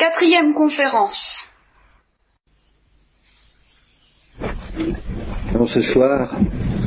Quatrième 0.00 0.54
conférence. 0.54 1.22
Alors 5.54 5.68
ce 5.68 5.82
soir, 5.92 6.38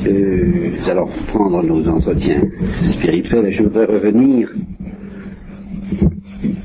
nous 0.04 0.90
allons 0.90 1.10
prendre 1.28 1.62
nos 1.62 1.88
entretiens 1.90 2.42
spirituels 2.96 3.46
et 3.46 3.52
je 3.52 3.62
voudrais 3.62 3.86
revenir 3.86 4.50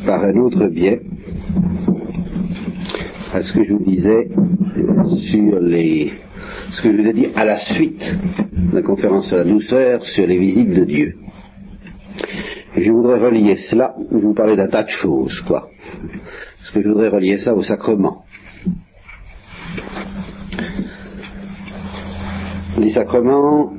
par 0.07 0.25
un 0.25 0.37
autre 0.39 0.69
biais 0.69 1.03
à 3.35 3.43
ce 3.43 3.53
que 3.53 3.65
je 3.65 3.75
vous 3.75 3.85
disais 3.85 4.31
sur 5.31 5.61
les 5.61 6.15
ce 6.71 6.81
que 6.81 6.97
je 6.97 7.03
vous 7.03 7.09
ai 7.09 7.13
dit 7.13 7.29
à 7.37 7.45
la 7.45 7.61
suite 7.75 8.11
de 8.53 8.75
la 8.75 8.81
conférence 8.81 9.29
sur 9.29 9.37
la 9.37 9.45
douceur 9.45 10.03
sur 10.07 10.27
les 10.27 10.39
visites 10.39 10.71
de 10.71 10.85
Dieu. 10.85 11.15
Je 12.81 12.93
voudrais 12.93 13.19
relier 13.19 13.57
cela, 13.69 13.95
je 14.11 14.19
vous 14.19 14.35
parler 14.35 14.55
d'un 14.55 14.69
tas 14.69 14.85
de 14.85 14.89
choses, 14.89 15.41
quoi. 15.49 15.69
Parce 16.59 16.71
que 16.71 16.83
je 16.83 16.89
voudrais 16.89 17.09
relier 17.09 17.39
ça 17.39 17.53
au 17.55 17.63
sacrement. 17.63 18.25
Les 22.79 22.91
sacrements, 22.91 23.73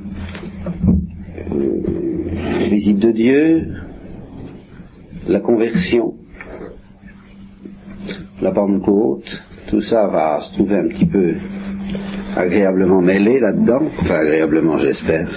euh, 1.56 1.82
les 2.60 2.70
visites 2.70 3.00
de 3.00 3.12
Dieu, 3.12 3.74
la 5.28 5.40
conversion, 5.40 6.16
la 8.42 8.52
Pentecôte, 8.52 9.30
tout 9.70 9.82
ça 9.82 10.08
va 10.08 10.42
se 10.42 10.54
trouver 10.56 10.78
un 10.78 10.88
petit 10.90 11.06
peu 11.06 11.36
agréablement 12.36 13.02
mêlé 13.02 13.40
là-dedans, 13.40 13.82
enfin 14.02 14.16
agréablement 14.16 14.78
j'espère. 14.80 15.30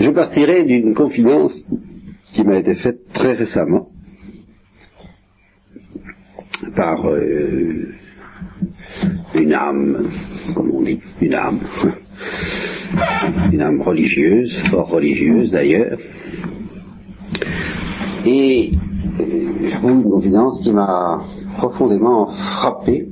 Je 0.00 0.08
partirai 0.08 0.64
d'une 0.64 0.94
confidence 0.94 1.52
qui 2.32 2.42
m'a 2.42 2.56
été 2.56 2.74
faite 2.76 3.00
très 3.12 3.34
récemment 3.34 3.88
par 6.74 7.06
euh, 7.06 7.92
une 9.34 9.52
âme, 9.52 10.08
comme 10.54 10.70
on 10.70 10.80
dit, 10.80 11.00
une 11.20 11.34
âme, 11.34 11.60
une 13.52 13.60
âme 13.60 13.82
religieuse, 13.82 14.50
fort 14.70 14.88
religieuse 14.88 15.50
d'ailleurs, 15.50 15.98
et 18.24 18.72
euh, 19.20 19.80
une 19.82 20.04
confidence 20.04 20.62
qui 20.62 20.72
m'a 20.72 21.26
profondément 21.58 22.28
frappé, 22.28 23.06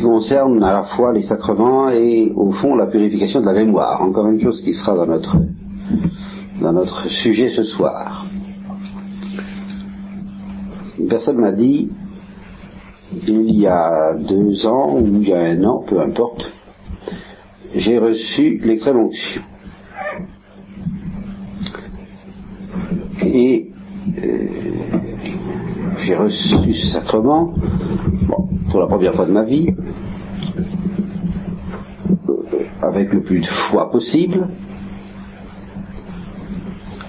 qui 0.00 0.06
concerne 0.06 0.62
à 0.62 0.72
la 0.72 0.84
fois 0.96 1.12
les 1.12 1.22
sacrements 1.24 1.90
et 1.90 2.32
au 2.34 2.52
fond 2.52 2.74
la 2.74 2.86
purification 2.86 3.40
de 3.40 3.46
la 3.46 3.52
mémoire. 3.52 4.00
Encore 4.02 4.28
une 4.28 4.40
chose 4.40 4.62
qui 4.62 4.72
sera 4.72 4.96
dans 4.96 5.06
notre, 5.06 5.36
dans 6.60 6.72
notre 6.72 7.06
sujet 7.22 7.50
ce 7.54 7.64
soir. 7.64 8.24
Une 10.98 11.08
personne 11.08 11.36
m'a 11.36 11.52
dit, 11.52 11.90
il 13.26 13.58
y 13.58 13.66
a 13.66 14.14
deux 14.14 14.66
ans 14.66 14.96
ou 14.96 15.06
il 15.06 15.28
y 15.28 15.34
a 15.34 15.40
un 15.40 15.62
an, 15.64 15.84
peu 15.86 16.00
importe, 16.00 16.44
j'ai 17.74 17.98
reçu 17.98 18.60
l'extrême 18.64 18.98
onction. 18.98 19.42
Et 23.22 23.70
euh, 24.18 24.46
j'ai 25.98 26.16
reçu 26.16 26.74
ce 26.74 26.92
sacrement 26.92 27.54
pour 28.70 28.80
la 28.80 28.86
première 28.86 29.14
fois 29.14 29.26
de 29.26 29.32
ma 29.32 29.44
vie, 29.44 29.74
avec 32.82 33.12
le 33.12 33.22
plus 33.22 33.40
de 33.40 33.46
foi 33.70 33.90
possible, 33.90 34.48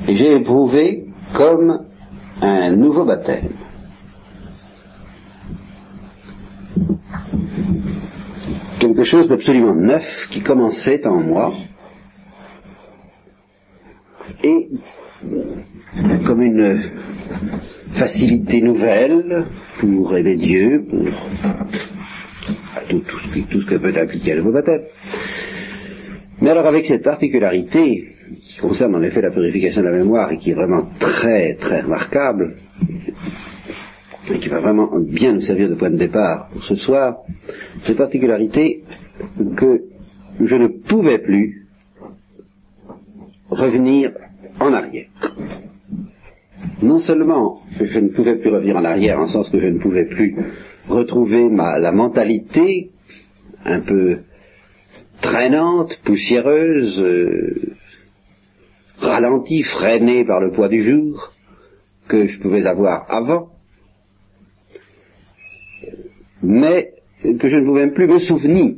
et 0.08 0.16
j'ai 0.16 0.36
éprouvé 0.36 1.06
comme 1.34 1.86
un 2.42 2.72
nouveau 2.76 3.06
baptême. 3.06 3.50
Quelque 8.80 9.04
chose 9.04 9.28
d'absolument 9.28 9.76
neuf 9.76 10.04
qui 10.32 10.42
commençait 10.42 11.06
en 11.06 11.22
moi, 11.22 11.54
et 14.44 14.70
comme 16.26 16.42
une 16.42 17.01
facilité 17.94 18.62
nouvelle 18.62 19.46
pour 19.80 20.16
aimer 20.16 20.36
Dieu, 20.36 20.86
pour 20.90 21.06
tout, 22.90 23.62
ce 23.62 23.66
que 23.66 23.76
peut 23.76 23.94
impliquer 23.98 24.36
le 24.36 24.52
baptême. 24.52 24.82
Mais 26.42 26.50
alors 26.50 26.66
avec 26.66 26.86
cette 26.86 27.04
particularité 27.04 28.06
qui 28.42 28.60
concerne 28.60 28.96
en 28.96 29.02
effet 29.04 29.22
la 29.22 29.32
purification 29.32 29.82
de 29.82 29.88
la 29.88 29.98
mémoire 29.98 30.32
et 30.32 30.38
qui 30.38 30.52
est 30.52 30.56
vraiment 30.56 30.88
très 31.00 31.56
très 31.56 31.82
remarquable, 31.82 32.56
et 34.30 34.40
qui 34.40 34.50
va 34.50 34.60
vraiment 34.60 34.90
bien 35.00 35.34
nous 35.34 35.42
servir 35.42 35.70
de 35.70 35.76
point 35.76 35.92
de 35.92 35.98
départ 35.98 36.50
pour 36.52 36.64
ce 36.64 36.76
soir, 36.76 37.18
cette 37.86 37.98
particularité 37.98 38.84
que 39.56 39.82
je 40.40 40.56
ne 40.56 40.68
pouvais 40.68 41.20
plus 41.20 41.68
revenir 43.50 44.12
en 44.60 44.74
arrière 44.74 45.10
non 46.82 47.00
seulement 47.00 47.62
je 47.80 48.00
ne 48.00 48.10
pouvais 48.10 48.38
plus 48.38 48.50
revenir 48.50 48.76
en 48.78 48.86
arrière, 48.86 49.20
en 49.20 49.28
sens 49.28 49.50
que 49.50 49.60
je 49.60 49.68
ne 49.68 49.80
pouvais 49.80 50.06
plus 50.06 50.36
retrouver 50.88 51.50
ma, 51.50 51.80
la 51.80 51.92
mentalité 51.92 52.90
un 53.66 53.82
peu 53.82 54.20
traînante, 55.22 56.00
poussiéreuse, 56.04 57.00
euh, 57.00 57.76
ralentie, 59.00 59.64
freinée 59.64 60.26
par 60.26 60.40
le 60.40 60.52
poids 60.52 60.70
du 60.70 60.84
jour 60.84 61.32
que 62.08 62.28
je 62.28 62.40
pouvais 62.40 62.66
avoir 62.66 63.06
avant, 63.10 63.50
mais 66.42 66.94
que 67.22 67.50
je 67.50 67.56
ne 67.56 67.66
pouvais 67.66 67.92
plus 67.92 68.08
me 68.08 68.20
souvenir. 68.20 68.76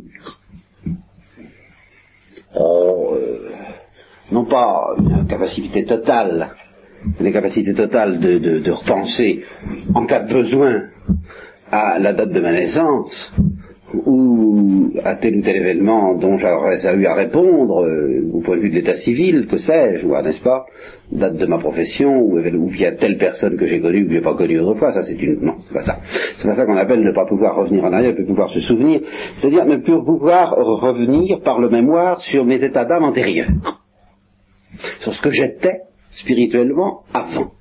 Euh, 2.55 3.49
non 4.31 4.45
pas 4.45 4.95
une 4.99 5.27
capacité 5.27 5.85
totale 5.85 6.55
des 7.19 7.31
capacités 7.31 7.73
totales 7.73 8.19
de, 8.19 8.59
de, 8.59 8.71
repenser 8.71 9.43
en 9.93 10.05
cas 10.05 10.21
de 10.21 10.33
besoin 10.33 10.83
à 11.71 11.99
la 11.99 12.13
date 12.13 12.31
de 12.31 12.39
ma 12.39 12.51
naissance 12.51 13.33
ou 13.93 14.91
à 15.03 15.15
tel 15.15 15.37
ou 15.37 15.41
tel 15.41 15.55
événement 15.55 16.15
dont 16.15 16.37
j'aurais 16.37 16.83
eu 16.95 17.05
à 17.05 17.13
répondre 17.13 17.83
euh, 17.83 18.27
au 18.33 18.41
point 18.41 18.57
de 18.57 18.61
vue 18.61 18.69
de 18.69 18.75
l'état 18.75 18.97
civil, 18.97 19.47
que 19.47 19.57
sais-je, 19.57 20.05
ou 20.05 20.19
n'est-ce 20.19 20.41
pas, 20.41 20.65
date 21.11 21.37
de 21.37 21.45
ma 21.45 21.59
profession, 21.59 22.19
ou, 22.21 22.39
ou 22.39 22.69
il 22.73 22.79
y 22.79 22.85
a 22.85 22.93
telle 22.93 23.17
personne 23.17 23.55
que 23.55 23.67
j'ai 23.67 23.79
connue 23.79 24.03
ou 24.03 24.07
que 24.07 24.13
j'ai 24.13 24.21
pas 24.21 24.33
connue 24.33 24.59
autrefois, 24.59 24.93
ça 24.93 25.03
c'est 25.03 25.21
une... 25.21 25.41
Non, 25.41 25.55
c'est 25.67 25.73
pas 25.73 25.83
ça. 25.83 25.99
C'est 26.37 26.47
pas 26.47 26.55
ça 26.55 26.65
qu'on 26.65 26.77
appelle 26.77 27.03
ne 27.03 27.13
pas 27.13 27.25
pouvoir 27.27 27.55
revenir 27.55 27.83
en 27.83 27.93
arrière, 27.93 28.15
ne 28.17 28.25
pouvoir 28.25 28.49
se 28.49 28.61
souvenir, 28.61 29.01
c'est-à-dire 29.39 29.65
ne 29.65 29.77
plus 29.77 30.03
pouvoir 30.03 30.55
revenir 30.55 31.41
par 31.41 31.59
le 31.59 31.69
mémoire 31.69 32.19
sur 32.21 32.45
mes 32.45 32.63
états 32.63 32.85
d'âme 32.85 33.03
antérieurs, 33.03 33.49
sur 35.01 35.13
ce 35.13 35.21
que 35.21 35.29
j'étais 35.29 35.81
spirituellement 36.17 37.03
avant, 37.13 37.51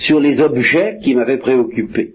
sur 0.00 0.20
les 0.20 0.40
objets 0.40 0.98
qui 1.02 1.14
m'avaient 1.14 1.38
préoccupé. 1.38 2.14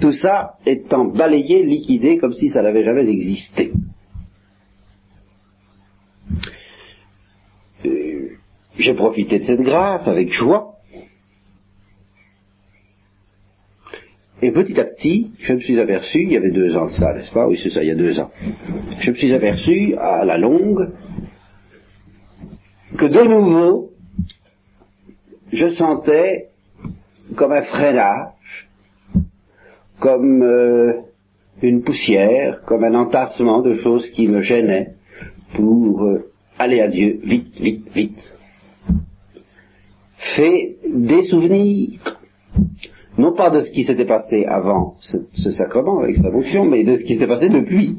Tout 0.00 0.12
ça 0.12 0.54
étant 0.64 1.04
balayé, 1.04 1.62
liquidé, 1.62 2.18
comme 2.18 2.32
si 2.32 2.48
ça 2.48 2.62
n'avait 2.62 2.84
jamais 2.84 3.08
existé. 3.08 3.72
Euh, 7.84 8.30
j'ai 8.78 8.94
profité 8.94 9.38
de 9.38 9.44
cette 9.44 9.60
grâce 9.60 10.08
avec 10.08 10.32
joie. 10.32 10.76
Et 14.40 14.50
petit 14.50 14.80
à 14.80 14.84
petit, 14.84 15.30
je 15.38 15.52
me 15.52 15.60
suis 15.60 15.78
aperçu, 15.78 16.22
il 16.22 16.32
y 16.32 16.36
avait 16.36 16.50
deux 16.50 16.76
ans 16.76 16.86
de 16.86 16.92
ça, 16.92 17.14
n'est-ce 17.14 17.30
pas? 17.30 17.46
Oui, 17.46 17.60
c'est 17.62 17.70
ça, 17.70 17.84
il 17.84 17.88
y 17.88 17.92
a 17.92 17.94
deux 17.94 18.18
ans. 18.18 18.30
Je 18.98 19.10
me 19.10 19.14
suis 19.14 19.32
aperçu, 19.32 19.94
à 19.96 20.24
la 20.24 20.36
longue, 20.36 20.90
que 22.96 23.06
de 23.06 23.22
nouveau, 23.22 23.90
je 25.52 25.70
sentais 25.70 26.48
comme 27.36 27.52
un 27.52 27.62
freinage, 27.62 28.68
comme 29.98 30.42
euh, 30.42 30.92
une 31.62 31.82
poussière, 31.82 32.62
comme 32.66 32.84
un 32.84 32.94
entassement 32.94 33.62
de 33.62 33.76
choses 33.76 34.06
qui 34.10 34.26
me 34.26 34.42
gênaient 34.42 34.94
pour 35.54 36.02
euh, 36.04 36.30
aller 36.58 36.80
à 36.80 36.88
Dieu 36.88 37.20
vite, 37.22 37.54
vite, 37.60 37.88
vite. 37.94 38.34
Fait 40.36 40.76
des 40.88 41.24
souvenirs, 41.24 42.20
non 43.18 43.34
pas 43.34 43.50
de 43.50 43.62
ce 43.62 43.70
qui 43.70 43.84
s'était 43.84 44.04
passé 44.04 44.44
avant 44.44 44.96
ce, 45.00 45.18
ce 45.34 45.50
sacrement 45.50 46.00
avec 46.00 46.16
sa 46.16 46.30
fonction, 46.30 46.64
mais 46.64 46.84
de 46.84 46.96
ce 46.96 47.02
qui 47.02 47.14
s'était 47.14 47.26
passé 47.26 47.48
depuis 47.48 47.96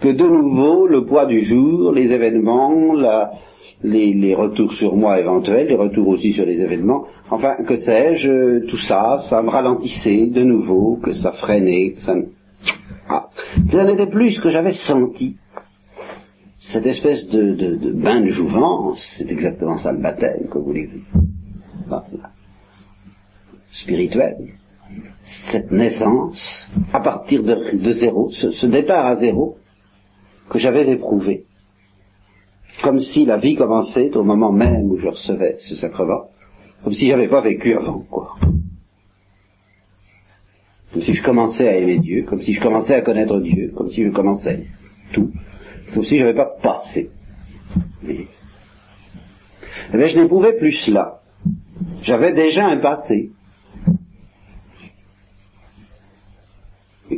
que 0.00 0.08
de 0.08 0.24
nouveau 0.24 0.86
le 0.86 1.04
poids 1.04 1.26
du 1.26 1.44
jour, 1.44 1.92
les 1.92 2.10
événements, 2.10 2.94
les, 3.82 4.34
retours 4.34 4.72
sur 4.74 4.96
moi 4.96 5.18
éventuels, 5.18 5.68
les 5.68 5.76
retours 5.76 6.08
aussi 6.08 6.32
sur 6.32 6.44
les 6.44 6.60
événements, 6.60 7.04
enfin 7.30 7.56
que 7.66 7.76
sais-je, 7.78 8.66
tout 8.66 8.78
ça, 8.88 9.20
ça 9.28 9.42
me 9.42 9.50
ralentissait 9.50 10.26
de 10.26 10.42
nouveau, 10.42 10.98
que 11.02 11.12
ça 11.14 11.32
freinait, 11.32 11.92
que 11.92 12.00
ça... 12.02 12.14
Ah, 13.08 13.28
ça 13.72 13.84
n'était 13.84 14.06
plus 14.06 14.32
ce 14.32 14.40
que 14.40 14.50
j'avais 14.50 14.74
senti. 14.74 15.36
Cette 16.72 16.86
espèce 16.86 17.26
de, 17.28 17.54
de 17.54 17.92
bain 17.92 18.20
de 18.20 18.30
jouvence, 18.30 19.02
c'est 19.16 19.30
exactement 19.30 19.78
ça 19.78 19.92
le 19.92 19.98
baptême, 19.98 20.46
que 20.50 20.58
voulez-vous 20.58 21.00
spirituel, 23.82 24.36
cette 25.50 25.70
naissance, 25.70 26.38
à 26.92 27.00
partir 27.00 27.42
de, 27.42 27.92
zéro, 27.94 28.30
ce, 28.32 28.66
départ 28.66 29.06
à 29.06 29.16
zéro, 29.16 29.56
que 30.50 30.58
j'avais 30.58 30.90
éprouvé, 30.90 31.44
comme 32.82 33.00
si 33.00 33.24
la 33.24 33.38
vie 33.38 33.56
commençait 33.56 34.14
au 34.16 34.24
moment 34.24 34.52
même 34.52 34.90
où 34.90 34.98
je 34.98 35.06
recevais 35.06 35.56
ce 35.60 35.76
sacrement, 35.76 36.30
comme 36.82 36.92
si 36.92 37.08
j'avais 37.08 37.28
pas 37.28 37.40
vécu 37.40 37.74
avant, 37.74 38.00
quoi. 38.00 38.36
Comme 40.92 41.02
si 41.02 41.14
je 41.14 41.22
commençais 41.22 41.68
à 41.68 41.76
aimer 41.76 41.98
Dieu, 41.98 42.24
comme 42.24 42.42
si 42.42 42.52
je 42.52 42.60
commençais 42.60 42.94
à 42.94 43.02
connaître 43.02 43.38
Dieu, 43.38 43.72
comme 43.76 43.90
si 43.90 44.02
je 44.02 44.10
commençais 44.10 44.66
tout, 45.12 45.30
comme 45.94 46.04
si 46.04 46.18
je 46.18 46.24
n'avais 46.24 46.36
pas 46.36 46.50
passé. 46.60 47.10
Mais, 48.02 48.26
eh 49.94 50.08
je 50.08 50.18
n'éprouvais 50.18 50.54
plus 50.54 50.72
cela. 50.84 51.20
J'avais 52.02 52.32
déjà 52.32 52.66
un 52.66 52.78
passé. 52.78 53.30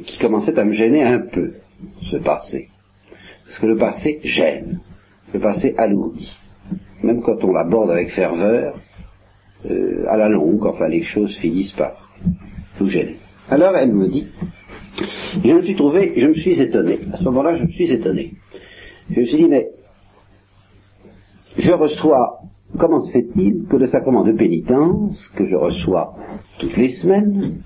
qui 0.06 0.18
commençait 0.18 0.58
à 0.58 0.64
me 0.64 0.72
gêner 0.72 1.02
un 1.02 1.18
peu, 1.18 1.52
ce 2.10 2.16
passé. 2.16 2.68
Parce 3.52 3.60
que 3.60 3.66
le 3.66 3.76
passé 3.76 4.18
gêne, 4.24 4.80
le 5.34 5.38
passé 5.38 5.74
alourdit. 5.76 6.34
Même 7.02 7.20
quand 7.20 7.44
on 7.44 7.52
l'aborde 7.52 7.90
avec 7.90 8.10
ferveur, 8.12 8.80
euh, 9.70 10.06
à 10.08 10.16
la 10.16 10.30
longue, 10.30 10.64
enfin 10.64 10.88
les 10.88 11.02
choses 11.02 11.36
finissent 11.36 11.72
par 11.72 11.92
nous 12.80 12.88
gêner. 12.88 13.16
Alors 13.50 13.76
elle 13.76 13.92
me 13.92 14.08
dit, 14.08 14.26
je 15.44 15.52
me 15.52 15.62
suis 15.64 15.76
trouvé, 15.76 16.14
je 16.16 16.26
me 16.28 16.34
suis 16.36 16.58
étonné. 16.62 17.00
À 17.12 17.18
ce 17.18 17.24
moment-là, 17.24 17.58
je 17.58 17.64
me 17.64 17.68
suis 17.68 17.92
étonné. 17.92 18.32
Je 19.10 19.20
me 19.20 19.26
suis 19.26 19.36
dit, 19.36 19.48
mais 19.50 19.68
je 21.58 21.72
reçois, 21.72 22.38
comment 22.78 23.04
se 23.04 23.12
fait-il 23.12 23.66
que 23.68 23.76
le 23.76 23.88
sacrement 23.88 24.24
de 24.24 24.32
pénitence, 24.32 25.28
que 25.36 25.46
je 25.46 25.56
reçois 25.56 26.14
toutes 26.58 26.78
les 26.78 26.94
semaines, 26.94 27.60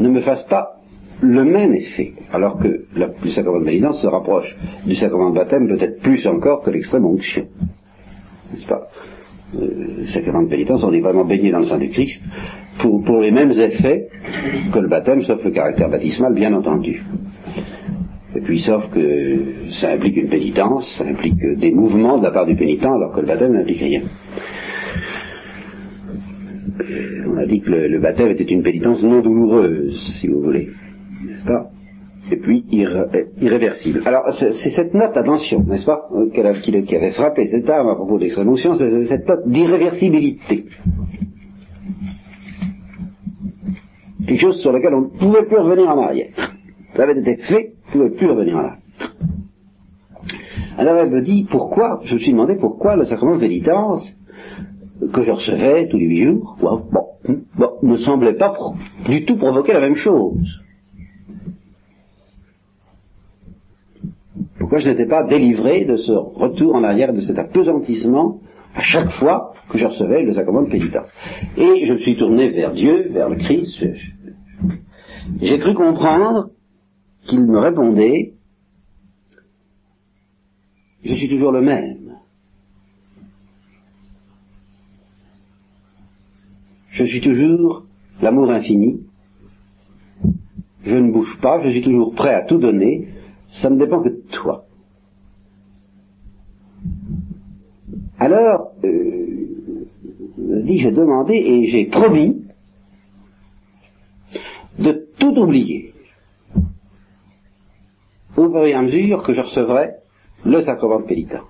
ne 0.00 0.08
me 0.08 0.22
fasse 0.22 0.44
pas 0.44 0.79
le 1.22 1.44
même 1.44 1.74
effet, 1.74 2.12
alors 2.32 2.58
que 2.58 2.84
le 2.94 3.30
sacrement 3.30 3.60
de 3.60 3.64
pénitence 3.64 4.00
se 4.00 4.06
rapproche 4.06 4.56
du 4.86 4.94
sacrement 4.96 5.30
de 5.30 5.36
baptême 5.36 5.68
peut-être 5.68 6.00
plus 6.00 6.26
encore 6.26 6.62
que 6.62 6.70
l'extrême 6.70 7.04
onction. 7.04 7.46
N'est-ce 8.52 8.66
pas? 8.66 8.88
Euh, 9.56 9.68
Le 9.98 10.06
sacrement 10.06 10.42
de 10.42 10.48
pénitence, 10.48 10.82
on 10.82 10.92
est 10.92 11.00
vraiment 11.00 11.24
baigné 11.24 11.50
dans 11.50 11.60
le 11.60 11.66
sang 11.66 11.78
du 11.78 11.88
Christ 11.88 12.22
pour, 12.78 13.20
les 13.20 13.30
mêmes 13.30 13.52
effets 13.52 14.08
que 14.72 14.78
le 14.78 14.88
baptême, 14.88 15.22
sauf 15.22 15.44
le 15.44 15.50
caractère 15.50 15.90
baptismal, 15.90 16.34
bien 16.34 16.54
entendu. 16.54 17.02
Et 18.34 18.40
puis, 18.40 18.60
sauf 18.60 18.88
que 18.90 19.70
ça 19.80 19.90
implique 19.90 20.16
une 20.16 20.28
pénitence, 20.28 20.88
ça 20.96 21.04
implique 21.04 21.40
des 21.58 21.72
mouvements 21.72 22.18
de 22.18 22.22
la 22.22 22.30
part 22.30 22.46
du 22.46 22.54
pénitent, 22.54 22.84
alors 22.84 23.12
que 23.12 23.20
le 23.20 23.26
baptême 23.26 23.52
n'implique 23.52 23.80
rien 23.80 24.02
on 27.26 27.36
a 27.36 27.46
dit 27.46 27.60
que 27.60 27.70
le, 27.70 28.00
baptême 28.00 28.30
était 28.30 28.44
une 28.44 28.62
pénitence 28.62 29.02
non 29.02 29.20
douloureuse, 29.20 29.98
si 30.20 30.28
vous 30.28 30.42
voulez, 30.42 30.68
Et 32.30 32.36
puis 32.36 32.64
irréversible. 33.40 34.02
Alors 34.04 34.30
c'est 34.38 34.70
cette 34.70 34.94
note, 34.94 35.16
attention, 35.16 35.64
n'est-ce 35.64 35.86
pas, 35.86 36.08
euh, 36.14 36.30
qui, 36.30 36.96
avait 36.96 37.12
frappé 37.12 37.48
cette 37.48 37.68
âme 37.68 37.88
à 37.88 37.94
propos 37.94 38.18
des 38.18 38.34
notion, 38.44 38.74
c'est 38.76 39.06
cette 39.06 39.26
note 39.26 39.48
d'irréversibilité. 39.48 40.66
Quelque 44.26 44.40
chose 44.40 44.60
sur 44.60 44.70
lequel 44.70 44.94
on 44.94 45.00
ne 45.00 45.06
pouvait 45.06 45.44
plus 45.44 45.58
revenir 45.58 45.88
en 45.88 45.98
arrière. 46.02 46.28
Ça 46.94 47.02
avait 47.02 47.18
été 47.18 47.36
fait, 47.36 47.72
on 47.94 47.98
ne 47.98 48.02
pouvait 48.04 48.16
plus 48.16 48.30
revenir 48.30 48.56
en 48.56 48.60
arrière. 48.60 48.78
Alors 50.76 50.96
elle 50.98 51.10
me 51.10 51.22
dit 51.22 51.46
pourquoi, 51.50 52.00
je 52.04 52.14
me 52.14 52.20
suis 52.20 52.32
demandé 52.32 52.56
pourquoi 52.56 52.96
le 52.96 53.06
sacrement 53.06 53.36
de 53.36 53.40
pénitence 53.40 54.06
que 55.12 55.22
je 55.22 55.30
recevais 55.30 55.88
tous 55.88 55.96
les 55.96 56.06
huit 56.06 56.24
jours, 56.24 56.56
bon, 56.60 57.00
ne 57.82 57.96
semblait 57.98 58.34
pas 58.34 58.54
du 59.06 59.24
tout 59.24 59.36
provoquer 59.36 59.72
la 59.72 59.80
même 59.80 59.96
chose. 59.96 60.60
Pourquoi 64.70 64.84
je 64.84 64.90
n'étais 64.90 65.06
pas 65.06 65.24
délivré 65.24 65.84
de 65.84 65.96
ce 65.96 66.12
retour 66.12 66.76
en 66.76 66.84
arrière, 66.84 67.12
de 67.12 67.22
cet 67.22 67.36
apesantissement 67.40 68.40
à 68.76 68.82
chaque 68.82 69.10
fois 69.14 69.52
que 69.68 69.78
je 69.78 69.84
recevais 69.84 70.22
le 70.22 70.32
sacrement 70.32 70.62
de 70.62 70.70
pénitence 70.70 71.08
Et 71.56 71.86
je 71.86 71.92
me 71.92 71.98
suis 71.98 72.16
tourné 72.16 72.50
vers 72.50 72.72
Dieu, 72.72 73.08
vers 73.10 73.28
le 73.28 73.34
Christ. 73.34 73.84
J'ai 75.42 75.58
cru 75.58 75.74
comprendre 75.74 76.50
qu'il 77.26 77.42
me 77.46 77.58
répondait, 77.58 78.34
je 81.02 81.14
suis 81.14 81.28
toujours 81.28 81.50
le 81.50 81.62
même. 81.62 82.14
Je 86.92 87.04
suis 87.06 87.20
toujours 87.20 87.86
l'amour 88.22 88.52
infini. 88.52 89.00
Je 90.84 90.94
ne 90.94 91.10
bouge 91.10 91.36
pas, 91.42 91.60
je 91.64 91.70
suis 91.70 91.82
toujours 91.82 92.14
prêt 92.14 92.34
à 92.34 92.42
tout 92.42 92.58
donner. 92.58 93.08
Ça 93.60 93.70
ne 93.70 93.78
dépend 93.78 94.02
que 94.02 94.08
de 94.08 94.22
toi. 94.32 94.64
Alors, 98.18 98.72
euh, 98.84 99.86
dis, 100.64 100.78
j'ai 100.80 100.90
demandé 100.90 101.34
et 101.34 101.70
j'ai 101.70 101.86
promis 101.86 102.44
de 104.78 105.06
tout 105.18 105.34
oublier 105.38 105.92
au 108.36 108.48
fur 108.50 108.64
et 108.64 108.74
à 108.74 108.82
mesure 108.82 109.22
que 109.22 109.34
je 109.34 109.40
recevrai 109.40 109.90
le 110.44 110.62
sacrement 110.62 111.00
de 111.00 111.06
pénitence. 111.06 111.46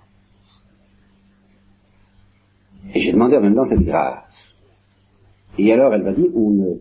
Et 2.94 3.00
j'ai 3.00 3.12
demandé 3.12 3.36
en 3.36 3.40
même 3.40 3.54
temps 3.54 3.66
cette 3.66 3.84
grâce. 3.84 4.56
Et 5.58 5.72
alors 5.72 5.94
elle 5.94 6.02
m'a 6.02 6.12
dit, 6.12 6.28
on 6.34 6.50
ne, 6.50 6.74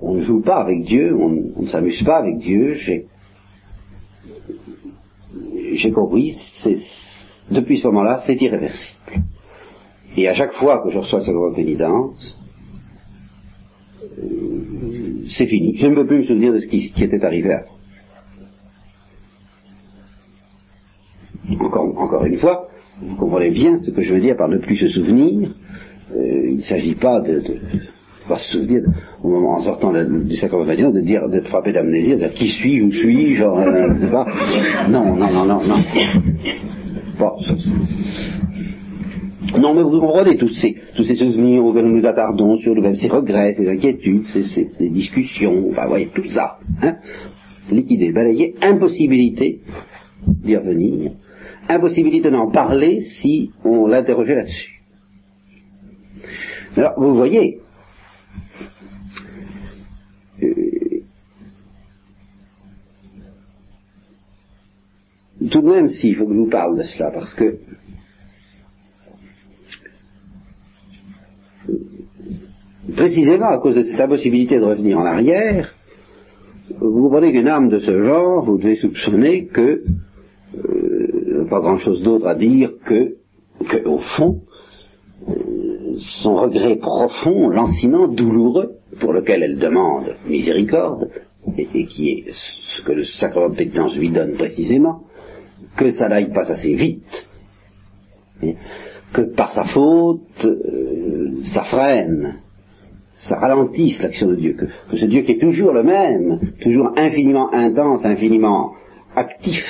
on 0.00 0.14
ne 0.14 0.24
joue 0.24 0.40
pas 0.40 0.56
avec 0.56 0.84
Dieu, 0.84 1.14
on, 1.14 1.62
ne 1.62 1.68
s'amuse 1.68 2.02
pas 2.04 2.18
avec 2.18 2.38
Dieu. 2.38 2.74
J'ai, 2.74 3.06
j'ai 5.74 5.92
compris, 5.92 6.36
depuis 7.50 7.78
ce 7.78 7.86
moment-là, 7.88 8.22
c'est 8.26 8.40
irréversible. 8.40 9.22
Et 10.16 10.28
à 10.28 10.34
chaque 10.34 10.54
fois 10.54 10.82
que 10.82 10.90
je 10.90 10.98
reçois 10.98 11.20
ce 11.24 11.30
grand 11.30 11.52
pénitence, 11.52 12.38
euh, 14.18 15.24
c'est 15.36 15.46
fini. 15.46 15.76
Je 15.78 15.86
ne 15.86 15.94
peux 15.94 16.06
plus 16.06 16.18
me 16.18 16.24
souvenir 16.24 16.52
de 16.52 16.60
ce 16.60 16.66
qui, 16.66 16.92
était 16.96 17.24
arrivé 17.24 17.52
avant. 17.52 17.78
Encore, 21.60 22.24
une 22.24 22.38
fois, 22.38 22.68
vous 23.00 23.16
comprenez 23.16 23.50
bien 23.50 23.78
ce 23.78 23.90
que 23.90 24.02
je 24.02 24.12
veux 24.12 24.20
dire 24.20 24.36
par 24.36 24.48
ne 24.48 24.58
plus 24.58 24.76
se 24.76 24.88
souvenir, 24.88 25.50
euh, 26.14 26.50
il 26.50 26.56
ne 26.56 26.62
s'agit 26.62 26.94
pas 26.94 27.20
de, 27.20 27.42
pas 28.28 28.38
se 28.38 28.52
souvenir 28.52 28.82
au 29.22 29.28
moment 29.28 29.56
en 29.56 29.62
sortant 29.62 29.92
du 29.92 30.36
sacrement 30.36 30.64
de 30.64 31.00
dire 31.00 31.28
d'être 31.28 31.48
frappé 31.48 31.72
d'amnésie, 31.72 32.12
de 32.12 32.16
dire 32.16 32.32
qui 32.32 32.48
suis-je, 32.48 32.84
où 32.84 32.92
suis-je, 32.92 33.42
euh, 33.42 34.10
pas. 34.10 34.26
Non, 34.88 35.16
non, 35.16 35.32
non, 35.32 35.44
non, 35.46 35.64
non. 35.66 35.76
Bon, 37.18 37.32
non, 39.56 39.74
mais 39.74 39.82
vous 39.82 40.00
comprenez 40.00 40.36
tous 40.36 40.52
ces, 40.60 40.76
tous 40.94 41.04
ces 41.04 41.16
souvenirs 41.16 41.64
auxquels 41.64 41.86
nous 41.86 41.98
nous 41.98 42.06
attardons 42.06 42.58
sur 42.58 42.74
le 42.74 42.94
ces 42.94 43.08
regrets, 43.08 43.54
ces 43.56 43.68
inquiétudes, 43.68 44.24
ces, 44.26 44.90
discussions, 44.90 45.70
enfin, 45.70 45.86
voyez, 45.86 46.08
tout 46.14 46.28
ça, 46.28 46.58
hein, 46.82 46.96
liquider, 47.70 48.12
balayer, 48.12 48.54
impossibilité 48.62 49.60
d'y 50.26 50.56
revenir, 50.56 51.12
impossibilité 51.68 52.30
d'en 52.30 52.50
parler 52.50 53.02
si 53.20 53.50
on 53.64 53.86
l'interrogeait 53.86 54.36
là-dessus. 54.36 54.82
Alors, 56.76 56.92
vous 56.98 57.14
voyez, 57.14 57.58
tout 65.50 65.62
de 65.62 65.68
même, 65.68 65.88
s'il 65.88 66.16
faut 66.16 66.26
que 66.26 66.34
je 66.34 66.38
vous 66.38 66.50
parle 66.50 66.76
de 66.78 66.82
cela, 66.82 67.10
parce 67.10 67.32
que 67.34 67.58
précisément 72.94 73.48
à 73.48 73.58
cause 73.58 73.76
de 73.76 73.82
cette 73.84 74.00
impossibilité 74.00 74.58
de 74.58 74.64
revenir 74.64 74.98
en 74.98 75.04
arrière, 75.04 75.74
vous 76.80 77.02
comprenez 77.02 77.32
qu'une 77.32 77.48
âme 77.48 77.68
de 77.68 77.78
ce 77.78 78.02
genre, 78.02 78.44
vous 78.44 78.58
devez 78.58 78.76
soupçonner 78.76 79.46
que, 79.46 79.82
euh, 80.56 81.46
pas 81.48 81.60
grand-chose 81.60 82.02
d'autre 82.02 82.26
à 82.26 82.34
dire 82.34 82.72
que, 82.84 83.16
que, 83.68 83.86
au 83.86 83.98
fond, 84.16 84.42
son 86.22 86.36
regret 86.36 86.76
profond, 86.76 87.48
lancinant, 87.48 88.08
douloureux, 88.08 88.76
pour 89.00 89.12
lequel 89.12 89.42
elle 89.42 89.58
demande 89.58 90.16
miséricorde, 90.26 91.10
et, 91.56 91.86
qui 91.86 92.10
est 92.10 92.24
ce 92.76 92.82
que 92.82 92.92
le 92.92 93.04
sacrement 93.04 93.50
de 93.50 93.56
pénitence 93.56 93.96
lui 93.96 94.10
donne 94.10 94.34
précisément, 94.34 95.02
que 95.76 95.92
ça 95.92 96.08
n'aille 96.08 96.32
pas 96.32 96.50
assez 96.50 96.74
vite, 96.74 97.28
que 99.12 99.22
par 99.22 99.52
sa 99.52 99.64
faute, 99.64 100.44
euh, 100.44 101.30
ça 101.54 101.64
freine, 101.64 102.36
ça 103.16 103.36
ralentisse 103.36 104.00
l'action 104.02 104.28
de 104.28 104.36
Dieu, 104.36 104.52
que, 104.54 104.66
que, 104.90 104.96
ce 104.96 105.06
Dieu 105.06 105.22
qui 105.22 105.32
est 105.32 105.40
toujours 105.40 105.72
le 105.72 105.82
même, 105.82 106.52
toujours 106.60 106.92
infiniment 106.96 107.52
intense, 107.52 108.04
infiniment 108.04 108.72
actif, 109.16 109.64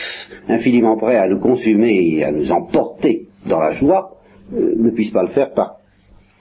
infiniment 0.49 0.97
prêt 0.97 1.17
à 1.17 1.29
nous 1.29 1.41
consumer 1.41 2.17
et 2.17 2.25
à 2.25 2.33
nous 2.33 2.51
emporter 2.51 3.29
dans 3.47 3.61
la 3.61 3.73
joie, 3.75 4.17
euh, 4.53 4.75
ne 4.77 4.91
puisse 4.91 5.13
pas 5.13 5.23
le 5.23 5.31
faire 5.31 5.53
par, 5.53 5.78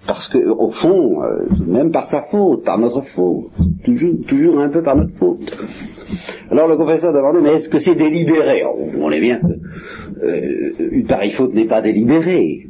parce 0.05 0.27
que, 0.29 0.37
au 0.37 0.71
fond, 0.71 1.23
euh, 1.23 1.47
même 1.65 1.91
par 1.91 2.07
sa 2.07 2.23
faute, 2.23 2.63
par 2.63 2.77
notre 2.77 3.01
faute, 3.15 3.51
toujours, 3.83 4.15
toujours 4.27 4.59
un 4.59 4.69
peu 4.69 4.81
par 4.83 4.95
notre 4.95 5.15
faute. 5.17 5.51
Alors 6.51 6.67
le 6.67 6.77
confesseur 6.77 7.13
demande, 7.13 7.41
mais 7.41 7.55
est-ce 7.55 7.69
que 7.69 7.79
c'est 7.79 7.95
délibéré? 7.95 8.63
On 8.65 9.11
est 9.11 9.19
bien 9.19 9.39
que 9.39 10.25
euh, 10.25 10.89
une 10.91 11.07
pareille 11.07 11.33
faute 11.33 11.53
n'est 11.53 11.67
pas 11.67 11.81
délibérée, 11.81 12.67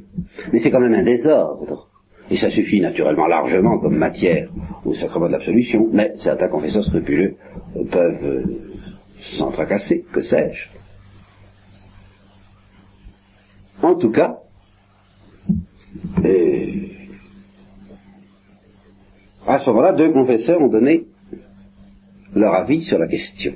mais 0.51 0.59
c'est 0.59 0.71
quand 0.71 0.79
même 0.79 0.93
un 0.93 1.03
désordre. 1.03 1.87
Et 2.29 2.37
ça 2.37 2.49
suffit 2.49 2.81
naturellement 2.81 3.27
largement 3.27 3.79
comme 3.79 3.95
matière 3.95 4.49
au 4.83 4.93
sacrement 4.93 5.27
de 5.27 5.33
l'absolution, 5.33 5.87
mais 5.91 6.13
certains 6.17 6.49
confesseurs 6.49 6.83
scrupuleux 6.83 7.35
peuvent 7.91 8.25
euh, 8.25 8.43
s'en 9.37 9.51
tracasser, 9.51 10.05
que 10.11 10.21
sais-je. 10.21 10.67
En 13.85 13.95
tout 13.95 14.11
cas, 14.11 14.39
euh, 16.25 16.96
à 19.47 19.59
ce 19.59 19.69
moment-là, 19.69 19.93
deux 19.93 20.11
confesseurs 20.11 20.61
ont 20.61 20.67
donné 20.67 21.05
leur 22.35 22.53
avis 22.53 22.83
sur 22.83 22.99
la 22.99 23.07
question. 23.07 23.53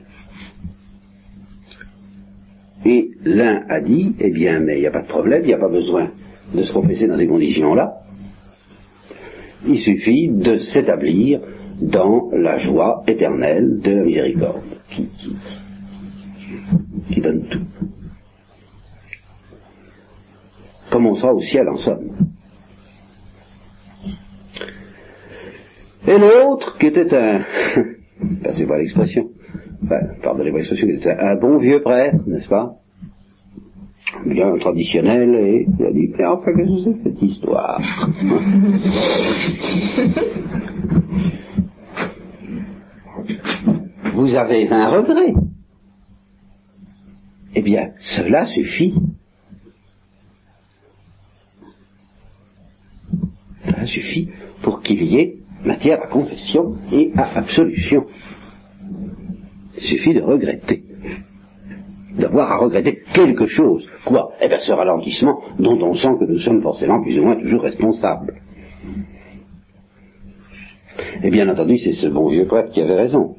Et 2.86 3.12
l'un 3.24 3.63
a 3.69 3.81
dit, 3.81 4.15
eh 4.19 4.31
bien, 4.31 4.60
mais 4.60 4.77
il 4.77 4.81
n'y 4.81 4.88
a 4.88 4.91
pas 4.91 5.01
de 5.01 5.07
problème, 5.07 5.41
il 5.43 5.48
n'y 5.48 5.53
a 5.53 5.60
pas 5.60 5.69
besoin 5.69 6.12
de 6.53 6.63
se 6.63 6.71
confesser 6.71 7.07
dans 7.07 7.17
ces 7.17 7.27
conditions-là. 7.27 7.93
Il 9.67 9.79
suffit 9.79 10.29
de 10.29 10.57
s'établir 10.74 11.41
dans 11.81 12.31
la 12.31 12.57
joie 12.57 13.03
éternelle 13.07 13.79
de 13.81 13.91
la 13.91 14.03
miséricorde, 14.03 14.62
qui, 14.89 15.07
qui, 15.19 15.36
qui 17.12 17.21
donne 17.21 17.43
tout. 17.50 17.65
Comme 20.89 21.05
on 21.05 21.15
sera 21.15 21.33
au 21.33 21.41
ciel 21.41 21.67
en 21.69 21.77
somme. 21.77 22.10
Et 26.08 26.17
l'autre, 26.17 26.77
qui 26.79 26.88
était 26.88 27.13
un, 27.15 27.41
passez 28.43 28.65
pas 28.65 28.77
l'expression, 28.77 29.29
enfin, 29.84 30.00
pardonnez-moi 30.24 30.60
l'expression, 30.60 30.88
qui 30.88 30.93
était 30.93 31.12
un 31.12 31.36
bon 31.36 31.60
vieux 31.60 31.81
prêtre, 31.81 32.17
n'est-ce 32.25 32.50
pas? 32.50 32.75
Bien 34.25 34.58
traditionnel, 34.58 35.36
et 35.36 35.67
il 35.79 35.86
a 35.86 35.91
dit, 35.91 36.12
mais 36.17 36.25
enfin, 36.25 36.51
qu'est-ce 36.55 36.70
que 36.70 36.81
c'est 36.91 37.03
cette 37.03 37.22
histoire? 37.22 37.79
Vous 44.15 44.36
avez 44.36 44.67
un 44.70 44.89
regret. 44.89 45.34
Eh 47.55 47.62
bien, 47.62 47.91
cela 48.15 48.48
suffit. 48.48 48.93
Cela 53.65 53.86
suffit 53.86 54.29
pour 54.62 54.81
qu'il 54.81 55.03
y 55.03 55.17
ait 55.17 55.38
matière 55.65 56.01
à 56.03 56.08
confession 56.08 56.75
et 56.91 57.12
à 57.15 57.38
absolution. 57.38 58.06
Il 59.77 59.84
suffit 59.84 60.13
de 60.13 60.22
regretter. 60.22 60.84
D'avoir 62.18 62.51
à 62.51 62.58
regretter 62.58 63.00
quelque 63.13 63.48
chose. 63.48 63.86
Quoi? 64.06 64.32
Eh 64.41 64.48
bien 64.48 64.60
ce 64.60 64.72
ralentissement 64.72 65.41
dont 65.60 65.80
on 65.82 65.94
sent 65.96 66.15
que 66.20 66.25
nous 66.25 66.39
sommes 66.39 66.62
forcément 66.62 67.01
plus 67.01 67.18
ou 67.20 67.24
moins 67.24 67.36
toujours 67.36 67.62
responsables. 67.62 68.41
Et 71.24 71.30
bien 71.30 71.48
entendu, 71.50 71.77
c'est 71.77 71.94
ce 71.94 72.08
bon 72.08 72.30
vieux 72.30 72.46
prêtre 72.46 72.72
qui 72.72 72.82
avait 72.82 72.96
raison. 72.96 73.36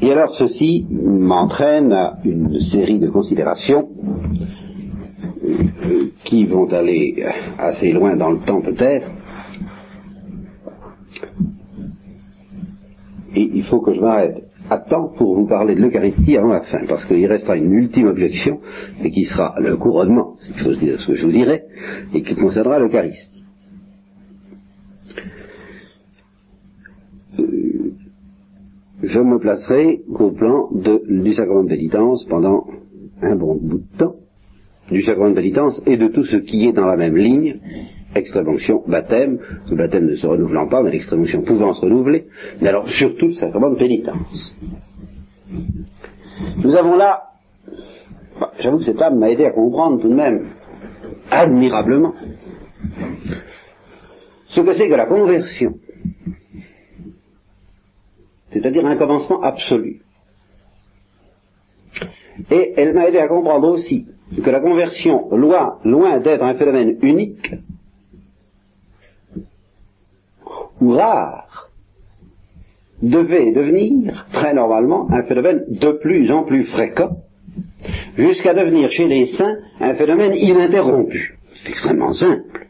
Et 0.00 0.12
alors 0.12 0.34
ceci 0.36 0.86
m'entraîne 0.90 1.92
à 1.92 2.18
une 2.24 2.60
série 2.70 3.00
de 3.00 3.08
considérations 3.08 3.88
qui 6.24 6.46
vont 6.46 6.66
aller 6.72 7.24
assez 7.58 7.92
loin 7.92 8.16
dans 8.16 8.30
le 8.30 8.40
temps 8.40 8.60
peut-être. 8.60 9.10
Et 13.34 13.50
il 13.54 13.64
faut 13.64 13.80
que 13.80 13.94
je 13.94 14.00
m'arrête 14.00 14.44
à 14.70 14.78
temps 14.78 15.12
pour 15.16 15.36
vous 15.36 15.46
parler 15.46 15.74
de 15.74 15.80
l'Eucharistie 15.80 16.36
avant 16.36 16.48
la 16.48 16.62
fin, 16.62 16.84
parce 16.88 17.04
qu'il 17.04 17.26
restera 17.26 17.56
une 17.56 17.72
ultime 17.72 18.08
objection, 18.08 18.60
et 19.02 19.10
qui 19.10 19.24
sera 19.24 19.54
le 19.60 19.76
couronnement, 19.76 20.36
il 20.48 20.62
faut 20.62 20.72
se 20.72 20.80
dire 20.80 21.00
ce 21.00 21.06
que 21.06 21.14
je 21.14 21.26
vous 21.26 21.32
dirai, 21.32 21.62
et 22.14 22.22
qui 22.22 22.34
concernera 22.34 22.78
l'Eucharistie. 22.78 23.44
Euh, 27.38 27.92
je 29.02 29.20
me 29.20 29.38
placerai 29.38 30.00
au 30.08 30.30
plan 30.30 30.68
de, 30.72 31.22
du 31.22 31.34
sacrement 31.34 31.64
de 31.64 31.68
pénitence 31.68 32.24
pendant 32.24 32.66
un 33.22 33.36
bon 33.36 33.54
bout 33.54 33.78
de 33.78 33.98
temps 33.98 34.16
du 34.90 35.02
sacrement 35.02 35.30
de 35.30 35.34
pénitence 35.34 35.80
et 35.86 35.96
de 35.96 36.08
tout 36.08 36.24
ce 36.24 36.36
qui 36.36 36.66
est 36.66 36.72
dans 36.72 36.86
la 36.86 36.96
même 36.96 37.16
ligne, 37.16 37.60
extrême-onction, 38.14 38.84
baptême, 38.86 39.38
le 39.68 39.76
baptême 39.76 40.06
ne 40.06 40.16
se 40.16 40.26
renouvelant 40.26 40.68
pas, 40.68 40.82
mais 40.82 40.90
l'extrême-onction 40.90 41.42
pouvant 41.42 41.74
se 41.74 41.80
renouveler, 41.80 42.26
mais 42.60 42.68
alors 42.68 42.88
surtout 42.88 43.28
le 43.28 43.34
sacrement 43.34 43.70
de 43.70 43.76
pénitence. 43.76 44.56
Nous 46.58 46.74
avons 46.74 46.96
là, 46.96 47.22
j'avoue 48.60 48.78
que 48.78 48.84
cette 48.84 49.00
âme 49.00 49.18
m'a 49.18 49.30
aidé 49.30 49.44
à 49.44 49.50
comprendre 49.50 50.00
tout 50.00 50.08
de 50.08 50.14
même, 50.14 50.48
admirablement, 51.30 52.14
ce 54.48 54.60
que 54.60 54.72
c'est 54.74 54.88
que 54.88 54.94
la 54.94 55.06
conversion, 55.06 55.74
c'est-à-dire 58.52 58.86
un 58.86 58.96
commencement 58.96 59.42
absolu. 59.42 60.00
Et 62.50 62.74
elle 62.76 62.94
m'a 62.94 63.08
aidé 63.08 63.18
à 63.18 63.28
comprendre 63.28 63.68
aussi 63.68 64.06
que 64.34 64.50
la 64.50 64.60
conversion, 64.60 65.28
loin, 65.30 66.20
d'être 66.20 66.42
un 66.42 66.54
phénomène 66.54 66.98
unique 67.02 67.54
ou 70.80 70.90
rare, 70.90 71.70
devait 73.02 73.52
devenir 73.52 74.26
très 74.32 74.54
normalement 74.54 75.08
un 75.10 75.22
phénomène 75.24 75.64
de 75.68 75.92
plus 75.92 76.30
en 76.30 76.44
plus 76.44 76.64
fréquent, 76.64 77.16
jusqu'à 78.16 78.54
devenir 78.54 78.90
chez 78.90 79.06
les 79.06 79.28
saints 79.28 79.56
un 79.80 79.94
phénomène 79.94 80.34
ininterrompu. 80.34 81.38
C'est 81.62 81.70
extrêmement 81.70 82.14
simple. 82.14 82.66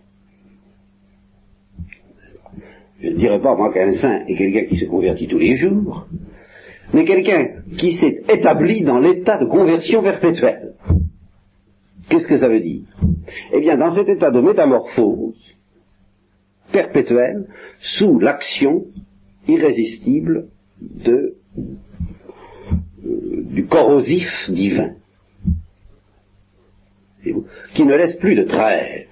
Je 3.00 3.08
ne 3.08 3.16
dirais 3.16 3.40
pas, 3.40 3.54
moi, 3.54 3.72
qu'un 3.72 3.92
saint 3.94 4.24
est 4.26 4.36
quelqu'un 4.36 4.64
qui 4.68 4.78
se 4.78 4.86
convertit 4.86 5.28
tous 5.28 5.38
les 5.38 5.56
jours, 5.56 6.06
mais 6.92 7.04
quelqu'un 7.04 7.46
qui 7.78 7.92
s'est 7.92 8.22
établi 8.28 8.82
dans 8.82 8.98
l'état 8.98 9.38
de 9.38 9.46
conversion 9.46 10.02
perpétuelle. 10.02 10.72
Qu'est-ce 12.08 12.26
que 12.26 12.38
ça 12.38 12.48
veut 12.48 12.60
dire? 12.60 12.84
Eh 13.52 13.60
bien, 13.60 13.76
dans 13.76 13.94
cet 13.94 14.08
état 14.08 14.30
de 14.30 14.40
métamorphose 14.40 15.36
perpétuelle, 16.72 17.46
sous 17.98 18.18
l'action 18.18 18.84
irrésistible 19.48 20.48
euh, 21.06 21.36
du 23.02 23.66
corrosif 23.66 24.28
divin, 24.50 24.94
qui 27.74 27.84
ne 27.84 27.96
laisse 27.96 28.16
plus 28.16 28.34
de 28.36 28.44
trêve. 28.44 29.06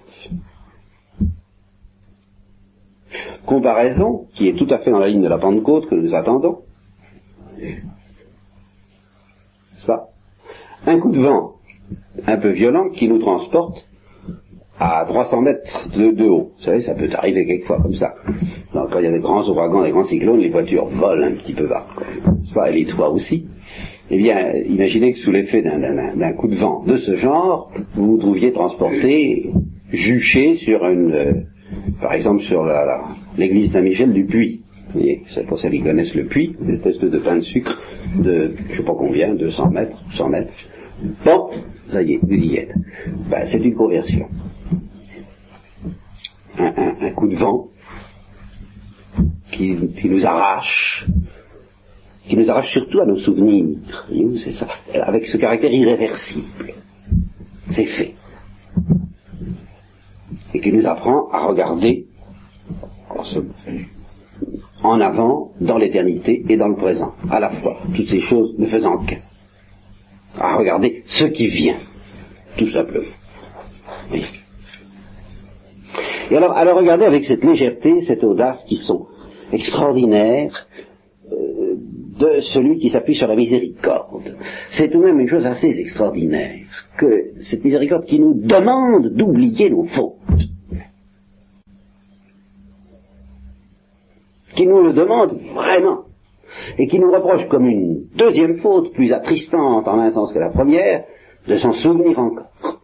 Comparaison 3.47 4.27
qui 4.35 4.49
est 4.49 4.57
tout 4.57 4.69
à 4.71 4.79
fait 4.79 4.91
dans 4.91 4.99
la 4.99 5.09
ligne 5.09 5.23
de 5.23 5.29
la 5.29 5.39
Pentecôte 5.39 5.89
que 5.89 5.95
nous 5.95 6.15
attendons. 6.15 6.63
Ça. 9.87 10.09
Un 10.87 10.99
coup 10.99 11.13
de 11.13 11.21
vent 11.21 11.55
un 12.26 12.37
peu 12.37 12.50
violent 12.50 12.91
qui 12.91 13.09
nous 13.09 13.19
transporte 13.19 13.85
à 14.79 15.05
300 15.07 15.43
mètres 15.43 15.88
de, 15.97 16.29
haut. 16.29 16.50
Vous 16.59 16.64
savez, 16.64 16.83
ça 16.83 16.95
peut 16.95 17.09
arriver 17.14 17.47
quelquefois 17.47 17.81
comme 17.81 17.95
ça. 17.95 18.14
Donc, 18.75 18.91
quand 18.91 18.99
il 18.99 19.05
y 19.05 19.09
a 19.09 19.12
des 19.12 19.21
grands 19.21 19.49
ouragans, 19.49 19.83
des 19.83 19.91
grands 19.91 20.05
cyclones, 20.05 20.41
les 20.41 20.50
voitures 20.50 20.87
volent 20.87 21.26
un 21.26 21.33
petit 21.33 21.53
peu 21.53 21.67
bas. 21.67 21.87
Soit 22.53 22.71
les 22.71 22.85
toits 22.87 23.11
aussi. 23.11 23.47
Eh 24.11 24.19
bien, 24.19 24.53
imaginez 24.69 25.12
que 25.14 25.21
sous 25.21 25.31
l'effet 25.31 25.62
d'un 25.62 26.33
coup 26.33 26.49
de 26.49 26.57
vent 26.57 26.83
de 26.85 26.99
ce 26.99 27.17
genre, 27.17 27.73
vous 27.95 28.12
vous 28.12 28.19
trouviez 28.19 28.53
transporté, 28.53 29.50
juché 29.93 30.57
sur 30.57 30.85
une, 30.87 31.12
euh, 31.12 31.33
par 32.00 32.12
exemple 32.12 32.43
sur 32.43 32.69
l'église 33.38 33.73
Saint-Michel 33.73 34.12
du 34.12 34.26
Puy. 34.26 34.61
Vous 34.88 35.00
voyez, 35.00 35.23
c'est 35.35 35.47
pour 35.47 35.59
ça 35.59 35.71
qu'ils 35.71 35.83
connaissent 35.83 36.14
le 36.14 36.26
Puy, 36.26 36.55
une 36.61 36.71
espèce 36.71 36.99
de 36.99 37.19
pain 37.19 37.37
de 37.37 37.43
sucre 37.43 37.81
de, 38.23 38.53
je 38.71 38.76
sais 38.76 38.83
pas 38.83 38.95
combien, 38.97 39.35
200 39.35 39.71
mètres, 39.71 39.97
100 40.17 40.29
mètres. 40.29 40.53
Bon, 41.25 41.51
ça 41.91 42.03
y 42.03 42.15
est, 42.15 42.19
vous 42.23 42.35
y 42.35 42.57
êtes. 42.57 42.75
C'est 43.47 43.59
une 43.59 43.75
conversion. 43.75 44.29
Un, 46.59 47.11
coup 47.11 47.29
de 47.29 47.37
vent 47.37 47.69
qui, 49.53 49.77
nous 50.05 50.25
arrache, 50.25 51.07
qui 52.27 52.37
nous 52.37 52.49
arrache 52.49 52.73
surtout 52.73 53.01
à 53.01 53.07
nos 53.07 53.19
souvenirs. 53.19 53.79
C'est 54.45 54.53
ça, 54.53 54.69
avec 55.03 55.27
ce 55.27 55.37
caractère 55.37 55.73
irréversible. 55.73 56.75
C'est 57.71 57.87
fait. 57.87 58.15
Et 60.55 60.61
qui 60.61 60.73
nous 60.73 60.87
apprend 60.87 61.29
à 61.31 61.47
regarder 61.47 62.07
en 64.83 65.01
avant, 65.01 65.51
dans 65.61 65.79
l'éternité 65.79 66.45
et 66.49 66.57
dans 66.57 66.69
le 66.69 66.77
présent, 66.77 67.15
à 67.31 67.41
la 67.41 67.51
fois, 67.51 67.79
toutes 67.97 68.09
ces 68.09 68.21
choses 68.21 68.55
ne 68.59 68.67
faisant 68.67 68.99
qu'un. 68.99 69.21
À 70.38 70.57
regarder 70.57 71.03
ce 71.07 71.26
qui 71.26 71.49
vient, 71.49 71.79
tout 72.59 72.71
simplement. 72.71 73.12
Oui. 74.12 74.25
Et 76.31 76.37
alors, 76.37 76.53
alors 76.57 76.79
regardez 76.79 77.05
avec 77.05 77.25
cette 77.25 77.45
légèreté, 77.45 78.03
cette 78.07 78.25
audace 78.25 78.64
qui 78.67 78.76
sont 78.76 79.07
extraordinaires 79.53 80.67
euh, 81.31 81.76
de 82.19 82.41
celui 82.53 82.79
qui 82.79 82.91
s'appuie 82.91 83.14
sur 83.14 83.29
la 83.29 83.37
miséricorde. 83.37 84.37
C'est 84.71 84.91
tout 84.91 85.00
de 85.00 85.05
même 85.05 85.21
une 85.21 85.29
chose 85.29 85.47
assez 85.47 85.69
extraordinaire 85.69 86.64
que 86.97 87.43
cette 87.43 87.64
miséricorde 87.64 88.07
qui 88.07 88.19
nous 88.19 88.35
demande 88.35 89.14
d'oublier 89.14 89.71
nos 89.71 89.85
fautes. 89.85 90.14
Qui 94.57 94.67
nous 94.67 94.83
le 94.83 94.93
demande 94.93 95.38
vraiment. 95.55 96.05
Et 96.79 96.87
qui 96.87 96.99
nous 96.99 97.11
reproche 97.11 97.49
comme 97.49 97.67
une 97.67 98.07
deuxième 98.15 98.59
faute, 98.61 98.93
plus 98.93 99.13
attristante 99.13 99.87
en 99.89 99.99
un 100.01 100.13
sens 100.13 100.33
que 100.33 100.39
la 100.39 100.51
première, 100.51 101.05
de 101.47 101.57
s'en 101.57 101.73
souvenir 101.75 102.19
encore. 102.19 102.81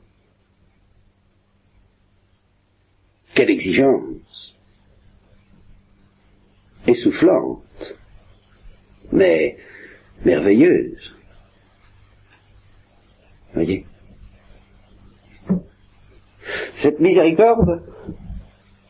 Quelle 3.35 3.51
exigence 3.51 4.55
Essoufflante, 6.87 7.63
mais 9.13 9.57
merveilleuse. 10.25 11.15
Voyez 13.55 13.85
Cette 16.83 17.01
miséricorde 17.01 17.83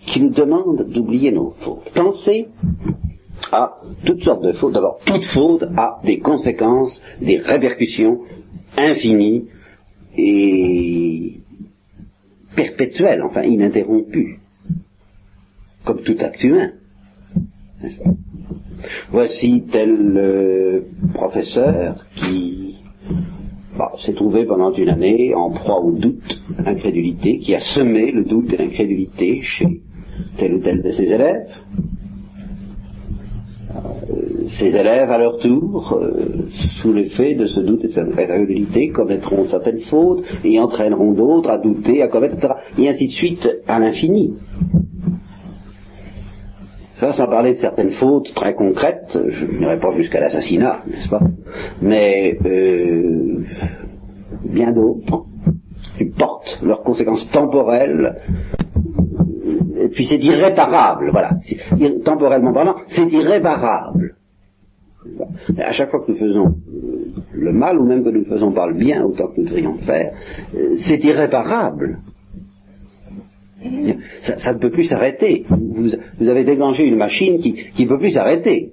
qui 0.07 0.21
nous 0.21 0.31
demande 0.31 0.89
d'oublier 0.91 1.31
nos 1.31 1.51
fautes. 1.63 1.91
Pensez 1.95 2.49
à 3.53 3.79
toutes 4.05 4.23
sortes 4.23 4.43
de 4.43 4.53
fautes. 4.53 4.73
D'abord, 4.73 5.01
toute 5.05 5.25
faute 5.27 5.65
a 5.77 6.01
des 6.05 6.19
conséquences, 6.19 7.01
des 7.21 7.39
répercussions 7.39 8.21
infinies 8.77 9.47
et 10.17 11.41
perpétuel, 12.55 13.23
enfin 13.23 13.43
ininterrompu, 13.43 14.39
comme 15.85 16.03
tout 16.03 16.17
acte 16.21 16.43
humain. 16.43 16.73
Voici 19.11 19.65
tel 19.71 20.17
euh, 20.17 20.81
professeur 21.15 22.05
qui 22.17 22.77
bah, 23.77 23.93
s'est 24.05 24.15
trouvé 24.15 24.45
pendant 24.45 24.73
une 24.73 24.89
année 24.89 25.35
en 25.35 25.51
proie 25.51 25.81
au 25.81 25.93
doute, 25.93 26.41
incrédulité, 26.65 27.39
qui 27.39 27.55
a 27.55 27.61
semé 27.61 28.11
le 28.13 28.25
doute 28.25 28.53
et 28.53 28.57
l'incrédulité 28.57 29.41
chez 29.43 29.81
tel 30.39 30.55
ou 30.55 30.61
tel 30.61 30.83
de 30.83 30.91
ses 30.93 31.05
élèves, 31.05 31.47
ces 34.59 34.77
élèves, 34.77 35.11
à 35.11 35.19
leur 35.19 35.39
tour, 35.39 35.99
euh, 36.01 36.49
sous 36.81 36.93
l'effet 36.93 37.35
de 37.35 37.47
ce 37.47 37.61
doute 37.61 37.85
et 37.85 37.89
de 37.89 37.93
cette 37.93 38.19
incrédulité, 38.19 38.89
commettront 38.89 39.47
certaines 39.47 39.81
fautes 39.83 40.25
et 40.45 40.59
entraîneront 40.59 41.13
d'autres 41.13 41.51
à 41.51 41.59
douter, 41.59 42.03
à 42.03 42.09
commettre, 42.09 42.35
etc. 42.35 42.55
Et 42.79 42.89
ainsi 42.89 43.09
de 43.09 43.13
suite 43.13 43.49
à 43.67 43.79
l'infini. 43.79 44.35
Ça, 46.99 47.13
sans 47.13 47.27
parler 47.27 47.55
de 47.55 47.59
certaines 47.59 47.93
fautes 47.93 48.33
très 48.35 48.55
concrètes, 48.55 49.19
je 49.29 49.47
n'irai 49.47 49.79
pas 49.79 49.97
jusqu'à 49.97 50.21
l'assassinat, 50.21 50.83
n'est-ce 50.87 51.09
pas? 51.09 51.21
Mais 51.81 52.37
euh, 52.45 53.39
bien 54.45 54.73
d'autres 54.73 55.25
qui 55.97 56.05
portent 56.07 56.59
leurs 56.63 56.83
conséquences 56.83 57.27
temporelles 57.31 58.17
et 59.81 59.89
puis 59.89 60.07
c'est 60.07 60.23
irréparable, 60.23 61.11
voilà. 61.11 61.31
Temporellement 62.05 62.53
parlant, 62.53 62.77
c'est 62.89 63.11
irréparable. 63.11 64.17
À 65.59 65.73
chaque 65.73 65.91
fois 65.91 66.01
que 66.05 66.13
nous 66.13 66.19
faisons 66.19 66.47
euh, 66.47 67.23
le 67.33 67.53
mal, 67.53 67.79
ou 67.79 67.87
même 67.87 68.05
que 68.05 68.11
nous 68.11 68.21
ne 68.21 68.25
faisons 68.25 68.53
pas 68.53 68.67
le 68.67 68.75
bien, 68.75 69.03
autant 69.03 69.29
que 69.29 69.41
nous 69.41 69.47
devrions 69.47 69.73
le 69.73 69.85
faire, 69.85 70.13
euh, 70.55 70.77
c'est 70.77 71.03
irréparable. 71.03 72.01
Ça, 74.23 74.55
ne 74.55 74.59
peut 74.59 74.71
plus 74.71 74.87
s'arrêter. 74.87 75.45
Vous, 75.49 76.29
avez 76.29 76.45
déclenché 76.45 76.83
une 76.85 76.97
machine 76.97 77.41
qui 77.41 77.85
ne 77.85 77.89
peut 77.89 77.99
plus 77.99 78.13
s'arrêter. 78.13 78.73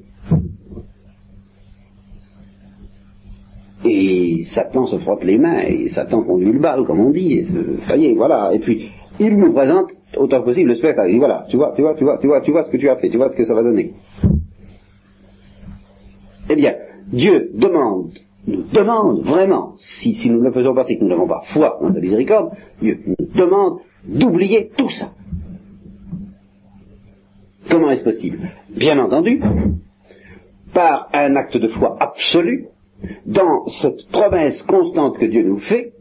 Et 3.86 4.43
Satan 4.54 4.88
se 4.88 4.97
frotte 4.97 5.23
les 5.23 5.38
mains, 5.38 5.60
et 5.60 5.89
Satan 5.89 6.23
conduit 6.23 6.52
le 6.52 6.60
bal, 6.60 6.84
comme 6.86 6.99
on 6.99 7.12
dit, 7.12 7.34
et 7.34 7.43
ça 7.88 7.95
y 7.95 8.08
est, 8.08 8.13
voilà. 8.13 8.52
Et 8.54 8.60
puis, 8.60 8.89
il 9.19 9.38
nous 9.38 9.54
présente 9.54 9.91
autant 10.17 10.41
que 10.41 10.45
possible 10.45 10.69
le 10.69 10.75
spectacle. 10.75 11.10
Il 11.10 11.13
dit, 11.13 11.19
voilà, 11.19 11.45
tu 11.49 11.58
vois, 11.58 11.73
tu 11.75 11.82
vois, 11.82 11.95
tu 11.95 12.04
vois, 12.04 12.17
tu 12.17 12.28
vois, 12.28 12.41
tu 12.41 12.52
vois 12.52 12.63
ce 12.63 12.71
que 12.71 12.78
tu 12.78 12.89
as 12.89 12.95
fait, 12.97 13.10
tu 13.10 13.17
vois 13.17 13.30
ce 13.30 13.36
que 13.36 13.45
ça 13.45 13.54
va 13.54 13.63
donner. 13.63 13.93
Eh 16.49 16.55
bien, 16.55 16.75
Dieu 17.12 17.51
demande, 17.53 18.12
nous 18.45 18.63
demande 18.63 19.21
vraiment, 19.23 19.73
si, 19.77 20.17
nous 20.29 20.41
ne 20.41 20.51
faisons 20.51 20.73
pas, 20.73 20.86
c'est 20.88 20.97
que 20.97 21.03
nous 21.03 21.10
n'avons 21.10 21.27
pas 21.27 21.43
foi 21.53 21.77
dans 21.81 21.93
sa 21.93 21.99
miséricorde, 21.99 22.51
Dieu 22.81 22.99
nous 23.05 23.27
demande 23.36 23.79
d'oublier 24.05 24.69
tout 24.77 24.89
ça. 24.91 25.12
Comment 27.69 27.91
est-ce 27.91 28.03
possible? 28.03 28.39
Bien 28.69 28.97
entendu, 28.99 29.41
par 30.73 31.10
un 31.13 31.36
acte 31.36 31.57
de 31.57 31.67
foi 31.69 31.97
absolu, 31.99 32.67
dans 33.25 33.67
cette 33.81 34.07
promesse 34.12 34.62
constante 34.63 35.17
que 35.17 35.25
Dieu 35.25 35.43
nous 35.43 35.60
fait, 35.60 35.93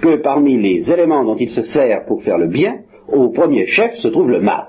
que 0.00 0.16
parmi 0.16 0.60
les 0.60 0.90
éléments 0.90 1.24
dont 1.24 1.36
il 1.36 1.50
se 1.50 1.62
sert 1.62 2.04
pour 2.06 2.22
faire 2.22 2.38
le 2.38 2.48
bien, 2.48 2.80
au 3.08 3.28
premier 3.30 3.66
chef 3.66 3.94
se 3.96 4.08
trouve 4.08 4.30
le 4.30 4.40
mal. 4.40 4.66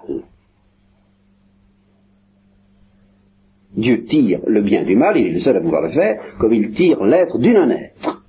Dieu 3.75 4.05
tire 4.05 4.39
le 4.47 4.61
bien 4.61 4.83
du 4.83 4.95
mal, 4.95 5.17
il 5.17 5.27
est 5.27 5.33
le 5.33 5.39
seul 5.39 5.57
à 5.57 5.61
pouvoir 5.61 5.81
le 5.81 5.91
faire, 5.91 6.37
comme 6.39 6.53
il 6.53 6.71
tire 6.71 7.03
l'être 7.03 7.37
du 7.37 7.53
non-être. 7.53 8.23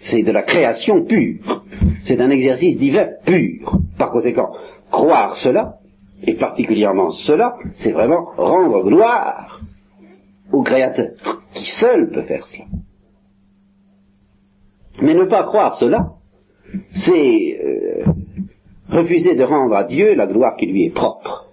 C'est 0.00 0.22
de 0.22 0.32
la 0.32 0.42
création 0.42 1.04
pure. 1.04 1.64
C'est 2.06 2.20
un 2.20 2.30
exercice 2.30 2.76
divin 2.76 3.08
pur. 3.24 3.78
Par 3.98 4.10
conséquent, 4.10 4.50
croire 4.90 5.36
cela, 5.38 5.74
et 6.22 6.34
particulièrement 6.34 7.10
cela, 7.10 7.56
c'est 7.76 7.92
vraiment 7.92 8.24
rendre 8.36 8.82
gloire 8.84 9.60
au 10.52 10.62
Créateur, 10.62 11.10
qui 11.54 11.70
seul 11.78 12.10
peut 12.10 12.22
faire 12.22 12.46
cela. 12.46 12.64
Mais 15.02 15.14
ne 15.14 15.24
pas 15.24 15.44
croire 15.44 15.76
cela, 15.78 16.14
c'est 17.06 17.60
euh, 17.64 18.04
refuser 18.88 19.36
de 19.36 19.44
rendre 19.44 19.76
à 19.76 19.84
Dieu 19.84 20.14
la 20.14 20.26
gloire 20.26 20.56
qui 20.56 20.66
lui 20.66 20.86
est 20.86 20.94
propre. 20.94 21.47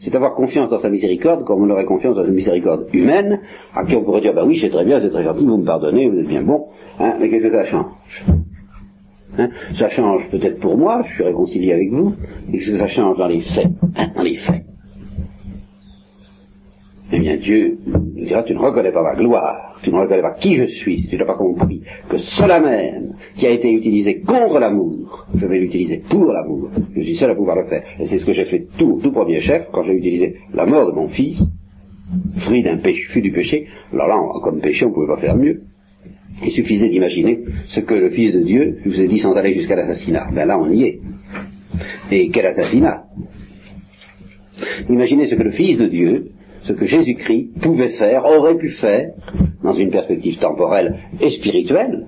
C'est 0.00 0.14
avoir 0.14 0.34
confiance 0.34 0.70
dans 0.70 0.80
sa 0.80 0.90
miséricorde 0.90 1.44
comme 1.44 1.62
on 1.62 1.70
aurait 1.70 1.84
confiance 1.84 2.16
dans 2.16 2.24
une 2.24 2.34
miséricorde 2.34 2.86
humaine, 2.92 3.40
à 3.74 3.84
qui 3.84 3.96
on 3.96 4.04
pourrait 4.04 4.20
dire, 4.20 4.34
bah 4.34 4.44
oui, 4.46 4.58
c'est 4.60 4.70
très 4.70 4.84
bien, 4.84 5.00
c'est 5.00 5.10
très 5.10 5.24
gentil, 5.24 5.44
vous 5.44 5.56
me 5.56 5.64
pardonnez, 5.64 6.08
vous 6.08 6.18
êtes 6.18 6.28
bien 6.28 6.42
bon, 6.42 6.66
hein, 6.98 7.14
mais 7.20 7.28
qu'est-ce 7.30 7.44
que 7.44 7.52
ça 7.52 7.64
change 7.64 7.92
hein? 9.38 9.48
Ça 9.78 9.88
change 9.90 10.28
peut-être 10.30 10.60
pour 10.60 10.76
moi, 10.76 11.02
je 11.08 11.14
suis 11.14 11.24
réconcilié 11.24 11.72
avec 11.72 11.90
vous, 11.90 12.14
qu'est-ce 12.50 12.70
que 12.70 12.78
ça 12.78 12.88
change 12.88 13.16
dans 13.16 13.28
les 13.28 13.40
faits 13.40 13.68
hein, 13.96 14.08
Dans 14.14 14.22
les 14.22 14.36
faits? 14.36 14.64
Eh 17.10 17.18
bien, 17.20 17.36
Dieu 17.38 17.78
tu 18.46 18.54
ne 18.54 18.58
reconnais 18.58 18.92
pas 18.92 19.02
ma 19.02 19.14
gloire, 19.14 19.78
tu 19.82 19.90
ne 19.90 19.96
reconnais 19.96 20.22
pas 20.22 20.34
qui 20.34 20.56
je 20.56 20.66
suis, 20.66 21.02
si 21.02 21.08
tu 21.08 21.16
n'as 21.16 21.24
pas 21.24 21.36
compris 21.36 21.82
que 22.08 22.18
cela 22.18 22.60
même 22.60 23.14
qui 23.36 23.46
a 23.46 23.50
été 23.50 23.70
utilisé 23.72 24.20
contre 24.20 24.58
l'amour, 24.58 25.26
je 25.34 25.46
vais 25.46 25.58
l'utiliser 25.58 26.02
pour 26.08 26.32
l'amour. 26.32 26.70
Je 26.94 27.02
suis 27.02 27.16
seul 27.16 27.30
à 27.30 27.34
pouvoir 27.34 27.56
le 27.56 27.66
faire. 27.66 27.82
Et 28.00 28.06
c'est 28.06 28.18
ce 28.18 28.24
que 28.24 28.32
j'ai 28.32 28.44
fait 28.46 28.66
tout, 28.78 29.00
tout 29.02 29.12
premier 29.12 29.40
chef, 29.40 29.68
quand 29.72 29.84
j'ai 29.84 29.94
utilisé 29.94 30.36
la 30.52 30.66
mort 30.66 30.86
de 30.86 30.92
mon 30.92 31.08
fils, 31.08 31.40
fruit 32.38 32.62
d'un 32.62 32.78
péché, 32.78 33.20
du 33.20 33.32
péché. 33.32 33.66
Alors 33.92 34.08
là, 34.08 34.16
comme 34.42 34.60
péché, 34.60 34.84
on 34.84 34.90
ne 34.90 34.94
pouvait 34.94 35.06
pas 35.14 35.20
faire 35.20 35.36
mieux. 35.36 35.62
Il 36.44 36.52
suffisait 36.52 36.88
d'imaginer 36.88 37.40
ce 37.68 37.80
que 37.80 37.94
le 37.94 38.10
Fils 38.10 38.32
de 38.32 38.40
Dieu, 38.40 38.78
vous 38.84 39.00
ai 39.00 39.08
dit 39.08 39.18
sans 39.18 39.34
aller 39.34 39.54
jusqu'à 39.54 39.76
l'assassinat. 39.76 40.28
Ben 40.32 40.46
là, 40.46 40.58
on 40.58 40.70
y 40.70 40.84
est. 40.84 41.00
Et 42.10 42.28
quel 42.30 42.46
assassinat? 42.46 43.04
Imaginez 44.88 45.28
ce 45.28 45.34
que 45.34 45.42
le 45.42 45.50
Fils 45.50 45.78
de 45.78 45.86
Dieu 45.86 46.28
ce 46.68 46.74
que 46.74 46.86
Jésus-Christ 46.86 47.60
pouvait 47.62 47.90
faire, 47.90 48.24
aurait 48.26 48.56
pu 48.56 48.68
faire, 48.72 49.12
dans 49.62 49.72
une 49.72 49.90
perspective 49.90 50.38
temporelle 50.38 50.98
et 51.18 51.30
spirituelle, 51.30 52.06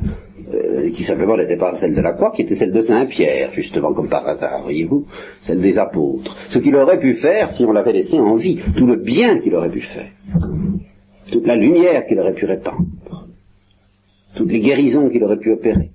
euh, 0.52 0.90
qui 0.90 1.04
simplement 1.04 1.36
n'était 1.38 1.56
pas 1.56 1.74
celle 1.76 1.94
de 1.94 2.00
la 2.02 2.12
croix, 2.12 2.32
qui 2.32 2.42
était 2.42 2.56
celle 2.56 2.72
de 2.72 2.82
Saint 2.82 3.06
Pierre, 3.06 3.52
justement, 3.54 3.94
comme 3.94 4.10
par 4.10 4.26
hasard, 4.28 4.62
voyez-vous, 4.62 5.06
celle 5.42 5.62
des 5.62 5.78
apôtres. 5.78 6.36
Ce 6.50 6.58
qu'il 6.58 6.76
aurait 6.76 7.00
pu 7.00 7.14
faire 7.16 7.52
si 7.52 7.64
on 7.64 7.72
l'avait 7.72 7.94
laissé 7.94 8.18
en 8.18 8.36
vie, 8.36 8.60
tout 8.76 8.86
le 8.86 8.96
bien 8.96 9.38
qu'il 9.38 9.54
aurait 9.54 9.70
pu 9.70 9.80
faire, 9.80 10.10
toute 11.32 11.46
la 11.46 11.56
lumière 11.56 12.06
qu'il 12.06 12.20
aurait 12.20 12.34
pu 12.34 12.44
répandre, 12.44 12.84
toutes 14.36 14.52
les 14.52 14.60
guérisons 14.60 15.08
qu'il 15.08 15.24
aurait 15.24 15.38
pu 15.38 15.52
opérer, 15.52 15.90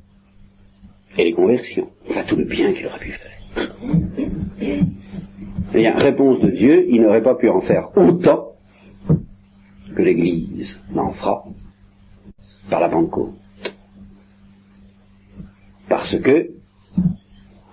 et 1.17 1.23
les 1.23 1.33
conversions, 1.33 1.89
enfin 2.09 2.23
tout 2.27 2.35
le 2.35 2.45
bien 2.45 2.73
qu'il 2.73 2.87
aurait 2.87 2.99
pu 2.99 3.11
faire. 3.11 3.31
Eh 5.73 5.77
bien, 5.77 5.97
réponse 5.97 6.39
de 6.39 6.49
Dieu, 6.51 6.85
il 6.89 7.01
n'aurait 7.01 7.21
pas 7.21 7.35
pu 7.35 7.49
en 7.49 7.61
faire 7.61 7.89
autant 7.97 8.54
que 9.95 10.01
l'Église 10.01 10.77
n'en 10.91 11.13
fera 11.13 11.45
par 12.69 12.79
la 12.79 12.89
Pentecôte. 12.89 13.33
Parce 15.87 16.17
que, 16.19 16.49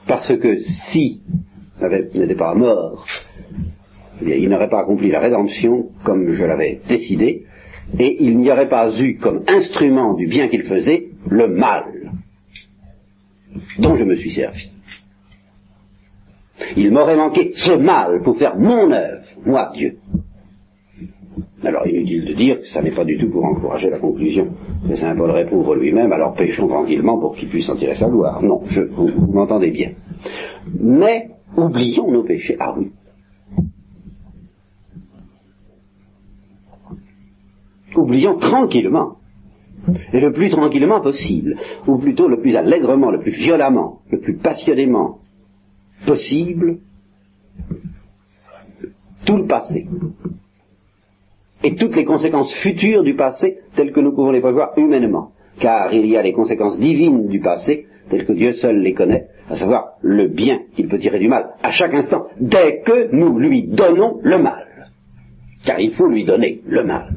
parce 0.06 0.36
que 0.36 0.62
si 0.90 1.22
n'était 1.80 2.34
pas 2.34 2.54
mort 2.54 3.04
il 4.20 4.48
n'aurait 4.48 4.68
pas 4.68 4.80
accompli 4.80 5.10
la 5.10 5.20
rédemption 5.20 5.88
comme 6.04 6.32
je 6.32 6.44
l'avais 6.44 6.80
décidé, 6.88 7.44
et 7.98 8.16
il 8.20 8.38
n'y 8.38 8.50
aurait 8.50 8.68
pas 8.68 8.90
eu 8.98 9.16
comme 9.16 9.42
instrument 9.48 10.14
du 10.14 10.26
bien 10.26 10.48
qu'il 10.48 10.62
faisait 10.64 11.08
le 11.28 11.48
mal 11.48 11.84
dont 13.78 13.96
je 13.96 14.04
me 14.04 14.16
suis 14.16 14.32
servi. 14.32 14.70
Il 16.76 16.90
m'aurait 16.92 17.16
manqué 17.16 17.52
ce 17.54 17.72
mal 17.72 18.22
pour 18.22 18.38
faire 18.38 18.56
mon 18.56 18.90
œuvre, 18.92 19.24
moi 19.44 19.72
Dieu. 19.74 19.98
Alors 21.64 21.86
inutile 21.86 22.24
de 22.24 22.34
dire 22.34 22.60
que 22.60 22.66
ça 22.68 22.82
n'est 22.82 22.94
pas 22.94 23.04
du 23.04 23.18
tout 23.18 23.30
pour 23.30 23.44
encourager 23.44 23.88
la 23.88 23.98
conclusion 23.98 24.48
que 24.88 24.96
Saint 24.96 25.14
Paul 25.16 25.30
réprouve 25.30 25.76
lui-même, 25.76 26.12
alors 26.12 26.34
pêchons 26.34 26.66
tranquillement 26.66 27.18
pour 27.18 27.36
qu'il 27.36 27.48
puisse 27.48 27.68
en 27.68 27.76
tirer 27.76 27.94
sa 27.94 28.08
gloire. 28.08 28.42
Non, 28.42 28.62
je, 28.68 28.80
vous 28.82 29.08
m'entendez 29.32 29.70
bien. 29.70 29.92
Mais 30.80 31.28
oublions 31.56 32.10
nos 32.10 32.24
péchés. 32.24 32.56
Ah 32.58 32.74
oui. 32.76 32.90
Oublions 37.94 38.38
tranquillement, 38.38 39.16
et 40.12 40.20
le 40.20 40.32
plus 40.32 40.50
tranquillement 40.50 41.00
possible, 41.00 41.56
ou 41.86 41.98
plutôt 41.98 42.28
le 42.28 42.40
plus 42.40 42.56
allègrement, 42.56 43.10
le 43.10 43.20
plus 43.20 43.32
violemment, 43.32 44.00
le 44.10 44.18
plus 44.18 44.36
passionnément 44.38 45.18
possible, 46.06 46.78
tout 49.24 49.36
le 49.36 49.46
passé 49.46 49.86
et 51.62 51.76
toutes 51.76 51.96
les 51.96 52.04
conséquences 52.04 52.52
futures 52.62 53.02
du 53.02 53.14
passé 53.14 53.58
telles 53.76 53.92
que 53.92 54.00
nous 54.00 54.12
pouvons 54.12 54.32
les 54.32 54.40
prévoir 54.40 54.76
humainement. 54.76 55.32
Car 55.60 55.92
il 55.92 56.06
y 56.06 56.16
a 56.16 56.22
les 56.22 56.32
conséquences 56.32 56.78
divines 56.78 57.28
du 57.28 57.40
passé 57.40 57.86
telles 58.08 58.26
que 58.26 58.32
Dieu 58.32 58.54
seul 58.54 58.80
les 58.80 58.94
connaît, 58.94 59.26
à 59.48 59.56
savoir 59.56 59.92
le 60.02 60.28
bien 60.28 60.62
qu'il 60.74 60.88
peut 60.88 60.98
tirer 60.98 61.18
du 61.18 61.28
mal 61.28 61.50
à 61.62 61.70
chaque 61.70 61.94
instant, 61.94 62.26
dès 62.40 62.80
que 62.80 63.14
nous 63.14 63.38
lui 63.38 63.68
donnons 63.68 64.18
le 64.22 64.38
mal. 64.38 64.66
Car 65.64 65.78
il 65.78 65.92
faut 65.92 66.08
lui 66.08 66.24
donner 66.24 66.60
le 66.66 66.84
mal. 66.84 67.14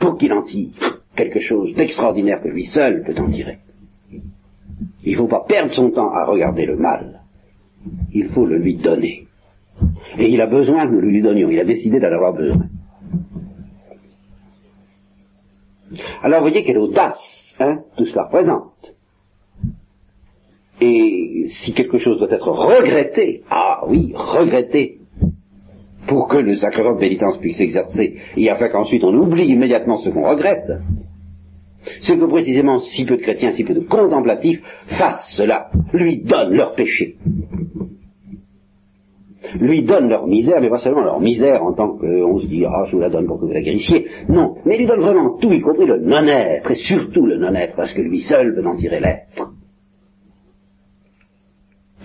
Pour 0.00 0.18
qu'il 0.18 0.32
en 0.32 0.42
tire 0.42 1.00
quelque 1.14 1.40
chose 1.40 1.74
d'extraordinaire 1.74 2.42
que 2.42 2.48
lui 2.48 2.66
seul 2.66 3.02
peut 3.04 3.18
en 3.20 3.30
tirer. 3.30 3.58
Il 5.04 5.12
ne 5.12 5.16
faut 5.16 5.28
pas 5.28 5.44
perdre 5.48 5.72
son 5.72 5.90
temps 5.90 6.12
à 6.12 6.24
regarder 6.24 6.66
le 6.66 6.76
mal. 6.76 7.20
Il 8.12 8.28
faut 8.30 8.44
le 8.44 8.58
lui 8.58 8.76
donner. 8.76 9.26
Et 10.18 10.28
il 10.28 10.40
a 10.40 10.46
besoin 10.46 10.86
que 10.86 10.92
nous 10.92 11.00
lui 11.00 11.22
donnions. 11.22 11.50
Il 11.50 11.60
a 11.60 11.64
décidé 11.64 12.00
d'en 12.00 12.12
avoir 12.12 12.32
besoin. 12.32 12.66
Alors 16.22 16.40
vous 16.40 16.48
voyez 16.48 16.64
quelle 16.64 16.78
audace 16.78 17.18
hein, 17.60 17.78
tout 17.96 18.06
cela 18.06 18.24
représente. 18.24 18.72
Et 20.80 21.46
si 21.48 21.72
quelque 21.72 21.98
chose 21.98 22.18
doit 22.18 22.30
être 22.30 22.48
regretté, 22.48 23.42
ah 23.50 23.82
oui, 23.86 24.12
regretté, 24.14 24.98
pour 26.06 26.28
que 26.28 26.36
le 26.36 26.56
sacrement 26.56 26.94
de 26.94 27.00
pénitence 27.00 27.38
puisse 27.38 27.56
s'exercer, 27.56 28.16
et 28.36 28.50
afin 28.50 28.68
qu'ensuite 28.68 29.02
on 29.04 29.14
oublie 29.14 29.46
immédiatement 29.46 29.98
ce 30.02 30.10
qu'on 30.10 30.28
regrette, 30.28 30.70
c'est 32.02 32.18
que 32.18 32.24
précisément 32.24 32.80
si 32.80 33.04
peu 33.04 33.16
de 33.16 33.22
chrétiens, 33.22 33.52
si 33.52 33.64
peu 33.64 33.74
de 33.74 33.80
contemplatifs 33.80 34.60
fassent 34.98 35.32
cela, 35.36 35.70
lui 35.92 36.18
donnent 36.18 36.52
leur 36.52 36.74
péché 36.74 37.16
lui 39.60 39.84
donne 39.84 40.08
leur 40.08 40.26
misère, 40.26 40.60
mais 40.60 40.68
pas 40.68 40.78
seulement 40.78 41.02
leur 41.02 41.20
misère 41.20 41.62
en 41.62 41.72
tant 41.72 41.96
qu'on 41.96 42.38
se 42.40 42.46
dit, 42.46 42.64
ah, 42.64 42.84
je 42.86 42.96
vous 42.96 43.00
la 43.00 43.10
donne 43.10 43.26
pour 43.26 43.40
que 43.40 43.46
vous 43.46 43.52
la 43.52 43.62
guérissiez. 43.62 44.06
Non, 44.28 44.56
mais 44.64 44.76
il 44.76 44.80
lui 44.80 44.86
donne 44.86 45.00
vraiment 45.00 45.36
tout, 45.38 45.52
y 45.52 45.60
compris 45.60 45.86
le 45.86 45.98
non-être, 45.98 46.70
et 46.70 46.76
surtout 46.76 47.26
le 47.26 47.38
non-être, 47.38 47.76
parce 47.76 47.92
que 47.92 48.00
lui 48.00 48.22
seul 48.22 48.54
peut 48.54 48.66
en 48.66 48.76
tirer 48.76 49.00
l'être. 49.00 49.52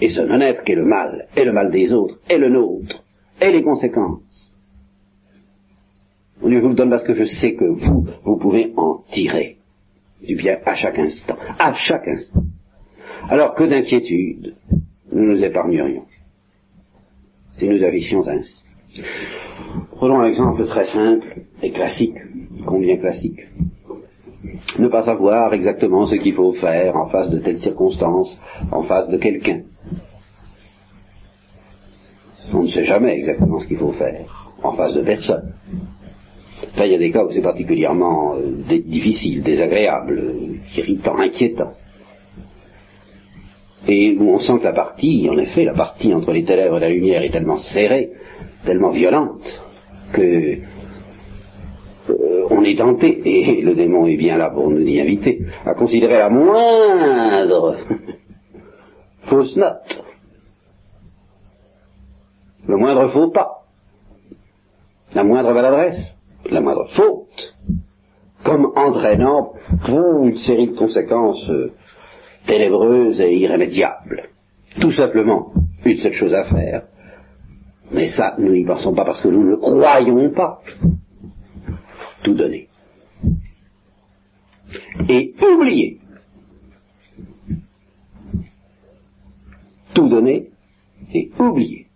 Et 0.02 0.10
ce 0.10 0.22
non-être 0.22 0.64
qui 0.64 0.72
est 0.72 0.76
le 0.76 0.86
mal, 0.86 1.28
et 1.36 1.46
le 1.46 1.52
mal 1.52 1.72
des 1.72 1.92
autres, 1.94 2.18
et 2.30 2.38
le 2.38 2.50
nôtre, 2.50 3.04
et 3.42 3.52
les 3.52 3.64
conséquences. 3.64 4.52
Je 6.44 6.58
vous 6.58 6.70
le 6.70 6.74
donne 6.74 6.90
parce 6.90 7.04
que 7.04 7.14
je 7.14 7.26
sais 7.26 7.54
que 7.54 7.66
vous, 7.66 8.08
vous 8.24 8.38
pouvez 8.38 8.74
en 8.76 9.04
tirer 9.12 9.58
du 10.26 10.36
bien 10.36 10.58
à 10.66 10.76
chaque 10.76 10.98
instant, 10.98 11.36
à 11.60 11.74
chaque 11.74 12.08
instant. 12.08 12.42
Alors 13.30 13.54
que 13.54 13.64
d'inquiétude 13.64 14.56
nous 15.12 15.36
nous 15.36 15.44
épargnerions 15.44 16.06
si 17.58 17.68
nous 17.68 17.84
agissions 17.84 18.28
ainsi. 18.28 18.64
Prenons 19.96 20.22
un 20.22 20.28
exemple 20.28 20.66
très 20.68 20.86
simple 20.88 21.42
et 21.62 21.72
classique, 21.72 22.18
combien 22.66 22.98
classique? 22.98 23.40
Ne 24.80 24.88
pas 24.88 25.04
savoir 25.04 25.54
exactement 25.54 26.08
ce 26.08 26.16
qu'il 26.16 26.34
faut 26.34 26.54
faire 26.54 26.96
en 26.96 27.08
face 27.10 27.30
de 27.30 27.40
telle 27.40 27.60
circonstance, 27.60 28.38
en 28.72 28.84
face 28.84 29.10
de 29.10 29.18
quelqu'un. 29.18 29.62
On 32.54 32.64
ne 32.64 32.68
sait 32.68 32.84
jamais 32.84 33.18
exactement 33.20 33.60
ce 33.60 33.68
qu'il 33.68 33.78
faut 33.78 33.94
faire 33.94 34.52
en 34.64 34.74
face 34.74 34.94
de 34.94 35.02
personne. 35.02 35.54
Enfin, 36.74 36.86
il 36.86 36.92
y 36.92 36.96
a 36.96 37.00
des 37.00 37.12
cas 37.12 37.24
où 37.24 37.32
c'est 37.32 37.42
particulièrement 37.42 38.36
euh, 38.36 38.80
difficile, 38.86 39.42
désagréable, 39.42 40.22
irritant, 40.76 41.18
inquiétant 41.18 41.74
et 43.88 44.16
où 44.18 44.30
on 44.30 44.40
sent 44.40 44.60
que 44.60 44.64
la 44.64 44.74
partie, 44.74 45.28
en 45.30 45.38
effet, 45.38 45.66
la 45.66 45.74
partie 45.74 46.14
entre 46.14 46.32
les 46.32 46.44
ténèbres 46.44 46.78
et 46.78 46.82
la 46.82 46.90
lumière 46.90 47.24
est 47.24 47.32
tellement 47.32 47.58
serrée, 47.58 48.12
tellement 48.66 48.92
violente, 48.92 49.42
que 50.14 50.58
euh, 52.10 52.48
on 52.50 52.64
est 52.64 52.78
tenté, 52.78 53.22
et 53.26 53.62
le 53.64 53.74
démon 53.74 54.06
est 54.08 54.18
bien 54.18 54.38
là 54.38 54.50
pour 54.50 54.70
nous 54.70 54.82
y 54.82 55.00
inviter, 55.00 55.42
à 55.66 55.74
considérer 55.74 56.20
la 56.20 56.30
moindre 56.30 57.78
fausse 59.24 59.56
note, 59.56 60.04
le 62.68 62.78
moindre 62.78 63.10
faux 63.10 63.32
pas, 63.32 63.66
la 65.14 65.24
moindre 65.24 65.54
maladresse, 65.54 66.16
la 66.50 66.62
moindre 66.62 66.88
faute, 66.96 67.56
comme 68.44 68.72
entraînant 68.76 69.54
pour 69.86 70.24
une 70.24 70.38
série 70.40 70.68
de 70.68 70.78
conséquences 70.78 71.50
euh, 71.50 71.72
ténébreuse 72.46 73.20
et 73.20 73.38
irrémédiable. 73.38 74.30
Tout 74.80 74.92
simplement, 74.92 75.54
une 75.86 75.98
seule 75.98 76.14
chose 76.14 76.34
à 76.34 76.46
faire. 76.46 76.84
Mais 77.92 78.10
ça, 78.10 78.36
nous 78.38 78.54
n'y 78.54 78.66
pensons 78.66 78.94
pas 78.94 79.06
parce 79.06 79.22
que 79.22 79.28
nous 79.28 79.44
ne 79.44 79.56
croyons 79.56 80.32
pas. 80.32 80.62
Tout 82.24 82.34
donner. 82.34 82.70
Et 85.10 85.34
oublier. 85.42 86.00
Tout 89.94 90.08
donner 90.08 90.48
et 91.14 91.32
oublier. 91.38 91.88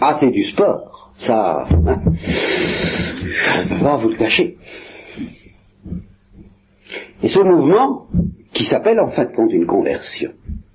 Ah, 0.00 0.16
c'est 0.18 0.30
du 0.30 0.44
sport. 0.44 1.12
Ça, 1.18 1.66
hein, 1.70 2.02
je 2.22 3.60
ne 3.60 3.68
peux 3.68 3.84
pas 3.84 3.96
vous 3.98 4.08
le 4.08 4.16
cacher. 4.16 4.56
Et 7.22 7.28
ce 7.28 7.38
mouvement, 7.40 8.06
qui 8.52 8.64
s'appelle 8.64 9.00
en 9.00 9.10
fin 9.10 9.26
de 9.26 9.34
compte 9.34 9.52
une 9.52 9.66
conversion, 9.66 10.32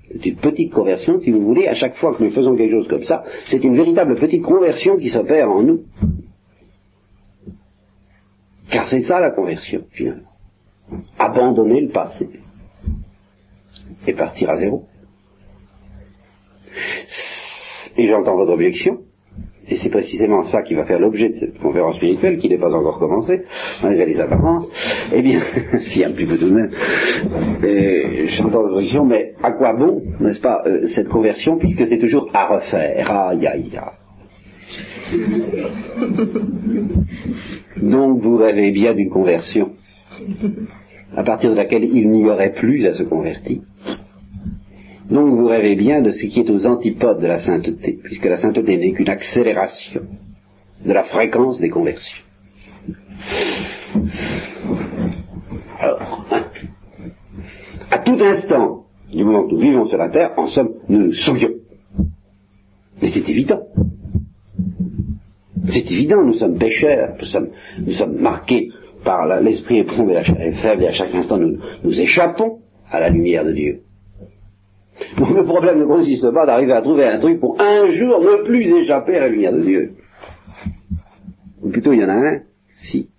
c'est 0.08 0.26
une 0.26 0.38
petite 0.38 0.72
conversion, 0.72 1.20
si 1.20 1.32
vous 1.32 1.42
voulez, 1.42 1.68
à 1.68 1.74
chaque 1.74 1.98
fois 1.98 2.16
que 2.16 2.24
nous 2.24 2.32
faisons 2.32 2.56
quelque 2.56 2.72
chose 2.72 2.88
comme 2.88 3.04
ça, 3.04 3.24
c'est 3.48 3.64
une 3.64 3.76
véritable 3.76 4.16
petite 4.16 4.44
conversion 4.44 4.98
qui 4.98 5.10
s'opère 5.10 5.50
en 5.50 5.64
nous. 5.64 5.84
Car 8.72 8.88
c'est 8.88 9.02
ça 9.02 9.20
la 9.20 9.32
conversion, 9.32 9.82
finalement. 9.92 10.30
Abandonner 11.18 11.82
le 11.82 11.90
passé 11.90 12.30
et 14.08 14.14
partir 14.14 14.50
à 14.50 14.56
zéro. 14.56 14.86
Et 17.98 18.08
j'entends 18.08 18.36
votre 18.36 18.54
objection. 18.54 19.00
Et 19.68 19.78
c'est 19.78 19.90
précisément 19.90 20.44
ça 20.44 20.62
qui 20.62 20.76
va 20.76 20.86
faire 20.86 21.00
l'objet 21.00 21.30
de 21.30 21.36
cette 21.36 21.58
conférence 21.60 21.96
spirituelle, 21.96 22.38
qui 22.38 22.50
n'est 22.50 22.58
pas 22.58 22.72
encore 22.72 23.00
commencée, 23.00 23.42
malgré 23.82 24.06
les 24.06 24.20
apparences. 24.20 24.70
Eh 25.14 25.22
bien, 25.22 25.42
si 25.80 26.04
un 26.04 26.12
petit 26.12 26.26
peu 26.26 26.38
tout 26.38 26.50
de 26.50 26.54
même, 26.54 26.72
euh, 27.64 28.28
j'entends 28.38 28.62
l'objection, 28.62 29.06
mais 29.06 29.34
à 29.42 29.52
quoi 29.54 29.74
bon, 29.74 30.04
n'est-ce 30.20 30.40
pas, 30.40 30.62
euh, 30.68 30.88
cette 30.90 31.10
conversion, 31.10 31.58
puisque 31.58 31.88
c'est 31.88 31.98
toujours 31.98 32.30
à 32.34 32.48
refaire? 32.48 33.10
Aïe, 33.10 33.48
aïe, 33.48 33.72
aïe. 33.76 33.82
Donc 37.82 38.22
vous 38.22 38.38
rêvez 38.38 38.72
bien 38.72 38.94
d'une 38.94 39.10
conversion, 39.10 39.72
à 41.16 41.24
partir 41.24 41.52
de 41.52 41.56
laquelle 41.56 41.84
il 41.84 42.10
n'y 42.10 42.30
aurait 42.30 42.54
plus 42.54 42.86
à 42.88 42.94
se 42.94 43.04
convertir. 43.04 43.62
Donc 45.10 45.36
vous 45.36 45.46
rêvez 45.46 45.76
bien 45.76 46.02
de 46.02 46.12
ce 46.12 46.26
qui 46.26 46.40
est 46.40 46.50
aux 46.50 46.66
antipodes 46.66 47.22
de 47.22 47.28
la 47.28 47.40
sainteté, 47.40 48.00
puisque 48.04 48.26
la 48.26 48.38
sainteté 48.38 48.78
n'est 48.78 48.94
qu'une 48.94 49.10
accélération 49.10 50.02
de 50.84 50.94
la 50.94 51.04
fréquence 51.04 51.60
des 51.60 51.70
conversions. 51.70 52.24
Alors, 55.80 56.26
à 57.92 58.00
tout 58.00 58.18
instant, 58.20 58.86
du 59.12 59.24
moment 59.24 59.48
que 59.48 59.54
nous 59.54 59.60
vivons 59.60 59.88
sur 59.88 59.98
la 59.98 60.10
terre, 60.10 60.32
en 60.38 60.48
somme, 60.48 60.74
nous 60.90 61.06
nous 61.06 61.14
souillons. 61.14 61.54
Mais 63.02 63.10
c'est 63.10 63.30
évident. 63.30 63.62
C'est 65.70 65.92
évident, 65.92 66.24
nous 66.24 66.34
sommes 66.34 66.58
pécheurs, 66.58 67.16
nous 67.20 67.92
sommes, 67.94 68.16
marqués 68.18 68.70
par 69.04 69.28
l'esprit 69.42 69.80
éprouvé, 69.80 70.14
la 70.14 70.24
faible, 70.24 70.84
et 70.84 70.88
à 70.88 70.94
chaque 70.94 71.14
instant 71.14 71.38
nous 71.38 72.00
échappons 72.00 72.60
à 72.90 73.00
la 73.00 73.10
lumière 73.10 73.46
de 73.46 73.52
Dieu. 73.52 73.85
Le 75.18 75.46
problème 75.46 75.80
ne 75.80 75.86
consiste 75.86 76.30
pas 76.32 76.46
d'arriver 76.46 76.74
à 76.74 76.82
trouver 76.82 77.08
un 77.08 77.20
truc 77.20 77.40
pour 77.40 77.60
un 77.62 77.90
jour 77.92 78.20
ne 78.20 78.44
plus 78.44 78.68
échapper 78.82 79.16
à 79.16 79.22
la 79.22 79.28
lumière 79.30 79.54
de 79.54 79.62
Dieu. 79.62 79.96
Ou 81.62 81.70
plutôt 81.70 81.94
il 81.94 82.02
y 82.02 82.04
en 82.04 82.10
a 82.10 82.14
un, 82.14 82.40
si. 82.90 83.10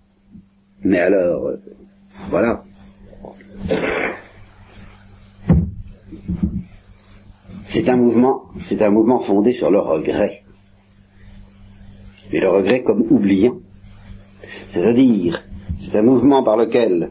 Mais 0.83 0.99
alors, 0.99 1.47
euh, 1.47 1.57
voilà. 2.29 2.63
C'est 7.73 7.89
un 7.89 7.97
mouvement, 7.97 8.43
c'est 8.69 8.81
un 8.81 8.91
mouvement 8.91 9.21
fondé 9.21 9.53
sur 9.53 9.71
le 9.71 9.79
regret. 9.79 10.43
Et 12.31 12.39
le 12.39 12.49
regret 12.49 12.83
comme 12.83 13.05
oubliant. 13.09 13.57
C'est-à-dire, 14.71 15.41
c'est 15.81 15.97
un 15.97 16.03
mouvement 16.03 16.43
par 16.43 16.57
lequel, 16.57 17.09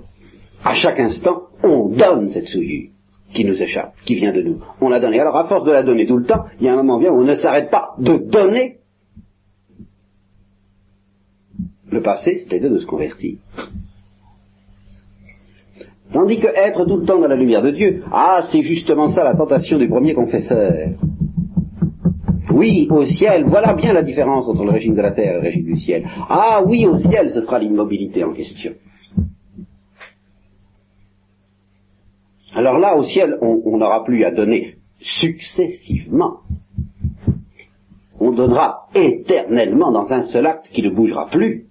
à 0.65 0.75
chaque 0.75 1.01
instant, 1.01 1.43
on 1.65 1.89
donne 1.89 2.29
cette 2.29 2.47
souillure 2.47 2.91
qui 3.37 3.45
nous 3.45 3.63
échappe, 3.63 3.93
qui 4.05 4.15
vient 4.15 4.33
de 4.33 4.43
nous. 4.43 4.59
On 4.81 4.89
l'a 4.89 4.99
donnée. 4.99 5.21
Alors, 5.21 5.37
à 5.37 5.47
force 5.47 5.65
de 5.65 5.71
la 5.71 5.83
donner 5.83 6.07
tout 6.07 6.17
le 6.17 6.25
temps, 6.25 6.45
il 6.59 6.67
y 6.67 6.69
a 6.69 6.73
un 6.73 6.77
moment 6.77 6.99
vient 6.99 7.13
où 7.13 7.21
on 7.21 7.25
ne 7.25 7.35
s'arrête 7.35 7.71
pas 7.71 7.91
de 7.99 8.17
donner 8.17 8.79
le 11.91 12.03
passé, 12.03 12.39
c'est-à-dire 12.39 12.71
de 12.71 12.79
se 12.79 12.87
convertir. 12.87 13.37
Tandis 16.13 16.41
que 16.41 16.47
être 16.47 16.85
tout 16.87 16.97
le 16.97 17.05
temps 17.05 17.21
dans 17.21 17.29
la 17.29 17.37
lumière 17.37 17.63
de 17.63 17.71
Dieu, 17.71 18.03
ah, 18.11 18.45
c'est 18.51 18.63
justement 18.63 19.09
ça 19.09 19.25
la 19.25 19.35
tentation 19.35 19.79
du 19.79 19.89
premier 19.89 20.15
confesseur. 20.15 20.91
Oui, 22.53 22.89
au 22.91 23.05
ciel, 23.05 23.45
voilà 23.47 23.75
bien 23.75 23.93
la 23.93 24.03
différence 24.03 24.49
entre 24.49 24.65
le 24.65 24.71
régime 24.71 24.95
de 24.95 25.03
la 25.03 25.13
terre 25.13 25.33
et 25.33 25.35
le 25.35 25.41
régime 25.41 25.65
du 25.65 25.79
ciel. 25.81 26.05
Ah 26.31 26.63
oui, 26.65 26.87
au 26.87 26.99
ciel, 26.99 27.33
ce 27.35 27.43
sera 27.43 27.59
l'immobilité 27.59 28.25
en 28.25 28.33
question. 28.33 28.73
Alors 32.57 32.79
là, 32.79 32.97
au 32.97 33.05
ciel, 33.05 33.37
on 33.43 33.77
n'aura 33.77 34.03
plus 34.03 34.25
à 34.25 34.31
donner 34.31 34.77
successivement. 35.21 36.39
On 38.19 38.33
donnera 38.33 38.89
éternellement 38.95 39.93
dans 39.93 40.11
un 40.11 40.25
seul 40.29 40.47
acte 40.47 40.67
qui 40.73 40.83
ne 40.83 40.89
bougera 40.89 41.27
plus. 41.27 41.67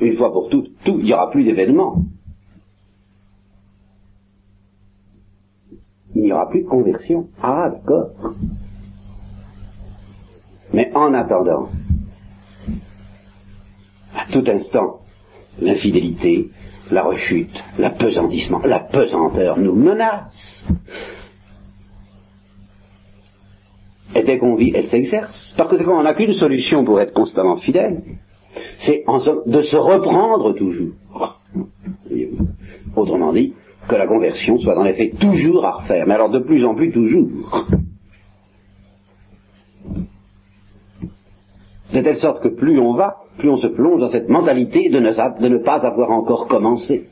Une 0.00 0.16
fois 0.16 0.32
pour 0.32 0.48
toutes, 0.48 0.70
tout, 0.84 1.00
il 1.00 1.06
n'y 1.06 1.12
aura 1.12 1.32
plus 1.32 1.42
d'événements. 1.42 2.04
Il 6.14 6.22
n'y 6.22 6.32
aura 6.32 6.48
plus 6.48 6.62
de 6.62 6.68
conversion. 6.68 7.26
Ah, 7.42 7.68
d'accord. 7.68 8.10
Mais 10.72 10.92
en 10.94 11.12
attendant, 11.14 11.68
à 14.14 14.32
tout 14.32 14.44
instant, 14.46 15.00
l'infidélité, 15.60 16.48
la 16.90 17.02
rechute, 17.02 17.62
l'apesantissement, 17.78 18.60
la 18.64 18.80
pesanteur 18.80 19.58
nous 19.58 19.74
menace. 19.74 20.64
Et 24.14 24.22
dès 24.22 24.38
qu'on 24.38 24.56
vit, 24.56 24.72
elle 24.74 24.88
s'exerce. 24.88 25.54
Parce 25.56 25.76
que 25.76 25.88
on 25.88 26.02
n'a 26.02 26.14
qu'une 26.14 26.32
solution 26.34 26.84
pour 26.84 27.00
être 27.00 27.12
constamment 27.12 27.58
fidèle, 27.58 28.02
c'est 28.78 29.04
de 29.46 29.62
se 29.62 29.76
reprendre 29.76 30.54
toujours. 30.54 30.94
Autrement 32.96 33.32
dit, 33.32 33.54
que 33.88 33.96
la 33.96 34.06
conversion 34.06 34.58
soit 34.58 34.82
les 34.84 34.94
faits 34.94 35.18
toujours 35.18 35.64
à 35.64 35.72
refaire, 35.72 36.06
mais 36.06 36.14
alors 36.14 36.30
de 36.30 36.40
plus 36.40 36.64
en 36.64 36.74
plus 36.74 36.92
toujours. 36.92 37.66
De 41.92 42.00
telle 42.00 42.18
sorte 42.18 42.42
que 42.42 42.48
plus 42.48 42.78
on 42.78 42.94
va, 42.94 43.16
plus 43.38 43.48
on 43.48 43.56
se 43.58 43.66
plonge 43.66 44.00
dans 44.00 44.10
cette 44.10 44.28
mentalité 44.28 44.90
de 44.90 45.00
ne, 45.00 45.58
pas 45.58 45.86
avoir 45.86 46.10
encore 46.10 46.46
commencé. 46.48 47.06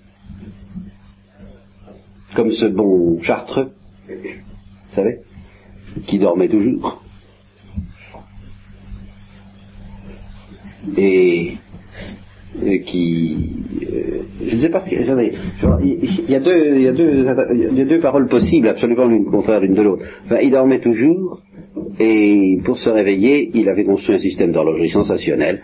Comme 2.34 2.52
ce 2.52 2.66
bon 2.66 3.22
chartreux, 3.22 3.70
vous 4.08 4.94
savez, 4.94 5.20
qui 6.06 6.18
dormait 6.18 6.48
toujours. 6.48 7.02
Et 10.96 11.56
qui, 12.86 13.54
euh, 13.82 14.22
je 14.46 14.56
ne 14.56 14.60
sais 14.60 14.68
pas 14.68 14.80
si, 14.80 14.96
attendez, 14.96 15.32
il 15.82 16.30
y 16.30 16.34
a 16.34 16.40
il 16.76 16.82
y 16.82 16.88
a 16.88 16.92
deux, 16.92 17.24
y 17.76 17.80
a 17.80 17.84
deux 17.84 18.00
paroles 18.00 18.28
possibles, 18.28 18.68
absolument 18.68 19.06
l'une 19.06 19.26
contraire 19.26 19.60
l'une 19.60 19.74
de 19.74 19.82
l'autre. 19.82 20.04
Il 20.42 20.50
dormait 20.50 20.80
toujours, 20.80 21.40
et 21.98 22.58
pour 22.64 22.78
se 22.78 22.90
réveiller, 22.90 23.50
il 23.54 23.68
avait 23.68 23.84
construit 23.84 24.16
un 24.16 24.18
système 24.18 24.52
d'horlogerie 24.52 24.90
sensationnel, 24.90 25.62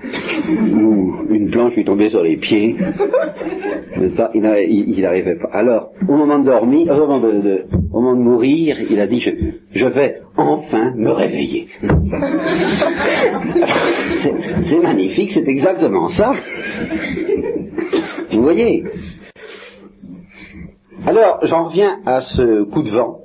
où 0.48 1.14
une 1.31 1.51
planche 1.51 1.75
lui 1.75 1.85
tombait 1.85 2.11
sur 2.11 2.22
les 2.22 2.37
pieds, 2.37 2.77
il 4.35 5.03
n'arrivait 5.03 5.37
pas. 5.37 5.48
Alors, 5.53 5.90
au 6.09 6.16
moment 6.16 6.38
de 6.38 6.46
dormir, 6.46 6.90
au 6.92 6.96
moment 6.96 7.20
de, 7.20 7.64
au 7.92 8.01
moment 8.01 8.16
de 8.16 8.22
mourir, 8.22 8.79
il 8.90 8.98
a 9.01 9.07
dit, 9.07 9.20
je, 9.20 9.31
je 9.75 9.87
vais 9.87 10.20
enfin 10.37 10.92
me 10.96 11.11
réveiller. 11.11 11.68
c'est 14.64 14.81
magnifique, 14.81 15.33
c'est 15.33 15.48
exactement 15.48 16.09
ça. 16.09 16.33
Vous 18.33 18.42
voyez 18.42 18.85
Alors, 21.07 21.40
j'en 21.42 21.68
reviens 21.68 21.98
à 22.07 22.22
ce 22.22 22.64
coup 22.64 22.83
de 22.83 22.90
vent 22.90 23.21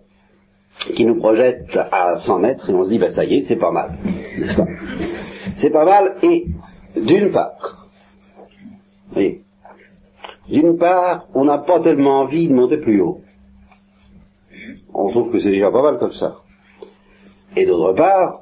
qui 0.96 1.06
nous 1.06 1.16
projette 1.16 1.78
à 1.92 2.20
100 2.20 2.40
mètres 2.40 2.70
et 2.70 2.74
on 2.74 2.86
se 2.86 2.90
dit, 2.90 3.00
ben 3.00 3.14
ça 3.14 3.26
y 3.26 3.36
est, 3.36 3.46
c'est 3.48 3.56
pas 3.56 3.72
mal. 3.72 3.98
N'est-ce 4.38 4.56
pas? 4.56 4.68
C'est 5.58 5.70
pas 5.70 5.86
mal 5.86 6.18
et 6.24 6.46
d'une 6.96 7.32
part, 7.32 7.88
voyez, 9.12 9.42
d'une 10.50 10.78
part, 10.78 11.26
on 11.34 11.46
n'a 11.46 11.58
pas 11.60 11.82
tellement 11.82 12.22
envie 12.22 12.48
de 12.48 12.54
monter 12.54 12.78
plus 12.78 13.02
haut. 13.02 13.22
On 14.94 15.10
trouve 15.12 15.32
que 15.32 15.40
c'est 15.40 15.52
déjà 15.52 15.72
pas 15.72 15.82
mal 15.82 15.98
comme 16.00 16.14
ça. 16.14 16.38
Et 17.56 17.66
d'autre 17.66 17.94
part, 17.94 18.42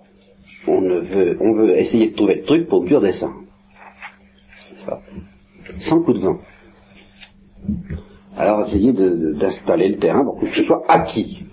on, 0.68 0.82
veut, 0.82 1.38
on 1.42 1.54
veut 1.54 1.78
essayer 1.78 2.12
de 2.12 2.16
trouver 2.16 2.36
le 2.36 2.44
truc 2.44 2.68
pour 2.68 2.84
mieux 2.84 2.98
redescendre. 2.98 3.42
Sans 5.80 6.02
coup 6.02 6.14
de 6.14 6.20
vent. 6.20 6.38
Alors 8.38 8.68
essayer 8.68 8.94
d'installer 8.94 9.90
le 9.90 9.98
terrain 9.98 10.24
pour 10.24 10.40
que 10.40 10.48
ce 10.48 10.64
soit 10.64 10.84
acquis. 10.88 11.45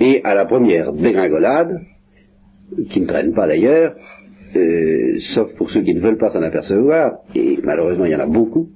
Et 0.00 0.22
à 0.24 0.34
la 0.34 0.44
première 0.44 0.92
dégringolade, 0.92 1.80
qui 2.90 3.00
ne 3.00 3.06
traîne 3.06 3.34
pas 3.34 3.46
d'ailleurs, 3.46 3.94
euh, 4.56 5.18
sauf 5.34 5.54
pour 5.56 5.70
ceux 5.70 5.82
qui 5.82 5.94
ne 5.94 6.00
veulent 6.00 6.18
pas 6.18 6.30
s'en 6.30 6.42
apercevoir, 6.42 7.18
et 7.34 7.58
malheureusement 7.62 8.04
il 8.04 8.12
y 8.12 8.16
en 8.16 8.20
a 8.20 8.26
beaucoup, 8.26 8.68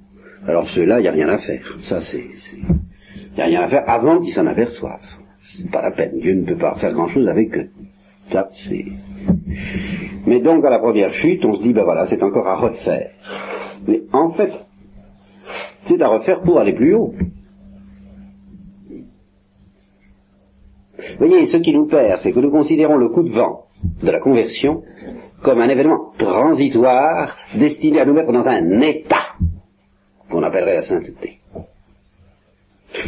alors 0.47 0.69
ceux-là, 0.71 0.99
il 0.99 1.03
n'y 1.03 1.07
a 1.07 1.11
rien 1.11 1.29
à 1.29 1.37
faire. 1.37 1.65
Ça, 1.87 2.01
c'est... 2.01 2.23
Il 2.57 3.35
n'y 3.35 3.41
a 3.41 3.45
rien 3.45 3.61
à 3.61 3.69
faire 3.69 3.89
avant 3.89 4.19
qu'ils 4.19 4.33
s'en 4.33 4.45
aperçoivent. 4.45 4.99
C'est 5.57 5.71
pas 5.71 5.81
la 5.81 5.91
peine. 5.91 6.19
Dieu 6.19 6.33
ne 6.33 6.45
peut 6.45 6.57
pas 6.57 6.75
faire 6.75 6.91
grand-chose 6.91 7.27
avec 7.27 7.57
eux. 7.57 7.69
Ça, 8.29 8.49
c'est... 8.67 8.85
Mais 10.27 10.41
donc, 10.41 10.65
à 10.65 10.69
la 10.69 10.79
première 10.79 11.13
chute, 11.13 11.43
on 11.45 11.55
se 11.55 11.63
dit, 11.63 11.73
ben 11.73 11.83
voilà, 11.83 12.07
c'est 12.07 12.21
encore 12.23 12.47
à 12.47 12.55
refaire. 12.55 13.11
Mais 13.87 14.01
en 14.11 14.31
fait, 14.33 14.51
c'est 15.87 16.01
à 16.01 16.07
refaire 16.07 16.41
pour 16.41 16.59
aller 16.59 16.73
plus 16.73 16.93
haut. 16.93 17.13
Voyez, 21.17 21.47
ce 21.47 21.57
qui 21.57 21.73
nous 21.73 21.87
perd, 21.87 22.21
c'est 22.21 22.31
que 22.31 22.39
nous 22.39 22.51
considérons 22.51 22.97
le 22.97 23.09
coup 23.09 23.23
de 23.23 23.33
vent 23.33 23.65
de 24.01 24.11
la 24.11 24.19
conversion 24.19 24.83
comme 25.41 25.59
un 25.59 25.69
événement 25.69 26.11
transitoire 26.17 27.35
destiné 27.55 27.99
à 27.99 28.05
nous 28.05 28.13
mettre 28.13 28.31
dans 28.31 28.45
un 28.45 28.81
état 28.81 29.35
qu'on 30.29 30.43
appellerait 30.43 30.75
la 30.75 30.81
sainteté. 30.83 31.39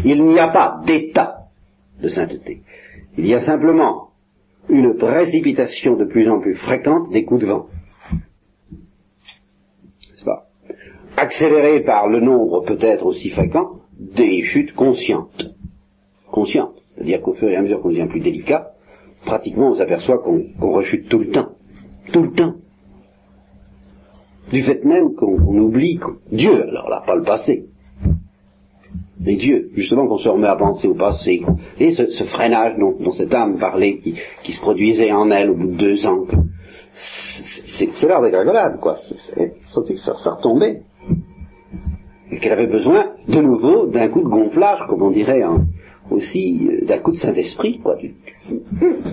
Il 0.03 0.23
n'y 0.25 0.39
a 0.39 0.49
pas 0.49 0.81
d'état 0.85 1.35
de 2.01 2.09
sainteté. 2.09 2.61
Il 3.17 3.27
y 3.27 3.33
a 3.33 3.45
simplement 3.45 4.09
une 4.67 4.97
précipitation 4.97 5.95
de 5.95 6.05
plus 6.05 6.29
en 6.29 6.39
plus 6.41 6.55
fréquente 6.55 7.11
des 7.11 7.23
coups 7.23 7.41
de 7.41 7.47
vent. 7.47 7.67
N'est-ce 10.11 10.25
Accélérée 11.17 11.81
par 11.83 12.07
le 12.07 12.19
nombre 12.19 12.65
peut-être 12.65 13.05
aussi 13.05 13.29
fréquent 13.29 13.79
des 13.97 14.41
chutes 14.43 14.73
conscientes. 14.73 15.55
Conscientes. 16.29 16.84
C'est-à-dire 16.95 17.21
qu'au 17.21 17.33
fur 17.33 17.49
et 17.49 17.55
à 17.55 17.61
mesure 17.61 17.81
qu'on 17.81 17.89
devient 17.89 18.07
plus 18.09 18.21
délicat, 18.21 18.71
pratiquement 19.25 19.71
on 19.71 19.75
s'aperçoit 19.75 20.19
qu'on 20.19 20.71
rechute 20.71 21.09
tout 21.09 21.19
le 21.19 21.31
temps. 21.31 21.49
Tout 22.11 22.23
le 22.23 22.31
temps. 22.31 22.53
Du 24.51 24.63
fait 24.63 24.83
même 24.85 25.15
qu'on 25.15 25.57
oublie 25.57 25.99
Dieu, 26.31 26.69
alors 26.69 26.89
là, 26.89 27.03
pas 27.05 27.15
le 27.15 27.23
passé, 27.23 27.65
mais 29.19 29.35
Dieu, 29.37 29.69
justement 29.75 30.07
qu'on 30.07 30.19
se 30.19 30.29
remet 30.29 30.47
à 30.47 30.55
penser 30.55 30.87
au 30.87 30.93
passé, 30.93 31.41
et 31.79 31.95
ce, 31.95 32.23
freinage 32.25 32.77
dont, 32.77 33.11
cette 33.13 33.33
âme 33.33 33.57
parlait, 33.57 33.97
qui, 34.43 34.51
se 34.51 34.59
produisait 34.59 35.11
en 35.11 35.31
elle 35.31 35.49
au 35.49 35.55
bout 35.55 35.67
de 35.67 35.77
deux 35.77 36.05
ans, 36.05 36.25
c'est 37.77 38.07
l'heure 38.07 38.21
des 38.21 38.31
gringolades, 38.31 38.79
quoi. 38.79 38.97
C'est 38.97 39.83
que 39.87 39.97
ça, 39.97 40.15
ça 40.23 40.31
retombait. 40.31 40.81
Et 42.31 42.37
qu'elle 42.39 42.53
avait 42.53 42.67
besoin, 42.67 43.13
de 43.27 43.41
nouveau, 43.41 43.87
d'un 43.87 44.09
coup 44.09 44.21
de 44.21 44.29
gonflage, 44.29 44.79
comme 44.89 45.01
on 45.01 45.11
dirait 45.11 45.41
aussi, 46.11 46.67
euh, 46.67 46.85
d'un 46.85 46.99
coup 46.99 47.11
de 47.11 47.17
Saint-Esprit, 47.17 47.79
quoi, 47.79 47.97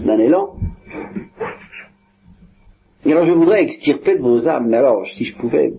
d'un 0.04 0.18
élan. 0.18 0.50
Et 3.04 3.12
alors 3.12 3.26
je 3.26 3.32
voudrais 3.32 3.62
extirper 3.62 4.16
de 4.16 4.22
vos 4.22 4.46
âmes, 4.46 4.68
mais 4.68 4.76
alors 4.76 5.04
si 5.16 5.24
je 5.24 5.36
pouvais 5.36 5.72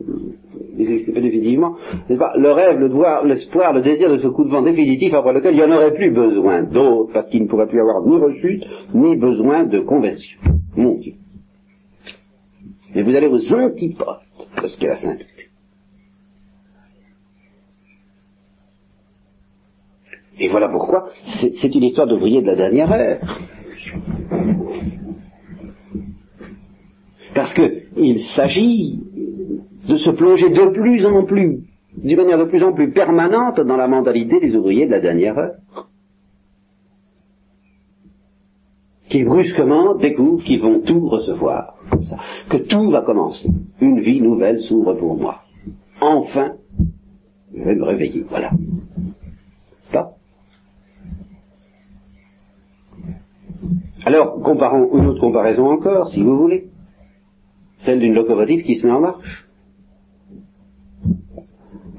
les 0.76 0.92
extirper 0.96 1.22
définitivement, 1.22 1.76
n'est-ce 2.10 2.20
pas, 2.20 2.34
le 2.38 2.52
rêve, 2.52 2.80
le 2.80 2.90
devoir, 2.90 3.24
l'espoir, 3.26 3.72
le 3.74 3.82
désir 3.82 4.10
de 4.10 4.18
ce 4.18 4.28
coup 4.28 4.44
de 4.44 4.50
vent 4.50 4.62
définitif 4.62 5.14
après 5.14 5.34
lequel 5.34 5.54
il 5.54 5.58
n'y 5.58 5.64
en 5.64 5.72
aurait 5.72 5.94
plus 5.94 6.12
besoin 6.12 6.64
d'autres, 6.64 7.14
parce 7.14 7.30
qu'il 7.30 7.44
ne 7.44 7.48
pourrait 7.48 7.68
plus 7.68 7.80
avoir 7.80 8.06
ni 8.06 8.18
rechute, 8.18 8.64
ni 8.94 9.16
besoin 9.16 9.64
de 9.66 9.80
conversion. 9.80 10.40
Mon 10.76 10.96
Dieu. 10.96 11.14
Mais 12.94 13.04
vous 13.04 13.16
allez 13.16 13.28
aux 13.28 13.54
antipodes 13.54 14.20
de 14.62 14.68
ce 14.68 14.78
qu'est 14.78 14.88
la 14.88 14.98
sainteté. 14.98 15.33
Et 20.40 20.50
voilà 20.50 20.68
pourquoi 20.70 21.10
c'est 21.40 21.76
une 21.76 21.84
histoire 21.84 22.08
d'ouvrier 22.08 22.42
de 22.42 22.48
la 22.48 22.56
dernière 22.56 22.92
heure. 22.92 23.20
Parce 27.36 27.54
qu'il 27.54 28.24
s'agit 28.36 29.00
de 29.88 29.98
se 29.98 30.10
plonger 30.12 30.50
de 30.50 30.72
plus 30.72 31.06
en 31.06 31.24
plus, 31.26 31.64
d'une 31.98 32.18
manière 32.18 32.40
de 32.40 32.46
plus 32.46 32.64
en 32.64 32.74
plus 32.74 32.92
permanente 32.92 33.60
dans 33.60 33.78
la 33.78 33.88
mentalité 33.88 34.40
des 34.40 34.56
ouvriers 34.56 34.86
de 34.86 34.92
la 34.92 35.00
dernière 35.00 35.38
heure. 35.38 35.56
Qui 39.10 39.24
brusquement 39.24 39.96
découvrent 39.96 40.44
qu'ils 40.44 40.62
vont 40.62 40.82
tout 40.82 41.08
recevoir, 41.08 41.76
que 42.50 42.58
tout 42.58 42.90
va 42.90 43.02
commencer. 43.02 43.48
Une 43.80 44.00
vie 44.00 44.22
nouvelle 44.22 44.62
s'ouvre 44.62 44.94
pour 44.94 45.18
moi. 45.18 45.42
Enfin, 46.02 46.54
je 47.56 47.64
vais 47.64 47.76
me 47.76 47.84
réveiller, 47.84 48.26
voilà. 48.28 48.50
Pas 49.92 50.16
Alors, 54.06 54.42
comparons 54.42 54.98
une 54.98 55.08
autre 55.08 55.22
comparaison 55.22 55.70
encore, 55.70 56.10
si 56.12 56.22
vous 56.22 56.38
voulez. 56.38 56.66
Celle 57.86 58.00
d'une 58.00 58.14
locomotive 58.14 58.64
qui 58.64 58.80
se 58.80 58.86
met 58.86 58.94
en 58.94 59.02
marche. 59.02 59.48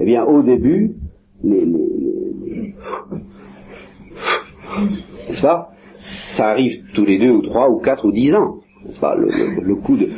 Eh 0.00 0.04
bien, 0.04 0.24
au 0.24 0.42
début, 0.42 0.96
les, 1.42 1.64
les, 1.64 1.84
pas? 5.44 5.70
Ça 6.36 6.48
arrive 6.48 6.84
tous 6.94 7.04
les 7.04 7.18
deux 7.18 7.30
ou 7.30 7.42
trois 7.42 7.68
ou 7.70 7.80
quatre 7.80 8.06
ou 8.06 8.12
dix 8.12 8.34
ans, 8.34 8.60
le, 8.86 9.74
coup 9.76 9.96
de... 9.96 10.08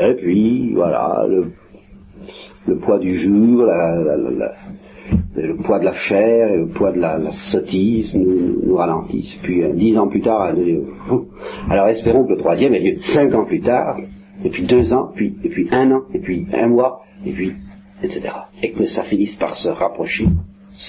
Et 0.00 0.14
puis, 0.14 0.72
voilà, 0.74 1.26
le, 1.28 1.52
le 2.66 2.78
poids 2.78 2.98
du 2.98 3.22
jour, 3.22 3.64
la, 3.64 3.96
la, 3.96 4.52
le 5.36 5.56
poids 5.56 5.78
de 5.78 5.84
la 5.84 5.94
chair 5.94 6.50
et 6.52 6.56
le 6.56 6.68
poids 6.68 6.92
de 6.92 7.00
la, 7.00 7.18
sottise 7.50 8.14
nous, 8.14 8.74
ralentissent. 8.74 9.38
Puis 9.42 9.62
euh, 9.62 9.72
dix 9.74 9.96
ans 9.98 10.08
plus 10.08 10.20
tard, 10.20 10.54
alors 11.70 11.88
espérons 11.88 12.24
que 12.24 12.32
le 12.32 12.38
troisième 12.38 12.74
ait 12.74 12.80
lieu 12.80 12.98
cinq 13.14 13.34
ans 13.34 13.44
plus 13.44 13.60
tard, 13.60 13.98
et 14.44 14.50
puis 14.50 14.66
deux 14.66 14.92
ans, 14.92 15.10
puis, 15.14 15.36
et 15.44 15.74
un 15.74 15.90
an, 15.92 16.02
et 16.14 16.18
puis 16.18 16.46
un 16.52 16.68
mois, 16.68 17.02
et 17.24 17.32
puis 17.32 17.52
etc. 18.02 18.28
Et 18.62 18.72
que 18.72 18.86
ça 18.86 19.04
finisse 19.04 19.36
par 19.36 19.54
se 19.56 19.68
rapprocher, 19.68 20.26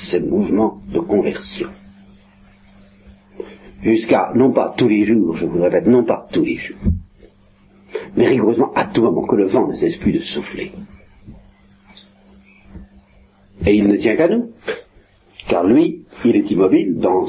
ces 0.09 0.19
mouvements 0.19 0.77
de 0.93 0.99
conversion. 0.99 1.69
Jusqu'à, 3.83 4.31
non 4.35 4.51
pas 4.51 4.73
tous 4.77 4.87
les 4.87 5.05
jours, 5.05 5.35
je 5.37 5.45
vous 5.45 5.57
le 5.57 5.63
répète, 5.63 5.87
non 5.87 6.03
pas 6.03 6.27
tous 6.31 6.43
les 6.43 6.57
jours, 6.57 6.77
mais 8.15 8.27
rigoureusement 8.27 8.71
à 8.75 8.85
tout 8.85 9.01
moment 9.01 9.25
que 9.25 9.35
le 9.35 9.47
vent 9.47 9.67
ne 9.67 9.75
cesse 9.75 9.97
plus 9.97 10.13
de 10.13 10.19
souffler. 10.19 10.71
Et 13.65 13.75
il 13.75 13.87
ne 13.87 13.97
tient 13.97 14.15
qu'à 14.15 14.27
nous. 14.27 14.49
Car 15.49 15.65
lui, 15.65 16.05
il 16.23 16.35
est 16.35 16.51
immobile, 16.51 16.97
dans, 16.97 17.25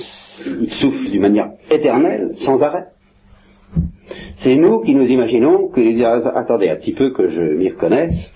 il 0.47 0.71
souffle 0.75 1.11
d'une 1.11 1.23
manière 1.23 1.51
éternelle, 1.71 2.33
sans 2.37 2.61
arrêt. 2.63 2.85
C'est 4.37 4.57
nous 4.57 4.81
qui 4.81 4.95
nous 4.95 5.07
imaginons 5.07 5.69
que, 5.69 6.37
attendez 6.37 6.69
un 6.69 6.77
petit 6.77 6.93
peu 6.93 7.11
que 7.11 7.31
je 7.31 7.41
m'y 7.55 7.71
reconnaisse, 7.71 8.33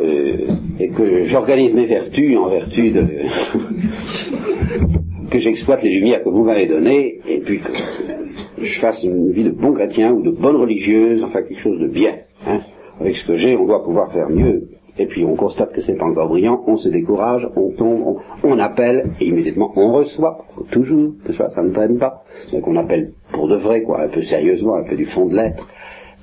euh, 0.00 0.54
et 0.78 0.90
que 0.90 1.26
j'organise 1.26 1.74
mes 1.74 1.86
vertus 1.86 2.38
en 2.38 2.48
vertu 2.48 2.90
de, 2.90 3.02
que 5.30 5.40
j'exploite 5.40 5.82
les 5.82 5.94
lumières 5.94 6.22
que 6.22 6.28
vous 6.28 6.44
m'avez 6.44 6.66
données, 6.66 7.18
et 7.28 7.40
puis 7.40 7.60
que 7.60 8.64
je 8.64 8.80
fasse 8.80 9.02
une 9.02 9.32
vie 9.32 9.44
de 9.44 9.50
bon 9.50 9.72
chrétien 9.72 10.12
ou 10.12 10.22
de 10.22 10.30
bonne 10.30 10.56
religieuse, 10.56 11.22
enfin 11.24 11.42
quelque 11.42 11.62
chose 11.62 11.80
de 11.80 11.88
bien. 11.88 12.14
Hein. 12.46 12.60
Avec 13.00 13.16
ce 13.16 13.26
que 13.26 13.36
j'ai, 13.36 13.56
on 13.56 13.66
doit 13.66 13.82
pouvoir 13.82 14.12
faire 14.12 14.28
mieux 14.28 14.68
et 14.98 15.06
puis 15.06 15.24
on 15.24 15.36
constate 15.36 15.72
que 15.72 15.80
c'est 15.82 15.96
pas 15.96 16.04
encore 16.04 16.28
brillant, 16.28 16.62
on 16.66 16.76
se 16.76 16.88
décourage, 16.88 17.48
on 17.56 17.70
tombe, 17.70 18.18
on, 18.44 18.58
appelle, 18.58 19.12
et 19.20 19.26
immédiatement 19.26 19.72
on 19.76 19.92
reçoit, 19.92 20.44
toujours, 20.70 21.12
ça, 21.36 21.48
ça 21.50 21.62
ne 21.62 21.72
traîne 21.72 21.98
pas. 21.98 22.24
Donc 22.52 22.66
on 22.66 22.76
appelle 22.76 23.12
pour 23.32 23.48
de 23.48 23.56
vrai, 23.56 23.82
quoi, 23.82 24.02
un 24.02 24.08
peu 24.08 24.22
sérieusement, 24.24 24.76
un 24.76 24.84
peu 24.84 24.96
du 24.96 25.06
fond 25.06 25.26
de 25.26 25.36
l'être, 25.36 25.66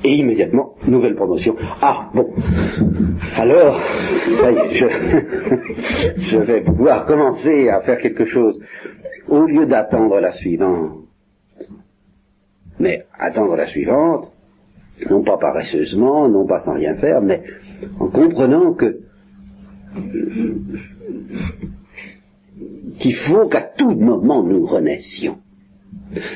et 0.04 0.14
immédiatement, 0.14 0.76
nouvelle 0.88 1.16
promotion. 1.16 1.56
Ah, 1.82 2.10
bon, 2.14 2.28
alors, 3.36 3.82
ça 4.40 4.52
y 4.52 4.56
est, 4.56 4.74
je 6.18 6.38
vais 6.46 6.62
pouvoir 6.62 7.06
commencer 7.06 7.70
à 7.70 7.82
faire 7.82 8.00
quelque 8.00 8.26
chose, 8.26 8.60
au 9.28 9.46
lieu 9.46 9.66
d'attendre 9.66 10.20
la 10.20 10.32
suivante. 10.34 11.06
Mais 12.80 13.04
attendre 13.18 13.56
la 13.56 13.68
suivante, 13.68 14.32
non 15.10 15.24
pas 15.24 15.38
paresseusement, 15.38 16.30
non 16.30 16.46
pas 16.46 16.60
sans 16.60 16.74
rien 16.74 16.96
faire, 16.96 17.22
mais 17.22 17.42
en 18.00 18.08
comprenant 18.08 18.74
que 18.74 19.00
qu'il 23.00 23.16
faut 23.16 23.48
qu'à 23.48 23.62
tout 23.62 23.92
moment 23.92 24.44
nous 24.44 24.66
renaissions, 24.66 25.38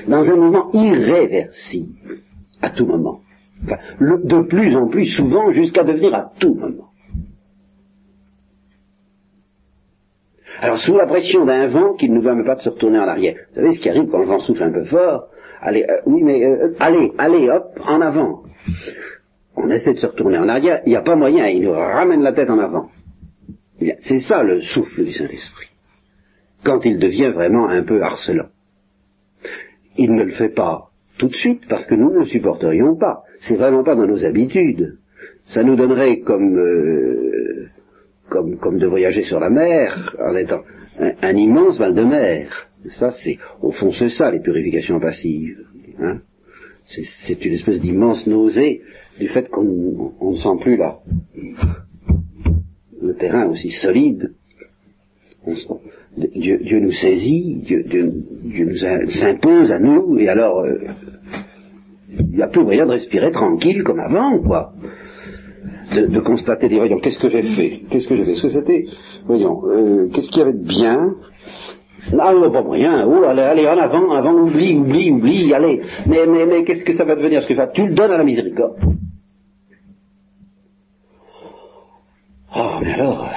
dans 0.08 0.24
un 0.30 0.36
mouvement 0.36 0.72
irréversible, 0.74 2.20
à 2.62 2.70
tout 2.70 2.86
moment, 2.86 3.20
de 4.00 4.42
plus 4.48 4.76
en 4.76 4.88
plus 4.88 5.08
souvent 5.08 5.52
jusqu'à 5.52 5.84
devenir 5.84 6.14
à 6.16 6.32
tout 6.40 6.54
moment. 6.56 6.90
Alors 10.62 10.78
sous 10.78 10.96
la 10.96 11.08
pression 11.08 11.46
d'un 11.46 11.68
vent 11.68 11.94
qui 11.96 12.10
ne 12.10 12.16
nous 12.16 12.24
permet 12.24 12.46
pas 12.46 12.56
de 12.56 12.62
se 12.62 12.70
retourner 12.70 12.98
en 12.98 13.08
arrière. 13.08 13.36
Vous 13.50 13.56
savez 13.56 13.76
ce 13.76 13.80
qui 13.82 13.90
arrive 13.90 14.08
quand 14.10 14.20
le 14.20 14.28
vent 14.28 14.40
souffle 14.40 14.64
un 14.64 14.72
peu 14.72 14.86
fort? 14.86 15.26
Allez, 15.62 15.84
euh, 15.84 16.02
oui, 16.06 16.24
mais 16.24 16.42
euh, 16.46 16.74
allez, 16.80 17.12
allez, 17.18 17.50
hop, 17.50 17.80
en 17.86 18.00
avant 18.00 18.44
on 19.56 19.70
essaie 19.70 19.94
de 19.94 20.00
se 20.00 20.08
retourner 20.08 20.38
en 20.38 20.50
arrière, 20.50 20.82
il 20.86 20.89
n'y 20.89 20.96
a 20.96 21.02
pas 21.02 21.16
moyen, 21.16 21.48
il 21.48 21.63
nous 21.63 21.72
ramène 21.72 22.22
la 22.22 22.34
tête 22.34 22.50
en 22.50 22.60
avant. 22.60 22.89
C'est 24.02 24.20
ça 24.22 24.44
le 24.44 24.62
souffle 24.62 25.04
du 25.04 25.12
Saint-Esprit. 25.12 25.68
Quand 26.63 26.86
il 26.86 27.00
devient 27.00 27.32
vraiment 27.34 27.68
un 27.68 27.84
peu 27.84 28.02
harcelant. 28.02 28.48
Il 29.98 30.13
ne 30.13 30.24
le 30.24 30.32
fait 30.32 30.54
pas 30.54 30.89
tout 31.18 31.28
de 31.28 31.36
suite 31.36 31.68
parce 31.68 31.86
que 31.86 31.96
nous 31.96 32.12
ne 32.12 32.20
le 32.20 32.26
supporterions 32.26 32.96
pas. 32.96 33.24
C'est 33.42 33.56
vraiment 33.56 33.84
pas 33.84 33.96
dans 33.96 34.08
nos 34.08 34.26
habitudes. 34.26 34.98
Ça 35.46 35.63
nous 35.63 35.76
donnerait 35.76 36.20
comme, 36.22 36.58
euh, 36.58 37.68
comme, 38.30 38.58
comme 38.58 38.80
de 38.80 38.88
voyager 38.88 39.24
sur 39.24 39.39
la 39.39 39.50
mer 39.50 40.16
en 40.20 40.36
étant 40.36 40.62
un, 41.00 41.36
immense 41.36 41.80
mal 41.80 41.94
de 41.94 42.04
mer. 42.04 42.70
Ça, 43.00 43.12
c'est, 43.24 43.38
au 43.62 43.72
fond, 43.72 43.92
c'est 43.92 44.10
ça, 44.10 44.32
les 44.32 44.39
purifications 44.39 45.00
passives. 45.00 45.58
Hein? 46.00 46.20
C'est 46.86 47.46
une 47.46 47.54
espèce 47.54 47.80
d'immense 47.80 48.26
nausée 48.28 48.82
du 49.19 49.28
fait 49.30 49.49
qu'on 49.49 49.63
ne 49.63 50.38
sent 50.38 50.62
plus 50.62 50.78
là 50.78 50.99
le 53.04 53.15
terrain 53.15 53.47
aussi 53.49 53.69
solide. 53.69 54.32
Dieu, 56.15 56.80
nous 56.80 56.91
saisit, 56.91 57.63
Dieu, 57.65 57.84
nous 58.43 58.78
s'impose 59.12 59.71
à 59.71 59.80
nous, 59.80 60.17
et 60.19 60.30
alors 60.30 60.60
euh, 60.60 60.78
il 62.10 62.38
n'y 62.38 62.41
a 62.41 62.47
plus 62.47 62.63
moyen 62.63 62.86
de 62.86 62.91
respirer 62.91 63.32
tranquille 63.32 63.84
comme 63.84 63.99
avant, 63.99 64.39
quoi. 64.39 64.73
De, 65.93 66.19
constater, 66.21 66.69
des 66.69 66.78
voyons, 66.78 66.99
qu'est-ce 66.99 67.19
que 67.19 67.30
j'ai 67.30 67.43
fait? 67.56 67.82
Qu'est-ce 67.89 68.08
que 68.08 68.15
j'ai 68.15 68.26
fait? 68.26 68.36
Ce 68.36 68.41
que 68.43 68.49
c'était, 68.49 68.86
voyons, 69.26 69.62
euh, 69.67 70.10
qu'est-ce 70.13 70.30
qu'il 70.30 70.39
y 70.39 70.41
avait 70.41 70.54
de 70.54 70.65
bien? 70.65 71.15
Ah, 72.12 72.34
non, 72.34 72.52
pas 72.52 72.62
moyen. 72.62 73.06
Oh, 73.08 73.24
allez, 73.24 73.42
allez, 73.42 73.68
en 73.68 73.78
avant, 73.78 74.12
avant, 74.12 74.34
oublie, 74.34 74.76
oublie, 74.76 75.12
oublie, 75.12 75.54
allez. 75.54 75.82
Mais, 76.06 76.26
mais, 76.28 76.46
mais, 76.46 76.63
qu'est-ce 76.63 76.84
que 76.84 76.94
ça 76.94 77.06
va 77.06 77.16
devenir? 77.16 77.42
Ce 77.44 77.48
que 77.48 77.74
Tu 77.74 77.88
le 77.88 77.94
donnes 77.94 78.12
à 78.12 78.18
la 78.18 78.24
miséricorde. 78.24 78.78
Oh, 82.56 82.80
mais 82.82 82.93
alors, 82.93 83.32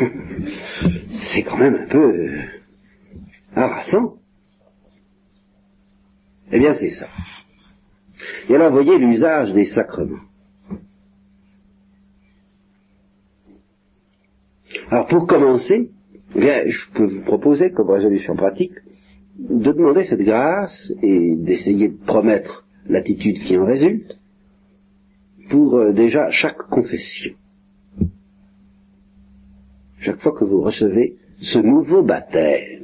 c'est 1.32 1.42
quand 1.42 1.58
même 1.58 1.76
un 1.76 1.86
peu 1.86 1.98
euh, 1.98 2.42
harassant. 3.54 4.14
Eh 6.50 6.58
bien, 6.58 6.74
c'est 6.74 6.90
ça. 6.90 7.06
Et 8.48 8.54
alors, 8.54 8.72
voyez 8.72 8.98
l'usage 8.98 9.52
des 9.52 9.66
sacrements. 9.66 10.24
Alors, 14.90 15.06
pour 15.06 15.26
commencer, 15.26 15.90
Bien, 16.34 16.64
je 16.66 16.78
peux 16.94 17.06
vous 17.06 17.22
proposer 17.22 17.70
comme 17.70 17.90
résolution 17.90 18.36
pratique 18.36 18.74
de 19.38 19.72
demander 19.72 20.04
cette 20.04 20.20
grâce 20.20 20.92
et 21.02 21.36
d'essayer 21.36 21.88
de 21.88 22.04
promettre 22.04 22.64
l'attitude 22.88 23.42
qui 23.44 23.56
en 23.56 23.64
résulte 23.64 24.16
pour 25.50 25.76
euh, 25.76 25.92
déjà 25.92 26.30
chaque 26.30 26.58
confession. 26.68 27.32
Chaque 30.00 30.20
fois 30.20 30.32
que 30.32 30.44
vous 30.44 30.60
recevez 30.60 31.16
ce 31.40 31.58
nouveau 31.58 32.02
baptême, 32.02 32.78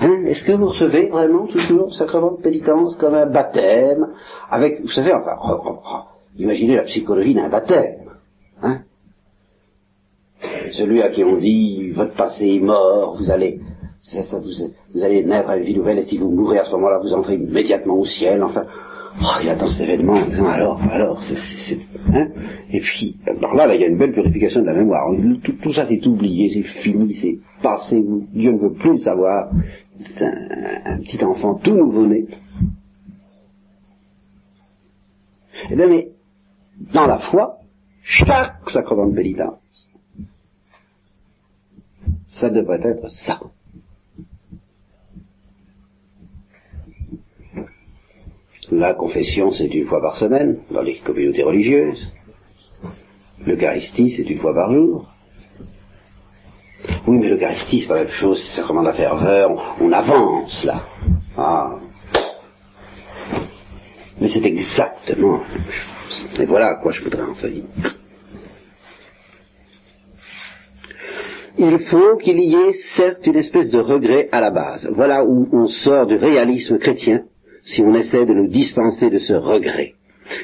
Hein 0.00 0.24
Est-ce 0.26 0.44
que 0.44 0.52
vous 0.52 0.68
recevez 0.68 1.06
vraiment 1.06 1.46
toujours 1.46 1.86
le 1.86 1.92
sacrement 1.92 2.32
de 2.32 2.42
pénitence 2.42 2.96
comme 2.96 3.14
un 3.14 3.26
baptême 3.26 4.06
avec, 4.50 4.80
vous 4.82 4.90
savez, 4.90 5.12
enfin, 5.12 5.36
oh, 5.42 5.60
oh, 5.64 5.78
oh, 5.84 6.00
imaginez 6.36 6.76
la 6.76 6.82
psychologie 6.82 7.34
d'un 7.34 7.48
baptême. 7.48 8.10
Hein 8.62 8.80
Celui 10.76 11.00
à 11.02 11.08
qui 11.08 11.24
on 11.24 11.36
dit 11.38 11.90
votre 11.92 12.14
passé 12.14 12.44
est 12.44 12.60
mort, 12.60 13.16
vous 13.18 13.30
allez, 13.30 13.60
ça, 14.02 14.20
vous, 14.38 15.02
allez 15.02 15.24
naître 15.24 15.48
à 15.48 15.56
une 15.56 15.64
vie 15.64 15.74
nouvelle 15.74 15.98
et 15.98 16.04
si 16.04 16.18
vous 16.18 16.30
mourrez 16.30 16.58
à 16.58 16.64
ce 16.64 16.72
moment-là, 16.72 16.98
vous 17.02 17.14
entrez 17.14 17.36
immédiatement 17.36 17.98
au 17.98 18.04
ciel. 18.04 18.42
Enfin, 18.42 18.64
oh, 19.20 19.38
il 19.42 19.48
attend 19.48 19.68
cet 19.68 19.80
événement 19.80 20.14
en 20.14 20.26
disant 20.26 20.48
alors, 20.48 20.80
alors, 20.90 21.22
c'est, 21.22 21.78
hein 22.12 22.28
Et 22.70 22.80
puis, 22.80 23.16
alors 23.26 23.54
là, 23.54 23.66
là, 23.66 23.74
il 23.74 23.80
y 23.80 23.84
a 23.84 23.86
une 23.86 23.96
belle 23.96 24.12
purification 24.12 24.60
de 24.60 24.66
la 24.66 24.74
mémoire. 24.74 25.08
Tout, 25.62 25.72
ça, 25.72 25.86
c'est 25.88 26.06
oublié, 26.06 26.50
c'est 26.52 26.82
fini, 26.82 27.14
c'est 27.14 27.38
passé. 27.62 28.02
Dieu 28.34 28.52
ne 28.52 28.58
veut 28.58 28.74
plus 28.74 28.92
le 28.92 28.98
savoir. 28.98 29.50
C'est 29.98 30.24
un, 30.24 30.98
petit 30.98 31.24
enfant 31.24 31.54
tout 31.54 31.74
nouveau-né. 31.74 32.26
Eh 35.70 35.74
bien, 35.74 35.88
mais 35.88 36.08
dans 36.92 37.06
la 37.06 37.18
foi, 37.30 37.60
chaque 38.02 38.68
sacrement 38.70 39.06
de 39.08 39.14
pénitence, 39.14 39.54
ça 42.40 42.50
devrait 42.50 42.80
être 42.84 43.08
ça. 43.26 43.40
La 48.70 48.94
confession, 48.94 49.52
c'est 49.52 49.66
une 49.66 49.86
fois 49.86 50.00
par 50.00 50.16
semaine 50.16 50.58
dans 50.70 50.82
les 50.82 50.98
communautés 50.98 51.44
religieuses. 51.44 52.12
L'Eucharistie, 53.44 54.14
c'est 54.16 54.28
une 54.28 54.40
fois 54.40 54.54
par 54.54 54.72
jour. 54.72 55.08
Oui, 57.06 57.18
mais 57.18 57.28
l'Eucharistie, 57.28 57.80
c'est 57.80 57.86
pas 57.86 57.94
la 57.94 58.04
même 58.04 58.12
chose, 58.14 58.42
c'est 58.54 58.62
de 58.62 58.84
la 58.84 58.92
ferveur, 58.92 59.76
on, 59.80 59.92
avance 59.92 60.64
là. 60.64 60.82
Ah. 61.36 61.78
Mais 64.20 64.28
c'est 64.28 64.44
exactement. 64.44 65.40
Et 66.38 66.44
voilà 66.46 66.70
à 66.70 66.74
quoi 66.82 66.90
je 66.90 67.04
voudrais 67.04 67.22
en 67.22 67.34
venir. 67.34 67.64
Il 71.58 71.78
faut 71.90 72.16
qu'il 72.18 72.38
y 72.38 72.54
ait 72.54 72.74
certes 72.96 73.26
une 73.26 73.36
espèce 73.36 73.70
de 73.70 73.78
regret 73.78 74.28
à 74.30 74.40
la 74.40 74.50
base. 74.50 74.86
Voilà 74.94 75.24
où 75.24 75.48
on 75.52 75.66
sort 75.66 76.06
du 76.06 76.16
réalisme 76.16 76.78
chrétien 76.78 77.22
si 77.64 77.82
on 77.82 77.94
essaie 77.94 78.26
de 78.26 78.34
nous 78.34 78.48
dispenser 78.48 79.10
de 79.10 79.18
ce 79.18 79.32
regret. 79.32 79.94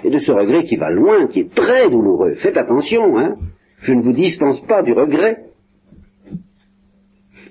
Et 0.05 0.11
de 0.11 0.19
ce 0.21 0.33
regret 0.33 0.65
qui 0.65 0.77
va 0.77 0.91
loin, 0.91 1.27
qui 1.27 1.41
est 1.41 1.55
très 1.55 1.91
douloureux. 1.91 2.35
Faites 2.37 2.57
attention, 2.57 3.19
hein. 3.19 3.37
Je 3.83 3.93
ne 3.93 4.03
vous 4.03 4.13
dispense 4.13 4.61
pas 4.67 4.83
du 4.83 4.93
regret. 4.93 5.39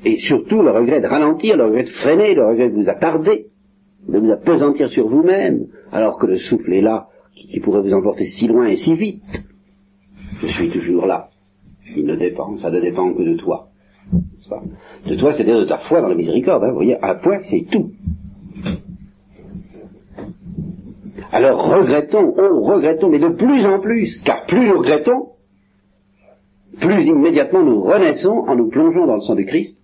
Et 0.06 0.18
surtout 0.20 0.62
le 0.62 0.72
regret 0.72 1.02
de 1.02 1.08
ralentir, 1.08 1.58
le 1.58 1.66
regret 1.66 1.84
de 1.84 1.90
freiner, 1.90 2.34
le 2.34 2.48
regret 2.48 2.70
de 2.70 2.76
vous 2.76 2.90
attarder, 2.90 3.46
de 4.08 4.18
vous 4.18 4.32
apesantir 4.32 4.90
sur 4.90 5.08
vous-même, 5.08 5.68
alors 5.92 6.18
que 6.18 6.26
le 6.26 6.38
souffle 6.38 6.74
est 6.74 6.82
là, 6.82 7.08
qui 7.36 7.60
pourrait 7.60 7.82
vous 7.82 7.94
emporter 7.94 8.26
si 8.26 8.48
loin 8.48 8.66
et 8.68 8.78
si 8.78 8.96
vite. 8.96 9.44
Je 10.42 10.48
suis 10.48 10.72
toujours 10.72 11.06
là. 11.06 11.30
Ça 12.62 12.72
ne 12.72 12.80
dépend 12.80 13.14
que 13.14 13.24
de 13.24 13.38
toi. 13.38 13.68
De 15.06 15.16
toi, 15.16 15.34
c'est-à-dire 15.34 15.60
de 15.60 15.66
ta 15.66 15.78
foi 15.80 16.02
dans 16.02 16.10
la 16.10 16.16
miséricorde. 16.16 16.64
Hein, 16.64 16.70
vous 16.70 16.76
voyez, 16.76 16.98
à 17.02 17.16
point, 17.16 17.40
c'est 17.50 17.66
tout. 17.72 17.92
Alors 21.32 21.66
regrettons, 21.66 22.34
oh 22.38 22.62
regrettons, 22.64 23.10
mais 23.10 23.20
de 23.20 23.30
plus 23.30 23.66
en 23.66 23.80
plus, 23.80 24.22
car 24.24 24.46
plus 24.48 24.68
nous 24.68 24.80
regrettons, 24.80 25.30
plus 26.80 27.06
immédiatement 27.06 27.64
nous 27.64 27.82
renaissons 27.82 28.46
en 28.48 28.56
nous 28.56 28.70
plongeant 28.70 29.08
dans 29.08 29.16
le 29.16 29.22
sang 29.22 29.36
de 29.36 29.44
Christ. 29.44 29.78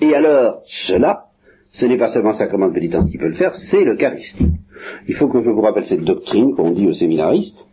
Et 0.00 0.14
alors, 0.14 0.62
cela, 0.86 1.24
ce 1.72 1.86
n'est 1.86 1.98
pas 1.98 2.12
seulement 2.12 2.30
le 2.30 2.36
sacrement 2.36 2.68
de 2.68 2.74
pénitence 2.74 3.10
qui 3.10 3.18
peut 3.18 3.28
le 3.28 3.34
faire, 3.34 3.54
c'est 3.54 3.82
l'Eucharistie. 3.82 4.52
Il 5.08 5.16
faut 5.16 5.28
que 5.28 5.42
je 5.42 5.50
vous 5.50 5.62
rappelle 5.62 5.86
cette 5.86 6.04
doctrine 6.04 6.54
qu'on 6.54 6.70
dit 6.70 6.86
aux 6.86 6.94
séminaristes, 6.94 7.66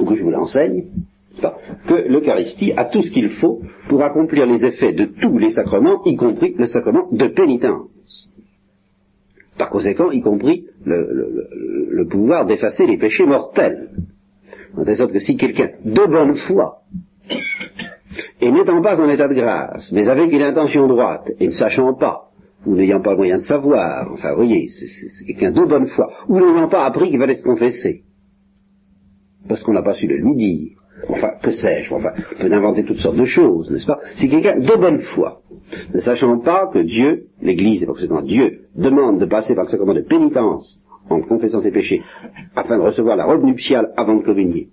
ou 0.00 0.04
que 0.06 0.16
je 0.16 0.22
vous 0.22 0.30
l'enseigne, 0.30 0.86
que 1.86 2.08
l'Eucharistie 2.08 2.72
a 2.76 2.86
tout 2.86 3.02
ce 3.02 3.10
qu'il 3.10 3.30
faut 3.32 3.60
pour 3.88 4.02
accomplir 4.02 4.46
les 4.46 4.64
effets 4.64 4.92
de 4.92 5.06
tous 5.20 5.38
les 5.38 5.52
sacrements, 5.52 6.02
y 6.04 6.16
compris 6.16 6.54
le 6.58 6.66
sacrement 6.66 7.08
de 7.12 7.28
pénitence 7.28 7.90
par 9.58 9.70
conséquent, 9.70 10.10
y 10.10 10.20
compris 10.20 10.66
le, 10.84 12.06
pouvoir 12.08 12.46
d'effacer 12.46 12.86
les 12.86 12.98
péchés 12.98 13.26
mortels. 13.26 13.90
Telle 14.84 14.96
sorte 14.96 15.12
que 15.12 15.20
si 15.20 15.36
quelqu'un, 15.36 15.70
de 15.84 16.06
bonne 16.06 16.36
foi, 16.46 16.82
et 18.40 18.50
n'étant 18.50 18.82
pas 18.82 19.00
en 19.00 19.08
état 19.08 19.28
de 19.28 19.34
grâce, 19.34 19.90
mais 19.92 20.06
avec 20.08 20.32
une 20.32 20.42
intention 20.42 20.86
droite, 20.86 21.30
et 21.40 21.46
ne 21.46 21.52
sachant 21.52 21.94
pas, 21.94 22.30
ou 22.66 22.74
n'ayant 22.74 23.00
pas 23.00 23.12
le 23.12 23.16
moyen 23.16 23.38
de 23.38 23.44
savoir, 23.44 24.10
enfin, 24.12 24.30
vous 24.30 24.36
voyez, 24.36 24.68
c'est 24.68 25.24
quelqu'un 25.24 25.52
de 25.52 25.64
bonne 25.64 25.86
foi, 25.88 26.08
ou 26.28 26.38
n'ayant 26.38 26.68
pas 26.68 26.84
appris 26.84 27.10
qu'il 27.10 27.18
fallait 27.18 27.36
se 27.36 27.42
confesser, 27.42 28.02
parce 29.48 29.62
qu'on 29.62 29.72
n'a 29.72 29.82
pas 29.82 29.94
su 29.94 30.06
le 30.06 30.16
lui 30.16 30.36
dire, 30.36 30.78
enfin, 31.08 31.30
que 31.42 31.52
sais-je, 31.52 31.92
enfin, 31.94 32.10
on 32.38 32.42
peut 32.42 32.52
inventer 32.52 32.84
toutes 32.84 33.00
sortes 33.00 33.16
de 33.16 33.24
choses, 33.24 33.70
n'est-ce 33.70 33.86
pas? 33.86 33.98
C'est 34.14 34.28
quelqu'un 34.28 34.58
de 34.58 34.76
bonne 34.76 35.00
foi, 35.14 35.40
ne 35.94 36.00
sachant 36.00 36.38
pas 36.38 36.68
que 36.72 36.78
Dieu, 36.80 37.26
l'Église 37.42 37.82
et 37.82 37.86
forcément 37.86 38.22
Dieu, 38.22 38.60
demande 38.74 39.18
de 39.18 39.26
passer 39.26 39.54
par 39.54 39.64
le 39.64 39.70
sacrement 39.70 39.94
de 39.94 40.02
pénitence 40.02 40.80
en 41.08 41.20
confessant 41.20 41.60
ses 41.60 41.70
péchés, 41.70 42.02
afin 42.54 42.78
de 42.78 42.82
recevoir 42.82 43.16
la 43.16 43.26
robe 43.26 43.44
nuptiale 43.44 43.92
avant 43.96 44.16
de 44.16 44.22
communier. 44.22 44.68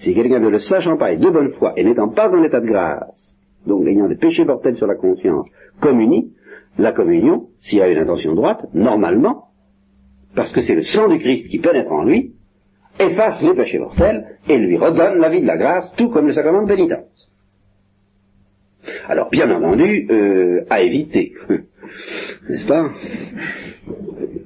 Si 0.00 0.14
quelqu'un 0.14 0.40
ne 0.40 0.48
le 0.48 0.60
sachant 0.60 0.96
pas 0.96 1.12
et 1.12 1.16
de 1.16 1.30
bonne 1.30 1.52
foi, 1.52 1.72
et 1.76 1.84
n'étant 1.84 2.08
pas 2.08 2.28
en 2.28 2.42
état 2.42 2.60
de 2.60 2.66
grâce, 2.66 3.36
donc 3.66 3.86
ayant 3.86 4.08
des 4.08 4.16
péchés 4.16 4.44
mortels 4.44 4.76
sur 4.76 4.86
la 4.86 4.94
conscience, 4.94 5.46
communie, 5.80 6.32
la 6.78 6.92
communion, 6.92 7.46
s'il 7.60 7.82
a 7.82 7.88
une 7.88 7.98
intention 7.98 8.34
droite, 8.34 8.66
normalement, 8.74 9.44
parce 10.34 10.52
que 10.52 10.62
c'est 10.62 10.74
le 10.74 10.82
sang 10.82 11.08
du 11.08 11.18
Christ 11.18 11.48
qui 11.48 11.58
pénètre 11.58 11.92
en 11.92 12.04
lui, 12.04 12.34
efface 13.00 13.42
les 13.42 13.54
péchés 13.54 13.78
mortels 13.78 14.24
et 14.48 14.58
lui 14.58 14.76
redonne 14.76 15.18
la 15.18 15.28
vie 15.28 15.40
de 15.40 15.46
la 15.46 15.56
grâce, 15.56 15.92
tout 15.96 16.10
comme 16.10 16.26
le 16.26 16.34
sacrement 16.34 16.62
de 16.62 16.68
pénitence. 16.68 17.30
Alors, 19.08 19.28
bien 19.30 19.50
entendu, 19.50 20.06
euh, 20.10 20.64
à 20.70 20.80
éviter, 20.80 21.32
n'est-ce 22.48 22.66
pas 22.66 22.90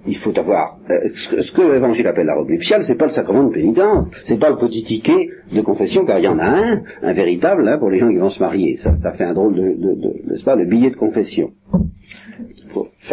Il 0.07 0.17
faut 0.19 0.37
avoir 0.39 0.79
euh, 0.91 1.09
ce 1.43 1.53
que 1.53 1.63
l'Évangile 1.63 2.07
appelle 2.07 2.27
la 2.27 2.35
robe 2.35 2.49
nuptiale, 2.49 2.85
c'est 2.87 2.97
pas 2.97 3.07
le 3.07 3.13
sacrement 3.13 3.45
de 3.45 3.53
pénitence, 3.53 4.11
c'est 4.27 4.39
pas 4.39 4.51
le 4.51 4.57
petit 4.57 4.85
ticket 4.85 5.29
de 5.53 5.61
confession, 5.61 6.05
car 6.05 6.19
il 6.19 6.25
y 6.25 6.29
en 6.29 6.39
a 6.39 6.47
un, 6.47 6.83
un 7.03 7.13
véritable, 7.13 7.69
hein, 7.69 7.79
pour 7.79 7.91
les 7.91 7.99
gens 7.99 8.09
qui 8.09 8.19
vont 8.19 8.31
se 8.31 8.41
marier. 8.41 8.79
Ça, 8.83 8.95
ça 9.03 9.13
fait 9.13 9.25
un 9.25 9.35
drôle 9.35 9.55
de, 9.55 9.63
de, 9.63 10.31
n'est-ce 10.31 10.45
pas, 10.45 10.57
le 10.57 10.67
billet 10.67 10.91
de 10.91 10.97
confession. 10.97 11.51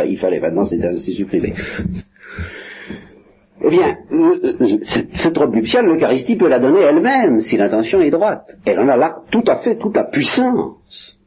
il 0.05 0.17
fallait, 0.17 0.39
maintenant 0.39 0.65
c'est 0.65 1.11
supprimé. 1.11 1.53
Eh 3.63 3.69
bien, 3.69 3.97
cette, 5.13 5.37
robe 5.37 5.53
nuptiale, 5.53 5.85
l'Eucharistie 5.85 6.35
peut 6.35 6.47
la 6.47 6.59
donner 6.59 6.79
elle-même, 6.79 7.41
si 7.41 7.57
l'intention 7.57 8.01
est 8.01 8.09
droite. 8.09 8.45
Elle 8.65 8.79
en 8.79 8.87
a 8.87 8.97
là 8.97 9.17
tout 9.31 9.43
à 9.47 9.57
fait 9.57 9.77
toute 9.77 9.95
la 9.95 10.05
puissance. 10.05 11.17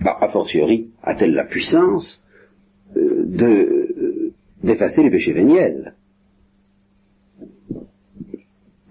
Bah, 0.00 0.16
a 0.20 0.28
fortiori, 0.28 0.90
a-t-elle 1.02 1.34
la 1.34 1.44
puissance 1.44 2.22
euh, 2.96 3.24
de, 3.26 4.32
d'effacer 4.62 5.02
les 5.02 5.10
péchés 5.10 5.32
véniels 5.32 5.94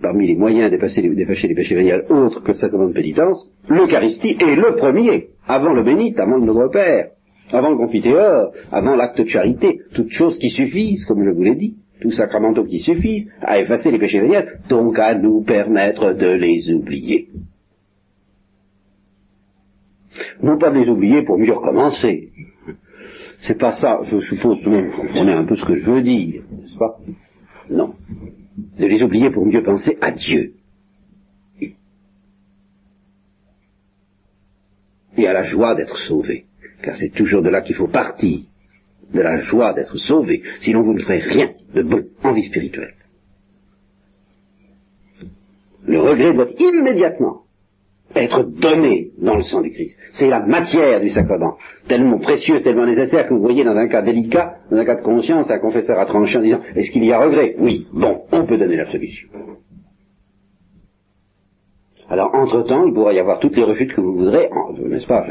Parmi 0.01 0.27
les 0.27 0.35
moyens 0.35 0.69
d'effacer 0.69 1.01
les, 1.01 1.15
d'effacer 1.15 1.47
les 1.47 1.55
péchés 1.55 1.75
véniels 1.75 2.05
autres 2.09 2.41
que 2.41 2.49
le 2.49 2.57
sacrement 2.57 2.87
de 2.87 2.93
pénitence, 2.93 3.49
l'Eucharistie 3.67 4.37
est 4.39 4.55
le 4.55 4.75
premier, 4.75 5.29
avant 5.47 5.73
le 5.73 5.83
bénite, 5.83 6.19
avant 6.19 6.37
le 6.37 6.45
Notre 6.45 6.71
Père 6.71 7.11
avant 7.51 7.71
le 7.71 7.77
confiteor, 7.77 8.51
avant 8.71 8.95
l'acte 8.95 9.21
de 9.21 9.27
charité, 9.27 9.81
toutes 9.93 10.11
choses 10.11 10.37
qui 10.37 10.49
suffisent, 10.49 11.05
comme 11.05 11.23
je 11.23 11.31
vous 11.31 11.43
l'ai 11.43 11.55
dit, 11.55 11.75
tous 12.01 12.11
sacramentaux 12.11 12.65
qui 12.65 12.79
suffisent 12.79 13.29
à 13.41 13.59
effacer 13.59 13.91
les 13.91 13.99
péchés 13.99 14.21
véniels, 14.21 14.59
donc 14.69 14.97
à 14.99 15.15
nous 15.15 15.41
permettre 15.43 16.13
de 16.13 16.27
les 16.27 16.71
oublier. 16.71 17.29
Non 20.41 20.57
pas 20.57 20.71
de 20.71 20.79
les 20.79 20.89
oublier 20.89 21.23
pour 21.23 21.37
mieux 21.37 21.53
recommencer. 21.53 22.29
C'est 23.41 23.57
pas 23.57 23.73
ça, 23.73 24.01
je 24.05 24.19
suppose 24.21 24.61
que 24.63 24.69
vous 24.69 24.91
comprenez 24.91 25.31
un 25.31 25.45
peu 25.45 25.55
ce 25.55 25.65
que 25.65 25.79
je 25.79 25.89
veux 25.89 26.01
dire, 26.01 26.43
n'est-ce 26.51 26.77
pas? 26.77 26.97
Non. 27.69 27.95
De 28.77 28.85
les 28.85 29.01
oublier 29.01 29.29
pour 29.29 29.45
mieux 29.45 29.63
penser 29.63 29.97
à 30.01 30.11
Dieu. 30.11 30.53
Et 35.17 35.27
à 35.27 35.33
la 35.33 35.43
joie 35.43 35.75
d'être 35.75 35.97
sauvé 35.99 36.45
car 36.83 36.95
c'est 36.97 37.09
toujours 37.09 37.41
de 37.41 37.49
là 37.49 37.61
qu'il 37.61 37.75
faut 37.75 37.87
partir, 37.87 38.39
de 39.13 39.21
la 39.21 39.39
joie 39.41 39.73
d'être 39.73 39.97
sauvé, 39.97 40.43
sinon 40.61 40.83
vous 40.83 40.93
ne 40.93 41.01
ferez 41.01 41.19
rien 41.19 41.51
de 41.73 41.81
bon 41.81 42.03
en 42.23 42.33
vie 42.33 42.47
spirituelle. 42.47 42.93
Le 45.85 45.99
regret 45.99 46.33
doit 46.33 46.49
immédiatement 46.59 47.43
être 48.15 48.43
donné 48.43 49.11
dans 49.19 49.35
le 49.35 49.43
sang 49.43 49.61
du 49.61 49.71
Christ. 49.71 49.97
C'est 50.13 50.27
la 50.27 50.39
matière 50.39 50.99
du 50.99 51.09
sacrement, 51.09 51.57
tellement 51.87 52.19
précieuse, 52.19 52.63
tellement 52.63 52.85
nécessaire 52.85 53.27
que 53.27 53.33
vous 53.33 53.41
voyez 53.41 53.63
dans 53.63 53.75
un 53.75 53.87
cas 53.87 54.01
délicat, 54.01 54.55
dans 54.71 54.77
un 54.77 54.85
cas 54.85 54.95
de 54.95 55.03
conscience, 55.03 55.49
un 55.49 55.59
confesseur 55.59 55.99
a 55.99 56.05
tranché 56.05 56.37
en 56.37 56.41
disant 56.41 56.61
Est-ce 56.75 56.91
qu'il 56.91 57.05
y 57.05 57.11
a 57.11 57.19
regret? 57.19 57.55
Oui, 57.59 57.87
bon, 57.93 58.21
on 58.31 58.45
peut 58.45 58.57
donner 58.57 58.77
la 58.77 58.91
solution. 58.91 59.29
Alors, 62.09 62.33
entre-temps, 62.33 62.87
il 62.87 62.93
pourra 62.93 63.13
y 63.13 63.19
avoir 63.19 63.39
toutes 63.39 63.55
les 63.55 63.63
refus 63.63 63.85
que 63.87 64.01
vous 64.01 64.15
voudrez, 64.15 64.49
n'est-ce 64.85 65.05
pas 65.05 65.27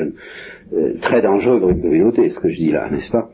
euh, 0.73 0.95
très 1.01 1.23
dangereux 1.23 1.61
pour 1.61 1.71
une 1.71 1.83
communauté, 1.83 2.31
ce 2.31 2.39
que 2.39 2.49
je 2.49 2.57
dis 2.57 2.71
là, 2.71 2.89
n'est-ce 2.91 3.11
pas? 3.11 3.29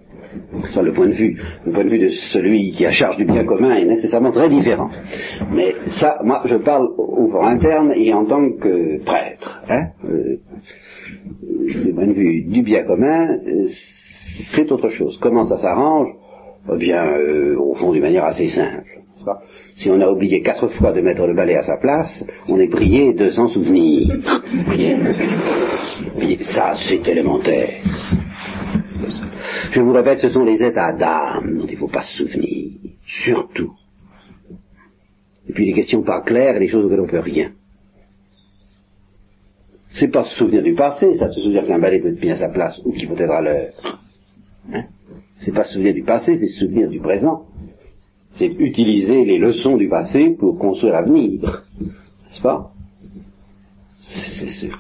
Soit 0.73 0.83
le 0.83 0.93
point 0.93 1.07
de 1.07 1.15
vue, 1.15 1.41
le 1.65 1.73
point 1.73 1.85
de 1.85 1.89
vue 1.91 1.99
de 1.99 2.11
celui 2.33 2.73
qui 2.73 2.85
a 2.87 2.91
charge 2.91 3.17
du 3.17 3.25
bien 3.25 3.45
commun 3.45 3.75
est 3.77 3.85
nécessairement 3.85 4.33
très 4.33 4.49
différent. 4.49 4.91
Mais 5.53 5.75
ça, 6.01 6.19
moi, 6.25 6.43
je 6.47 6.57
parle 6.57 6.89
au 6.97 7.29
fond 7.29 7.45
interne 7.45 7.93
et 7.95 8.13
en 8.13 8.25
tant 8.25 8.51
que 8.51 9.03
prêtre. 9.05 9.63
Hein? 9.69 9.87
Euh, 10.05 10.39
le 11.43 11.93
point 11.93 12.07
de 12.07 12.13
vue 12.13 12.43
du 12.43 12.63
bien 12.63 12.83
commun, 12.83 13.29
euh, 13.47 13.69
c'est 14.55 14.71
autre 14.73 14.89
chose. 14.91 15.17
Comment 15.21 15.47
ça 15.47 15.59
s'arrange? 15.59 16.09
Eh 16.73 16.77
bien, 16.79 17.05
euh, 17.05 17.57
au 17.57 17.75
fond, 17.75 17.93
d'une 17.93 18.03
manière 18.03 18.25
assez 18.25 18.49
simple. 18.49 19.04
Si 19.77 19.91
on 19.91 20.01
a 20.01 20.09
oublié 20.09 20.43
quatre 20.43 20.69
fois 20.75 20.93
de 20.93 21.01
mettre 21.01 21.27
le 21.27 21.35
balai 21.35 21.57
à 21.57 21.63
sa 21.63 21.77
place, 21.77 22.25
on 22.49 22.59
est 22.59 22.69
prié 22.69 23.13
de 23.15 23.31
s'en 23.31 23.49
souvenir. 23.49 24.17
ça, 26.43 26.75
c'est 26.89 27.07
élémentaire. 27.07 27.83
Je 29.73 29.81
vous 29.81 29.93
répète, 29.93 30.21
ce 30.21 30.31
sont 30.31 30.45
les 30.45 30.63
états 30.63 30.93
d'âme 30.93 31.59
dont 31.59 31.67
il 31.67 31.73
ne 31.73 31.79
faut 31.79 31.89
pas 31.89 32.03
se 32.03 32.19
souvenir, 32.19 32.73
surtout. 33.25 33.73
Et 35.49 35.53
puis 35.53 35.67
les 35.67 35.75
questions 35.75 36.03
pas 36.03 36.23
claires 36.23 36.57
et 36.57 36.61
les 36.61 36.69
choses 36.69 36.85
auxquelles 36.85 37.01
on 37.01 37.07
ne 37.07 37.11
peut 37.11 37.19
rien. 37.19 37.51
C'est 39.91 40.09
pas 40.09 40.25
se 40.25 40.37
souvenir 40.37 40.63
du 40.63 40.75
passé, 40.75 41.17
ça 41.19 41.31
se 41.31 41.41
souvenir 41.41 41.67
qu'un 41.67 41.79
balai 41.79 42.01
peut 42.01 42.09
être 42.09 42.21
bien 42.21 42.35
à 42.35 42.39
sa 42.39 42.49
place 42.49 42.81
ou 42.85 42.93
qu'il 42.93 43.07
faut 43.07 43.15
être 43.15 43.31
à 43.31 43.41
l'heure. 43.41 44.01
Hein? 44.73 44.85
C'est 45.41 45.53
pas 45.53 45.65
se 45.65 45.75
souvenir 45.75 45.95
du 45.95 46.03
passé, 46.03 46.37
c'est 46.39 46.47
se 46.47 46.61
souvenir 46.61 46.89
du 46.89 47.01
présent 47.01 47.47
c'est 48.37 48.47
utiliser 48.47 49.25
les 49.25 49.39
leçons 49.39 49.77
du 49.77 49.89
passé 49.89 50.31
pour 50.39 50.59
construire 50.59 50.95
l'avenir. 50.95 51.65
N'est-ce 51.81 52.43
pas? 52.43 52.71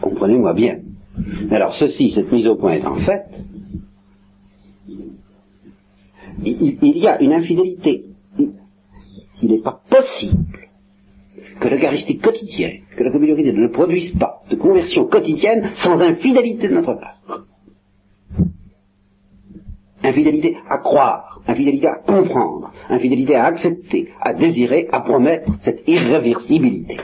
Comprenez-moi 0.00 0.52
bien. 0.54 0.80
Alors 1.50 1.74
ceci, 1.74 2.12
cette 2.14 2.30
mise 2.32 2.46
au 2.46 2.56
point 2.56 2.72
est 2.72 2.84
en 2.84 2.96
fait, 2.96 3.24
il, 6.44 6.98
y 6.98 7.06
a 7.06 7.20
une 7.22 7.32
infidélité. 7.32 8.04
Il 9.42 9.50
n'est 9.50 9.62
pas 9.62 9.80
possible 9.88 10.42
que 11.60 11.68
l'Eucharistie 11.68 12.18
quotidienne, 12.18 12.80
que 12.96 13.04
la 13.04 13.12
communauté 13.12 13.52
ne 13.52 13.68
produise 13.68 14.12
pas 14.18 14.42
de 14.50 14.56
conversion 14.56 15.06
quotidienne 15.06 15.70
sans 15.74 15.98
infidélité 16.00 16.68
de 16.68 16.74
notre 16.74 16.94
part. 16.94 17.44
Infidélité 20.04 20.58
à 20.68 20.78
croire, 20.78 21.40
infidélité 21.46 21.86
à 21.86 21.94
comprendre, 21.94 22.72
infidélité 22.90 23.36
à 23.36 23.46
accepter, 23.46 24.10
à 24.20 24.34
désirer, 24.34 24.86
à 24.92 25.00
promettre 25.00 25.50
cette 25.62 25.88
irréversibilité. 25.88 26.98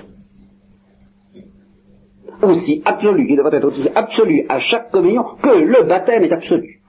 Aussi 2.43 2.83
absolue, 2.85 3.27
qui 3.27 3.37
devrait 3.37 3.57
être 3.57 3.69
aussi 3.69 3.89
absolue 3.95 4.45
à 4.51 4.59
chaque 4.59 4.91
communion 4.91 5.25
que 5.43 5.59
le 5.59 5.89
baptême 5.89 6.25
est 6.25 6.33
absolu. 6.33 6.81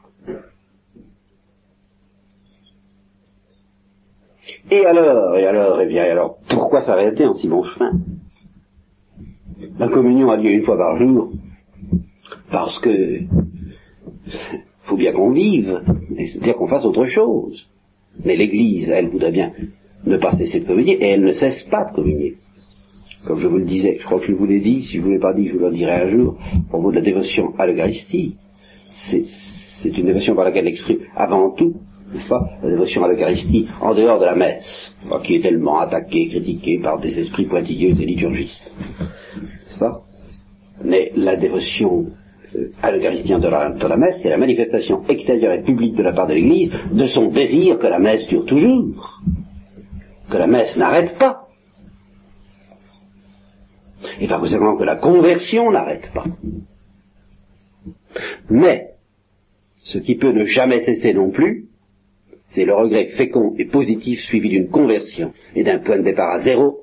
Et 4.70 4.86
alors, 4.86 5.38
et 5.38 5.46
alors, 5.46 5.82
et 5.82 5.88
bien, 5.88 6.04
alors, 6.04 6.38
pourquoi 6.50 6.82
s'arrêter 6.86 7.26
en 7.26 7.36
si 7.36 7.48
bon 7.48 7.64
chemin? 7.64 7.92
La 9.80 9.88
communion 9.88 10.30
a 10.30 10.38
lieu 10.38 10.52
une 10.52 10.64
fois 10.64 10.78
par 10.78 10.98
jour, 10.98 11.32
parce 12.52 12.78
que 12.80 13.20
faut 14.92 14.98
bien 14.98 15.14
qu'on 15.14 15.32
vive, 15.32 15.82
c'est-à-dire 16.18 16.56
qu'on 16.56 16.68
fasse 16.68 16.84
autre 16.84 17.06
chose. 17.06 17.66
Mais 18.26 18.36
l'Église, 18.36 18.90
elle 18.90 19.08
voudrait 19.08 19.32
bien 19.32 19.54
ne 20.06 20.18
pas 20.18 20.36
cesser 20.36 20.60
de 20.60 20.66
communier, 20.66 20.98
et 21.02 21.08
elle 21.12 21.24
ne 21.24 21.32
cesse 21.32 21.64
pas 21.64 21.86
de 21.86 21.96
communier. 21.96 22.36
Comme 23.26 23.40
je 23.40 23.48
vous 23.48 23.58
le 23.58 23.66
disais, 23.66 23.98
je 24.00 24.06
crois 24.06 24.20
que 24.20 24.26
je 24.28 24.34
vous 24.34 24.46
l'ai 24.46 24.60
dit, 24.60 24.84
si 24.84 24.98
je 24.98 24.98
ne 24.98 25.04
vous 25.06 25.12
l'ai 25.12 25.20
pas 25.20 25.34
dit, 25.34 25.48
je 25.48 25.54
vous 25.54 25.60
le 25.60 25.72
dirai 25.72 25.94
un 25.94 26.10
jour, 26.10 26.38
pour 26.70 26.82
vous 26.82 26.92
de 26.92 26.98
la 26.98 27.02
dévotion 27.02 27.54
à 27.58 27.68
l'Eucharistie. 27.68 28.36
C'est 29.10 29.98
une 29.98 30.08
dévotion 30.08 30.36
par 30.36 30.44
laquelle 30.44 30.68
elle 30.68 30.74
exprime 30.74 31.00
avant 31.16 31.52
tout, 31.52 31.76
n'est-ce 32.14 32.28
pas, 32.28 32.50
la 32.62 32.70
dévotion 32.70 33.06
à 33.06 33.08
l'Eucharistie 33.08 33.68
en 33.80 33.96
dehors 33.96 34.20
de 34.20 34.26
la 34.26 34.36
messe, 34.36 34.94
qui 35.24 35.36
est 35.36 35.42
tellement 35.42 35.80
attaquée, 35.80 36.28
critiquée 36.28 36.80
par 36.80 37.00
des 37.00 37.18
esprits 37.18 37.46
pointilleux 37.46 37.92
et 37.92 38.06
liturgistes. 38.06 38.72
N'est-ce 39.40 39.80
pas? 39.80 40.02
Mais 40.84 41.14
la 41.16 41.38
dévotion 41.38 42.08
à 42.82 42.92
l'Eucharistie 42.92 43.34
de 43.34 43.48
la, 43.48 43.98
messe, 43.98 44.20
c'est 44.22 44.30
la 44.30 44.38
manifestation 44.38 45.04
extérieure 45.08 45.54
et 45.54 45.64
publique 45.64 45.96
de 45.96 46.04
la 46.04 46.14
part 46.14 46.28
de 46.28 46.34
l'Église 46.34 46.72
de 46.92 47.08
son 47.08 47.28
désir 47.28 47.78
que 47.80 47.88
la 47.88 48.00
messe 48.00 48.28
dure 48.28 48.46
toujours, 48.46 49.22
que 50.30 50.38
la 50.38 50.48
messe 50.48 50.76
n'arrête 50.78 51.18
pas, 51.18 51.48
et 54.20 54.28
pas 54.28 54.42
seulement 54.48 54.78
que 54.78 54.84
la 54.84 54.98
conversion 54.98 55.72
n'arrête 55.72 56.12
pas. 56.14 56.26
Mais, 58.50 58.90
ce 59.84 59.98
qui 60.00 60.16
peut 60.16 60.32
ne 60.32 60.46
jamais 60.46 60.82
cesser 60.82 61.14
non 61.14 61.32
plus, 61.32 61.66
c'est 62.50 62.66
le 62.66 62.76
regret 62.76 63.12
fécond 63.18 63.54
et 63.58 63.66
positif 63.66 64.20
suivi 64.22 64.50
d'une 64.50 64.70
conversion 64.70 65.34
et 65.56 65.64
d'un 65.64 65.80
point 65.80 65.98
de 65.98 66.04
départ 66.04 66.32
à 66.34 66.40
zéro, 66.40 66.82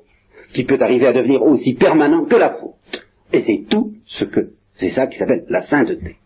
qui 0.54 0.64
peut 0.64 0.78
arriver 0.80 1.06
à 1.06 1.12
devenir 1.12 1.42
aussi 1.42 1.74
permanent 1.74 2.24
que 2.24 2.36
la 2.36 2.54
faute. 2.54 3.06
Et 3.32 3.42
c'est 3.42 3.64
tout 3.68 3.92
ce 4.06 4.24
que 4.24 4.52
c'est 4.78 4.90
ça 4.90 5.06
qui 5.06 5.18
s'appelle 5.18 5.44
la 5.48 5.62
sainteté. 5.62 6.16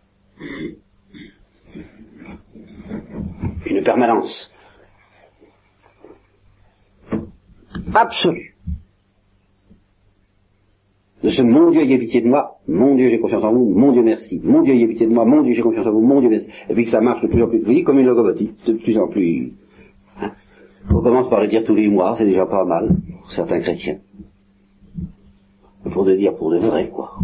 Une 3.67 3.83
permanence 3.83 4.51
absolue 7.95 8.55
de 11.23 11.31
ce 11.31 11.43
mon 11.43 11.71
Dieu 11.71 11.83
ayez 11.83 11.99
pitié 11.99 12.21
de 12.21 12.29
moi, 12.29 12.59
mon 12.67 12.97
Dieu 12.97 13.09
j'ai 13.09 13.21
confiance 13.21 13.45
en 13.45 13.53
vous, 13.53 13.71
mon 13.71 13.93
Dieu 13.93 14.03
merci, 14.03 14.41
mon 14.43 14.63
Dieu 14.63 14.75
ayez 14.75 14.89
pitié 14.89 15.07
de 15.07 15.13
moi, 15.13 15.25
mon 15.25 15.43
Dieu 15.43 15.55
j'ai 15.55 15.63
confiance 15.63 15.87
en 15.87 15.93
vous, 15.93 16.01
mon 16.01 16.21
Dieu 16.21 16.29
merci, 16.29 16.49
et 16.69 16.75
puis 16.75 16.85
que 16.85 16.91
ça 16.91 17.01
marche 17.01 17.23
de 17.23 17.29
plus 17.29 17.43
en 17.43 17.49
plus, 17.49 17.61
vous 17.61 17.85
comme 17.85 18.01
une 18.01 18.07
locomotive, 18.07 18.53
de 18.67 18.73
plus 18.73 18.99
en 18.99 19.09
plus. 19.09 19.53
Hein. 20.21 20.33
On 20.91 21.01
commence 21.01 21.31
par 21.31 21.41
le 21.41 21.47
dire 21.47 21.65
tous 21.65 21.77
les 21.77 21.89
mois, 21.89 22.17
c'est 22.19 22.25
déjà 22.25 22.45
pas 22.47 22.65
mal, 22.65 22.89
pour 23.21 23.31
certains 23.31 23.61
chrétiens. 23.61 23.99
Pour 25.93 26.05
de 26.05 26.17
dire 26.17 26.35
pour 26.35 26.51
de 26.51 26.59
vrai, 26.59 26.91
quoi. 26.91 27.19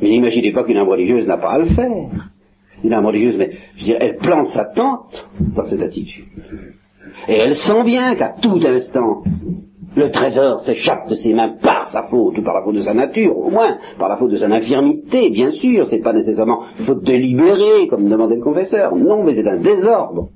Mais 0.00 0.08
n'imaginez 0.08 0.52
pas 0.52 0.64
qu'une 0.64 0.76
âme 0.76 0.88
religieuse 0.88 1.26
n'a 1.26 1.38
pas 1.38 1.52
à 1.52 1.58
le 1.58 1.66
faire. 1.66 2.30
Une 2.84 2.92
âme 2.92 3.06
religieuse, 3.06 3.36
mais 3.38 3.50
je 3.76 3.84
dire, 3.84 3.96
elle 4.00 4.16
plante 4.16 4.48
sa 4.48 4.64
tente 4.64 5.28
dans 5.54 5.64
cette 5.64 5.80
attitude. 5.80 6.26
Et 7.28 7.34
elle 7.34 7.56
sent 7.56 7.84
bien 7.84 8.14
qu'à 8.16 8.34
tout 8.40 8.60
instant, 8.64 9.22
le 9.96 10.10
trésor 10.10 10.60
s'échappe 10.64 11.08
de 11.08 11.14
ses 11.14 11.32
mains 11.32 11.54
par 11.62 11.88
sa 11.88 12.02
faute, 12.04 12.36
ou 12.36 12.42
par 12.42 12.54
la 12.54 12.62
faute 12.62 12.74
de 12.74 12.82
sa 12.82 12.92
nature, 12.92 13.36
au 13.36 13.50
moins, 13.50 13.78
par 13.98 14.10
la 14.10 14.18
faute 14.18 14.30
de 14.30 14.36
son 14.36 14.50
infirmité, 14.50 15.30
bien 15.30 15.52
sûr, 15.52 15.86
c'est 15.88 16.02
pas 16.02 16.12
nécessairement 16.12 16.64
faute 16.84 17.02
délibérée, 17.02 17.88
comme 17.88 18.08
demandait 18.08 18.36
le 18.36 18.42
confesseur, 18.42 18.94
non, 18.94 19.24
mais 19.24 19.34
c'est 19.34 19.48
un 19.48 19.56
désordre. 19.56 20.28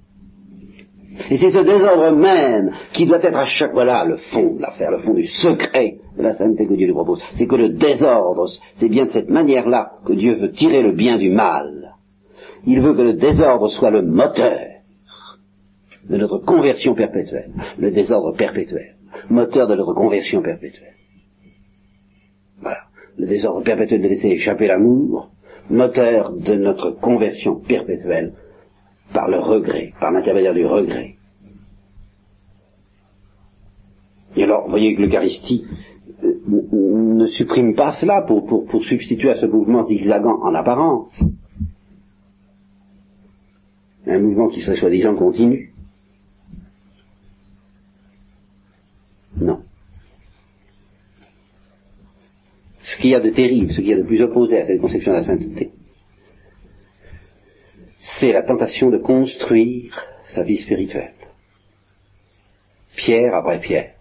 Et 1.31 1.37
c'est 1.37 1.51
ce 1.51 1.59
désordre 1.59 2.17
même 2.17 2.71
qui 2.95 3.05
doit 3.05 3.23
être 3.23 3.37
à 3.37 3.47
chaque, 3.47 3.75
voilà, 3.75 4.07
le 4.07 4.17
fond 4.33 4.55
de 4.55 4.63
l'affaire, 4.63 4.91
le 4.91 5.01
fond 5.01 5.13
du 5.13 5.27
secret 5.27 5.97
de 6.21 6.27
la 6.27 6.35
sainteté 6.35 6.66
que 6.66 6.75
Dieu 6.75 6.87
lui 6.87 6.95
propose. 6.95 7.21
C'est 7.37 7.47
que 7.47 7.57
le 7.57 7.71
désordre, 7.71 8.49
c'est 8.77 8.89
bien 8.89 9.07
de 9.07 9.11
cette 9.11 9.31
manière-là 9.31 9.93
que 10.07 10.12
Dieu 10.12 10.35
veut 10.35 10.53
tirer 10.53 10.83
le 10.83 10.93
bien 10.93 11.18
du 11.18 11.31
mal. 11.31 11.97
Il 12.66 12.81
veut 12.81 12.95
que 12.95 13.03
le 13.03 13.14
désordre 13.14 13.68
soit 13.71 13.91
le 13.91 14.03
moteur 14.03 14.59
de 16.09 16.16
notre 16.16 16.39
conversion 16.39 16.95
perpétuelle. 16.95 17.53
Le 17.79 17.91
désordre 17.91 18.37
perpétuel. 18.37 18.97
Moteur 19.29 19.66
de 19.66 19.75
notre 19.77 19.95
conversion 19.95 20.43
perpétuelle. 20.43 20.95
Voilà. 22.61 22.79
Le 23.16 23.27
désordre 23.27 23.62
perpétuel 23.62 24.03
de 24.03 24.09
laisser 24.09 24.29
échapper 24.29 24.66
l'amour. 24.66 25.31
Moteur 25.71 26.33
de 26.33 26.55
notre 26.55 26.91
conversion 26.91 27.61
perpétuelle 27.61 28.33
par 29.12 29.29
le 29.29 29.39
regret, 29.39 29.93
par 30.01 30.11
l'intermédiaire 30.11 30.55
du 30.55 30.66
regret. 30.66 31.14
Et 34.37 34.45
alors, 34.45 34.64
vous 34.64 34.71
voyez 34.71 34.95
que 34.95 35.03
l'Eucharistie 35.03 35.64
ne 36.23 37.27
supprime 37.29 37.75
pas 37.75 37.93
cela 37.95 38.23
pour, 38.23 38.68
substituer 38.85 39.31
à 39.31 39.41
ce 39.41 39.47
mouvement 39.47 39.87
zigzagant 39.87 40.41
en 40.43 40.55
apparence. 40.55 41.12
Un 44.07 44.18
mouvement 44.18 44.49
qui 44.49 44.61
serait 44.62 44.77
soi-disant 44.77 45.14
continu. 45.14 45.73
Non. 49.37 49.62
Ce 52.83 52.97
qu'il 52.97 53.11
y 53.11 53.14
a 53.14 53.21
de 53.21 53.31
terrible, 53.31 53.73
ce 53.73 53.77
qu'il 53.77 53.89
y 53.89 53.93
a 53.93 53.99
de 53.99 54.03
plus 54.03 54.23
opposé 54.23 54.61
à 54.61 54.66
cette 54.66 54.81
conception 54.81 55.12
de 55.12 55.16
la 55.18 55.25
sainteté, 55.25 55.71
c'est 58.18 58.33
la 58.33 58.43
tentation 58.43 58.91
de 58.91 58.99
construire 58.99 59.95
sa 60.35 60.43
vie 60.43 60.57
spirituelle. 60.57 61.14
Pierre 62.97 63.35
après 63.35 63.61
pierre, 63.61 63.95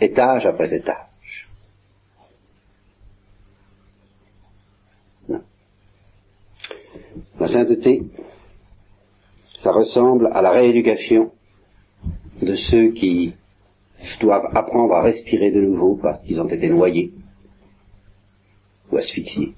étage 0.00 0.46
après 0.46 0.72
étage. 0.74 1.05
Sainteté, 7.48 8.02
ça 9.62 9.72
ressemble 9.72 10.30
à 10.32 10.42
la 10.42 10.50
rééducation 10.50 11.30
de 12.42 12.54
ceux 12.54 12.92
qui 12.92 13.34
doivent 14.20 14.50
apprendre 14.54 14.94
à 14.94 15.02
respirer 15.02 15.50
de 15.50 15.60
nouveau 15.60 15.98
parce 16.00 16.22
qu'ils 16.24 16.40
ont 16.40 16.48
été 16.48 16.68
noyés 16.68 17.12
ou 18.92 18.96
asphyxiés. 18.96 19.54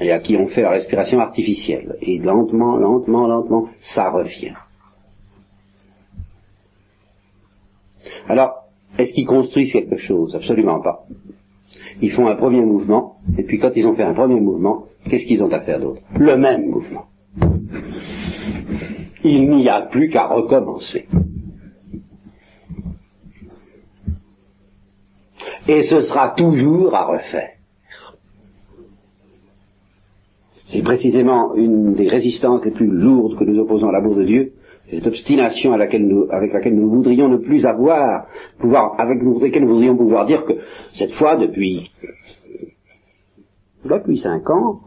et 0.00 0.10
à 0.10 0.18
qui 0.18 0.36
on 0.36 0.48
fait 0.48 0.62
la 0.62 0.70
respiration 0.70 1.20
artificielle. 1.20 1.96
Et 2.02 2.18
lentement, 2.18 2.76
lentement, 2.76 3.26
lentement, 3.26 3.68
ça 3.94 4.10
revient. 4.10 4.54
Alors, 8.28 8.64
est-ce 8.98 9.12
qu'ils 9.12 9.26
construisent 9.26 9.72
quelque 9.72 9.98
chose? 9.98 10.34
Absolument 10.34 10.80
pas. 10.80 11.04
Ils 12.00 12.12
font 12.12 12.26
un 12.26 12.36
premier 12.36 12.60
mouvement, 12.60 13.16
et 13.38 13.44
puis 13.44 13.58
quand 13.58 13.70
ils 13.76 13.86
ont 13.86 13.94
fait 13.94 14.02
un 14.02 14.14
premier 14.14 14.40
mouvement, 14.40 14.86
qu'est-ce 15.08 15.24
qu'ils 15.24 15.42
ont 15.42 15.52
à 15.52 15.60
faire 15.60 15.80
d'autre? 15.80 16.00
Le 16.18 16.36
même 16.36 16.66
mouvement. 16.66 17.06
Il 19.24 19.48
n'y 19.48 19.68
a 19.68 19.82
plus 19.82 20.10
qu'à 20.10 20.26
recommencer. 20.26 21.06
Et 25.66 25.84
ce 25.84 26.02
sera 26.02 26.34
toujours 26.36 26.94
à 26.94 27.06
refaire. 27.06 27.50
C'est 30.68 30.82
précisément 30.82 31.54
une 31.54 31.94
des 31.94 32.08
résistances 32.08 32.64
les 32.64 32.72
plus 32.72 32.88
lourdes 32.88 33.38
que 33.38 33.44
nous 33.44 33.60
opposons 33.60 33.88
à 33.88 33.92
l'amour 33.92 34.16
de 34.16 34.24
Dieu, 34.24 34.52
cette 34.90 35.06
obstination 35.06 35.72
avec 35.72 35.92
laquelle 35.92 36.74
nous 36.74 36.90
voudrions 36.90 37.28
ne 37.28 37.38
plus 37.38 37.64
avoir, 37.64 38.26
pouvoir, 38.58 38.94
avec 38.98 39.22
laquelle 39.40 39.62
nous 39.62 39.74
voudrions 39.74 39.96
pouvoir 39.96 40.26
dire 40.26 40.44
que 40.44 40.52
cette 40.94 41.12
fois, 41.12 41.36
depuis, 41.36 41.90
depuis 43.84 44.18
cinq 44.20 44.48
ans, 44.50 44.80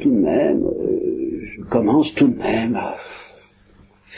tout 0.00 0.10
de 0.10 0.16
même, 0.16 0.64
euh, 0.64 1.40
je 1.56 1.62
commence 1.64 2.12
tout 2.14 2.28
de 2.28 2.36
même 2.36 2.76
à 2.76 2.96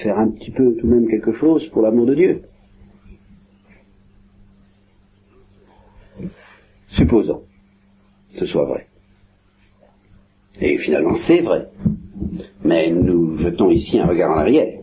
faire 0.03 0.19
un 0.19 0.29
petit 0.29 0.51
peu 0.51 0.77
tout 0.77 0.87
de 0.87 0.93
même 0.93 1.09
quelque 1.09 1.33
chose 1.35 1.67
pour 1.69 1.83
l'amour 1.83 2.07
de 2.07 2.15
Dieu. 2.15 2.43
Supposons 6.91 7.43
que 8.33 8.41
ce 8.41 8.47
soit 8.47 8.65
vrai. 8.65 8.87
Et 10.61 10.79
finalement, 10.79 11.17
c'est 11.27 11.41
vrai. 11.41 11.69
Mais 12.65 12.91
nous 12.91 13.39
jetons 13.39 13.71
ici 13.71 13.99
un 13.99 14.07
regard 14.07 14.33
en 14.33 14.39
arrière. 14.39 14.81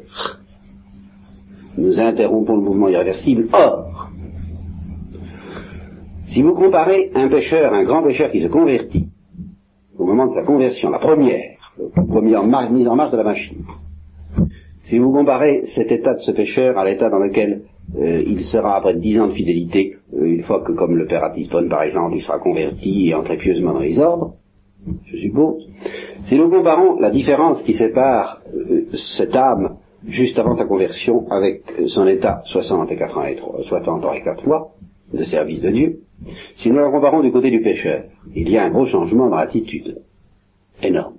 Nous 1.77 1.99
interrompons 1.99 2.55
le 2.55 2.61
mouvement 2.61 2.89
irréversible. 2.89 3.47
Or, 3.51 3.82
si 6.33 6.41
vous 6.41 6.55
comparez 6.55 7.11
un 7.13 7.27
pêcheur, 7.29 7.73
un 7.73 7.83
grand 7.83 8.01
pêcheur 8.01 8.31
qui 8.31 8.41
se 8.41 8.47
convertit, 8.47 9.07
au 9.97 10.05
moment 10.05 10.27
de 10.27 10.33
sa 10.33 10.41
conversion, 10.41 10.89
la 10.89 10.97
première, 10.97 11.59
la 11.95 12.03
première 12.03 12.43
mise 12.71 12.87
en 12.87 12.95
marche 12.95 13.11
de 13.11 13.17
la 13.17 13.23
machine, 13.23 13.63
si 14.89 14.97
vous 14.97 15.11
comparez 15.11 15.63
cet 15.75 15.91
état 15.91 16.15
de 16.15 16.19
ce 16.19 16.31
pêcheur 16.31 16.77
à 16.77 16.85
l'état 16.85 17.09
dans 17.09 17.19
lequel 17.19 17.61
euh, 17.95 18.23
il 18.25 18.43
sera 18.45 18.77
après 18.77 18.95
dix 18.95 19.19
ans 19.19 19.27
de 19.27 19.33
fidélité, 19.33 19.97
euh, 20.15 20.25
une 20.25 20.43
fois 20.43 20.61
que, 20.61 20.71
comme 20.71 20.97
le 20.97 21.05
père 21.05 21.23
Atiston 21.23 21.67
par 21.69 21.83
exemple, 21.83 22.15
il 22.15 22.23
sera 22.23 22.39
converti 22.39 23.09
et 23.09 23.13
entré 23.13 23.37
pieusement 23.37 23.73
dans 23.73 23.79
les 23.79 23.99
ordres, 23.99 24.33
je 25.05 25.17
suppose, 25.17 25.63
si 26.25 26.35
nous 26.35 26.49
comparons 26.49 26.99
la 26.99 27.11
différence 27.11 27.61
qui 27.61 27.75
sépare 27.75 28.41
euh, 28.55 28.85
cette 29.17 29.35
âme 29.35 29.77
juste 30.07 30.37
avant 30.39 30.57
sa 30.57 30.65
conversion 30.65 31.29
avec 31.29 31.61
son 31.87 32.07
état 32.07 32.41
60 32.45 32.91
et 32.91 32.97
4 32.97 33.17
ans 33.17 33.25
et 33.25 33.35
3, 33.35 33.63
60 33.69 34.05
ans 34.05 34.13
et 34.13 34.23
4 34.23 34.47
mois 34.47 34.73
de 35.13 35.23
service 35.25 35.61
de 35.61 35.69
Dieu, 35.69 35.99
si 36.57 36.69
nous 36.69 36.77
la 36.77 36.89
comparons 36.89 37.21
du 37.21 37.31
côté 37.31 37.51
du 37.51 37.61
pécheur, 37.61 38.03
il 38.35 38.49
y 38.49 38.57
a 38.57 38.63
un 38.63 38.69
gros 38.69 38.87
changement 38.87 39.29
dans 39.29 39.37
l'attitude. 39.37 39.99
Énorme. 40.81 41.15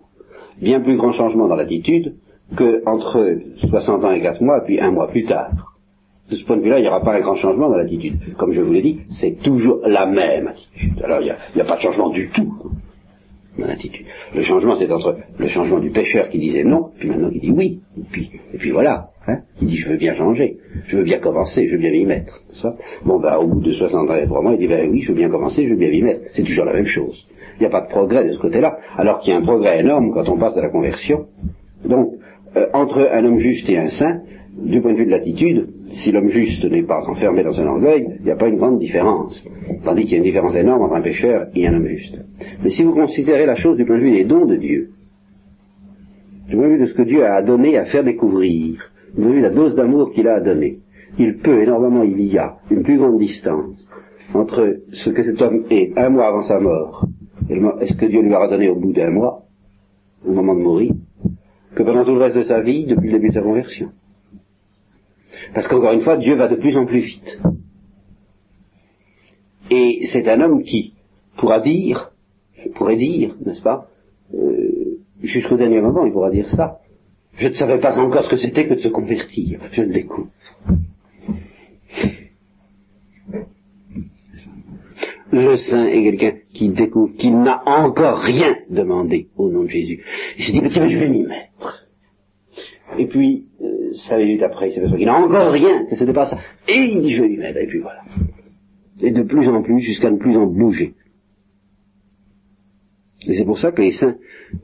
Bien 0.60 0.80
plus 0.80 0.96
grand 0.96 1.12
changement 1.12 1.48
dans 1.48 1.56
l'attitude 1.56 2.14
qu'entre 2.56 3.38
60 3.68 4.04
ans 4.04 4.12
et 4.12 4.20
4 4.20 4.42
mois, 4.42 4.60
puis 4.64 4.80
un 4.80 4.90
mois 4.90 5.08
plus 5.08 5.24
tard. 5.24 5.50
De 6.30 6.36
ce 6.36 6.44
point 6.44 6.56
de 6.56 6.62
vue-là, 6.62 6.78
il 6.78 6.82
n'y 6.82 6.88
aura 6.88 7.02
pas 7.02 7.14
un 7.14 7.20
grand 7.20 7.36
changement 7.36 7.68
dans 7.68 7.76
l'attitude. 7.76 8.34
Comme 8.36 8.52
je 8.52 8.60
vous 8.60 8.72
l'ai 8.72 8.82
dit, 8.82 9.00
c'est 9.20 9.42
toujours 9.42 9.80
la 9.86 10.06
même 10.06 10.48
attitude. 10.48 11.02
Alors 11.02 11.20
il 11.20 11.34
n'y 11.54 11.60
a, 11.60 11.64
pas 11.64 11.76
de 11.76 11.82
changement 11.82 12.10
du 12.10 12.30
tout 12.30 12.54
Le 13.56 14.42
changement, 14.42 14.76
c'est 14.76 14.90
entre 14.90 15.16
le 15.38 15.48
changement 15.48 15.78
du 15.78 15.90
pêcheur 15.90 16.28
qui 16.28 16.38
disait 16.38 16.64
non, 16.64 16.90
puis 16.98 17.08
maintenant 17.08 17.30
qui 17.30 17.40
dit 17.40 17.52
oui, 17.52 17.80
et 18.52 18.58
puis, 18.58 18.70
voilà, 18.70 19.10
hein, 19.28 19.38
qui 19.58 19.66
dit 19.66 19.76
je 19.76 19.88
veux 19.88 19.96
bien 19.96 20.14
changer, 20.16 20.56
je 20.88 20.96
veux 20.96 21.04
bien 21.04 21.18
commencer, 21.18 21.68
je 21.68 21.72
veux 21.72 21.78
bien 21.78 21.92
m'y 21.92 22.04
mettre. 22.04 22.42
Ça 22.60 22.74
bon, 23.04 23.20
bah, 23.20 23.38
au 23.38 23.46
bout 23.46 23.60
de 23.60 23.72
60 23.72 24.10
ans 24.10 24.16
et 24.16 24.26
3 24.26 24.42
mois, 24.42 24.52
il 24.54 24.58
dit 24.58 24.66
ben 24.66 24.90
oui, 24.90 25.02
je 25.02 25.08
veux 25.08 25.18
bien 25.18 25.28
commencer, 25.28 25.64
je 25.64 25.70
veux 25.70 25.78
bien 25.78 25.90
m'y 25.90 26.02
mettre. 26.02 26.22
C'est 26.34 26.42
toujours 26.42 26.64
la 26.64 26.72
même 26.72 26.86
chose. 26.86 27.26
Il 27.56 27.60
n'y 27.60 27.66
a 27.66 27.70
pas 27.70 27.82
de 27.82 27.88
progrès 27.88 28.26
de 28.26 28.32
ce 28.32 28.38
côté-là, 28.38 28.76
alors 28.96 29.20
qu'il 29.20 29.32
y 29.32 29.36
a 29.36 29.38
un 29.38 29.42
progrès 29.42 29.80
énorme 29.80 30.12
quand 30.12 30.28
on 30.28 30.36
passe 30.36 30.56
de 30.56 30.60
la 30.60 30.70
conversion. 30.70 31.26
Donc, 31.84 32.14
euh, 32.56 32.66
entre 32.72 33.08
un 33.12 33.24
homme 33.24 33.38
juste 33.38 33.68
et 33.68 33.78
un 33.78 33.88
saint, 33.90 34.22
du 34.56 34.80
point 34.80 34.92
de 34.92 34.98
vue 34.98 35.06
de 35.06 35.10
l'attitude, 35.10 35.68
si 35.88 36.12
l'homme 36.12 36.30
juste 36.30 36.64
n'est 36.64 36.84
pas 36.84 37.02
enfermé 37.06 37.42
dans 37.42 37.58
un 37.60 37.66
orgueil, 37.66 38.06
il 38.20 38.24
n'y 38.24 38.30
a 38.30 38.36
pas 38.36 38.48
une 38.48 38.56
grande 38.56 38.78
différence. 38.78 39.42
Tandis 39.84 40.04
qu'il 40.04 40.12
y 40.12 40.14
a 40.14 40.18
une 40.18 40.24
différence 40.24 40.54
énorme 40.54 40.82
entre 40.82 40.94
un 40.94 41.02
pécheur 41.02 41.48
et 41.54 41.66
un 41.66 41.74
homme 41.74 41.86
juste. 41.86 42.18
Mais 42.62 42.70
si 42.70 42.84
vous 42.84 42.94
considérez 42.94 43.46
la 43.46 43.56
chose 43.56 43.76
du 43.76 43.84
point 43.84 43.96
de 43.96 44.02
vue 44.02 44.12
des 44.12 44.24
dons 44.24 44.46
de 44.46 44.56
Dieu, 44.56 44.90
du 46.48 46.56
point 46.56 46.68
de 46.68 46.74
vue 46.74 46.80
de 46.80 46.86
ce 46.86 46.94
que 46.94 47.02
Dieu 47.02 47.24
a 47.24 47.42
donné 47.42 47.76
à 47.78 47.86
faire 47.86 48.04
découvrir, 48.04 48.90
du 49.14 49.20
point 49.20 49.30
de 49.30 49.34
vue 49.34 49.42
de 49.42 49.48
la 49.48 49.54
dose 49.54 49.74
d'amour 49.74 50.12
qu'il 50.12 50.28
a 50.28 50.36
à 50.36 50.40
donner, 50.40 50.78
il 51.18 51.38
peut 51.38 51.62
énormément, 51.62 52.02
il 52.02 52.20
y 52.20 52.38
a 52.38 52.56
une 52.70 52.82
plus 52.82 52.98
grande 52.98 53.18
distance 53.18 53.86
entre 54.34 54.78
ce 54.92 55.10
que 55.10 55.22
cet 55.22 55.40
homme 55.42 55.64
est 55.70 55.96
un 55.96 56.10
mois 56.10 56.28
avant 56.28 56.42
sa 56.42 56.58
mort 56.58 57.06
et 57.48 57.86
ce 57.86 57.96
que 57.96 58.06
Dieu 58.06 58.22
lui 58.22 58.34
aura 58.34 58.48
donné 58.48 58.68
au 58.68 58.76
bout 58.76 58.92
d'un 58.92 59.10
mois, 59.10 59.42
au 60.26 60.32
moment 60.32 60.54
de 60.54 60.60
mourir, 60.60 60.92
que 61.74 61.82
pendant 61.82 62.04
tout 62.04 62.14
le 62.14 62.22
reste 62.22 62.36
de 62.36 62.42
sa 62.42 62.60
vie 62.60 62.86
depuis 62.86 63.10
le 63.10 63.18
début 63.18 63.28
de 63.28 63.34
sa 63.34 63.42
conversion. 63.42 63.90
Parce 65.54 65.68
qu'encore 65.68 65.92
une 65.92 66.02
fois, 66.02 66.16
Dieu 66.16 66.34
va 66.34 66.48
de 66.48 66.56
plus 66.56 66.76
en 66.76 66.84
plus 66.84 67.00
vite. 67.00 67.38
Et 69.70 70.06
c'est 70.12 70.28
un 70.28 70.40
homme 70.40 70.64
qui 70.64 70.94
pourra 71.36 71.60
dire, 71.60 72.10
pourrait 72.74 72.96
dire, 72.96 73.34
n'est-ce 73.44 73.62
pas, 73.62 73.88
euh, 74.34 74.98
jusqu'au 75.22 75.56
dernier 75.56 75.80
moment, 75.80 76.04
il 76.04 76.12
pourra 76.12 76.30
dire 76.30 76.48
ça. 76.50 76.78
Je 77.36 77.48
ne 77.48 77.52
savais 77.52 77.78
pas 77.78 77.96
encore 77.96 78.24
ce 78.24 78.30
que 78.30 78.36
c'était 78.36 78.68
que 78.68 78.74
de 78.74 78.80
se 78.80 78.88
convertir. 78.88 79.60
Je 79.72 79.82
le 79.82 79.92
découvre. 79.92 80.28
Le 85.32 85.56
saint 85.56 85.86
est 85.86 86.02
quelqu'un 86.02 86.38
qui 86.52 86.68
découvre 86.68 87.16
qu'il 87.16 87.36
n'a 87.40 87.62
encore 87.66 88.20
rien 88.20 88.54
demandé 88.70 89.28
au 89.36 89.50
nom 89.50 89.64
de 89.64 89.68
Jésus. 89.68 90.04
Il 90.38 90.44
se 90.44 90.52
dit, 90.52 90.60
mais 90.60 90.68
tiens, 90.68 90.88
je 90.88 90.96
vais 90.96 91.08
m'y 91.08 91.24
mettre. 91.24 91.83
Et 92.98 93.06
puis, 93.06 93.46
euh, 93.62 93.92
cinq 94.08 94.18
minutes 94.18 94.42
après, 94.42 94.70
il 94.70 94.74
s'aperçoit 94.74 94.98
qu'il 94.98 95.06
n'a 95.06 95.16
encore 95.16 95.52
rien, 95.52 95.86
que 95.86 95.94
ce 95.94 96.04
pas 96.04 96.26
ça. 96.26 96.38
Et 96.68 96.78
il 96.78 97.00
dit, 97.02 97.10
je 97.10 97.22
m'y 97.22 97.36
mettre, 97.36 97.58
et 97.58 97.66
puis 97.66 97.80
voilà. 97.80 98.02
Et 99.00 99.10
de 99.10 99.22
plus 99.22 99.48
en 99.48 99.62
plus, 99.62 99.80
jusqu'à 99.80 100.10
ne 100.10 100.18
plus 100.18 100.36
en 100.36 100.46
bouger. 100.46 100.94
Et 103.26 103.36
c'est 103.36 103.44
pour 103.44 103.58
ça 103.58 103.72
que 103.72 103.82
les 103.82 103.92
saints 103.92 104.16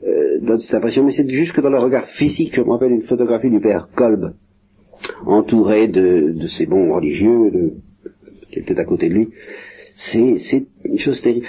euh, 0.03 0.39
donnent 0.41 0.59
cette 0.59 0.75
impression, 0.75 1.03
mais 1.03 1.13
c'est 1.15 1.27
juste 1.27 1.53
que 1.53 1.61
dans 1.61 1.69
le 1.69 1.79
regard 1.79 2.07
physique, 2.09 2.55
je 2.55 2.61
me 2.61 2.71
rappelle 2.71 2.91
une 2.91 3.03
photographie 3.03 3.49
du 3.49 3.59
père 3.59 3.89
Kolb, 3.95 4.33
entouré 5.25 5.87
de, 5.87 6.33
de 6.35 6.47
ces 6.47 6.65
bons 6.65 6.93
religieux, 6.93 7.51
de, 7.51 7.73
qui 8.51 8.59
étaient 8.59 8.79
à 8.79 8.85
côté 8.85 9.09
de 9.09 9.15
lui, 9.15 9.29
c'est 9.95 10.65
une 10.85 10.99
chose 10.99 11.21
terrible. 11.21 11.47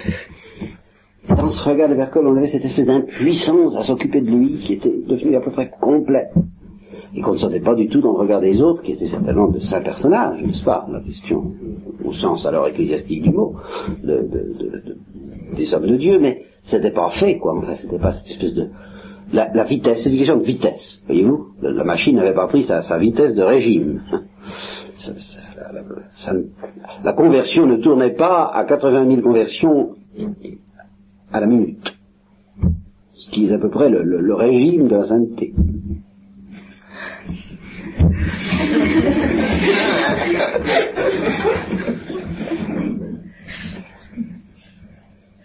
Dans 1.29 1.51
ce 1.51 1.63
regard 1.63 1.89
de 1.89 1.95
Vercol, 1.95 2.27
on 2.27 2.37
avait 2.37 2.51
cette 2.51 2.65
espèce 2.65 2.87
d'impuissance 2.87 3.77
à 3.77 3.85
s'occuper 3.85 4.21
de 4.21 4.31
lui 4.31 4.59
qui 4.59 4.75
était 4.75 4.93
devenue 5.07 5.37
à 5.37 5.41
peu 5.41 5.53
près 5.53 5.71
complète. 5.81 6.33
Et 7.15 7.21
qu'on 7.21 7.35
ne 7.35 7.39
sentait 7.39 7.61
pas 7.61 7.75
du 7.75 7.89
tout 7.89 8.01
dans 8.01 8.13
le 8.13 8.19
regard 8.19 8.41
des 8.41 8.61
autres, 8.61 8.83
qui 8.83 8.93
étaient 8.93 9.09
certainement 9.09 9.49
de 9.49 9.61
saints 9.61 9.83
personnages, 9.83 10.43
n'est-ce 10.43 10.65
pas 10.65 10.87
La 10.91 11.01
question, 11.01 11.53
au 12.05 12.13
sens 12.15 12.47
alors 12.47 12.67
ecclésiastique 12.69 13.23
du 13.23 13.31
mot, 13.31 13.55
de, 14.03 14.27
des 15.57 15.75
hommes 15.75 15.87
de 15.87 15.97
Dieu, 15.97 16.19
mais 16.19 16.43
c'était 16.65 16.91
pas 16.91 17.11
fait, 17.11 17.39
quoi. 17.39 17.57
Enfin, 17.57 17.75
c'était 17.81 17.99
pas 17.99 18.13
cette 18.13 18.29
espèce 18.29 18.55
de... 18.55 18.69
La, 19.33 19.65
vitesse, 19.65 20.01
c'est 20.03 20.11
une 20.11 20.19
question 20.19 20.37
de 20.37 20.45
vitesse, 20.45 21.01
voyez-vous 21.07 21.47
La 21.63 21.85
machine 21.85 22.17
n'avait 22.17 22.35
pas 22.35 22.49
pris 22.49 22.65
sa, 22.65 22.83
sa 22.83 22.99
vitesse 22.99 23.35
de 23.35 23.43
régime. 23.43 24.03
la, 27.03 27.13
conversion 27.15 27.67
ne 27.67 27.77
tournait 27.77 28.15
pas 28.15 28.51
à 28.53 28.65
80 28.65 29.09
000 29.09 29.23
conversions 29.23 29.95
à 31.33 31.41
la 31.41 31.47
minute, 31.47 31.95
ce 33.15 33.31
qui 33.31 33.47
est 33.47 33.53
à 33.53 33.59
peu 33.59 33.71
près 33.71 33.89
le, 33.89 34.35
régime 34.35 34.89
de 34.89 34.97
la 34.97 35.09
sainteté. 35.09 35.55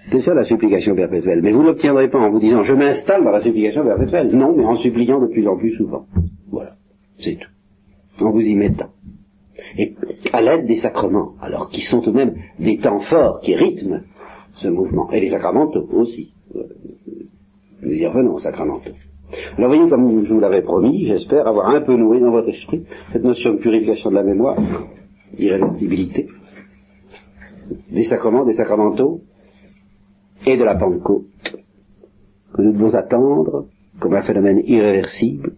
C'est 0.10 0.22
ça 0.22 0.34
la 0.34 0.46
supplication 0.46 0.96
perpétuelle. 0.96 1.42
Mais 1.42 1.52
vous 1.52 1.62
ne 1.62 1.68
l'obtiendrez 1.68 2.10
pas 2.10 2.20
en 2.20 2.30
vous 2.30 2.40
disant 2.40 2.64
je 2.64 2.74
m'installe 2.74 3.24
dans 3.24 3.32
la 3.32 3.42
supplication 3.42 3.84
perpétuelle. 3.84 4.36
Non, 4.36 4.56
mais 4.56 4.64
en 4.64 4.78
suppliant 4.78 5.20
de 5.20 5.28
plus 5.28 5.48
en 5.48 5.58
plus 5.58 5.76
souvent. 5.76 6.06
Voilà, 6.50 6.76
c'est 7.20 7.38
tout. 7.38 8.26
En 8.26 8.32
vous 8.32 8.42
y 8.42 8.56
mettant 8.56 8.90
et 9.78 9.96
à 10.34 10.42
l'aide 10.42 10.66
des 10.66 10.78
sacrements, 10.78 11.34
alors 11.42 11.70
qui 11.70 11.82
sont 11.82 12.02
même 12.12 12.36
des 12.60 12.78
temps 12.78 13.00
forts 13.02 13.42
qui 13.42 13.56
rythment 13.56 14.02
ce 14.56 14.68
mouvement, 14.68 15.12
et 15.12 15.20
les 15.20 15.30
sacramentaux 15.30 15.88
aussi. 15.94 16.34
Nous 17.82 17.94
y 17.94 18.06
revenons 18.08 18.36
aux 18.36 18.40
sacramentaux. 18.40 18.92
Alors 19.58 19.70
voyez, 19.70 19.90
comme 19.90 20.26
je 20.26 20.34
vous 20.34 20.40
l'avais 20.40 20.62
promis, 20.62 21.06
j'espère 21.06 21.48
avoir 21.48 21.70
un 21.70 21.82
peu 21.82 21.96
noué 21.96 22.20
dans 22.20 22.32
votre 22.32 22.50
esprit 22.50 22.84
cette 23.12 23.24
notion 23.24 23.54
de 23.54 23.58
purification 23.58 24.10
de 24.10 24.16
la 24.16 24.24
mémoire, 24.24 24.58
d'irréversibilité, 25.38 26.28
des 27.92 28.06
sacrements, 28.06 28.46
des 28.46 28.54
sacramentaux, 28.54 29.22
et 30.46 30.56
de 30.56 30.64
la 30.64 30.76
Pentecôte, 30.76 31.26
que 32.54 32.62
nous 32.62 32.74
devons 32.74 32.94
attendre 32.94 33.66
comme 34.00 34.14
un 34.14 34.22
phénomène 34.22 34.62
irréversible, 34.66 35.54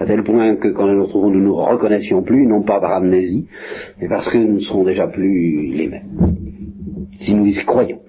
à 0.00 0.06
tel 0.06 0.24
point 0.24 0.56
que 0.56 0.68
quand 0.68 0.86
nous 0.86 1.06
nous 1.06 1.30
nous 1.30 1.30
ne 1.30 1.44
nous 1.44 1.54
reconnaissions 1.54 2.22
plus, 2.22 2.46
non 2.46 2.62
pas 2.62 2.80
par 2.80 2.94
amnésie, 2.94 3.46
mais 4.00 4.08
parce 4.08 4.28
que 4.30 4.38
nous 4.38 4.54
ne 4.54 4.60
serons 4.60 4.84
déjà 4.84 5.06
plus 5.06 5.68
les 5.74 5.88
mêmes, 5.88 6.36
si 7.18 7.34
nous 7.34 7.46
y 7.46 7.64
croyons. 7.64 8.00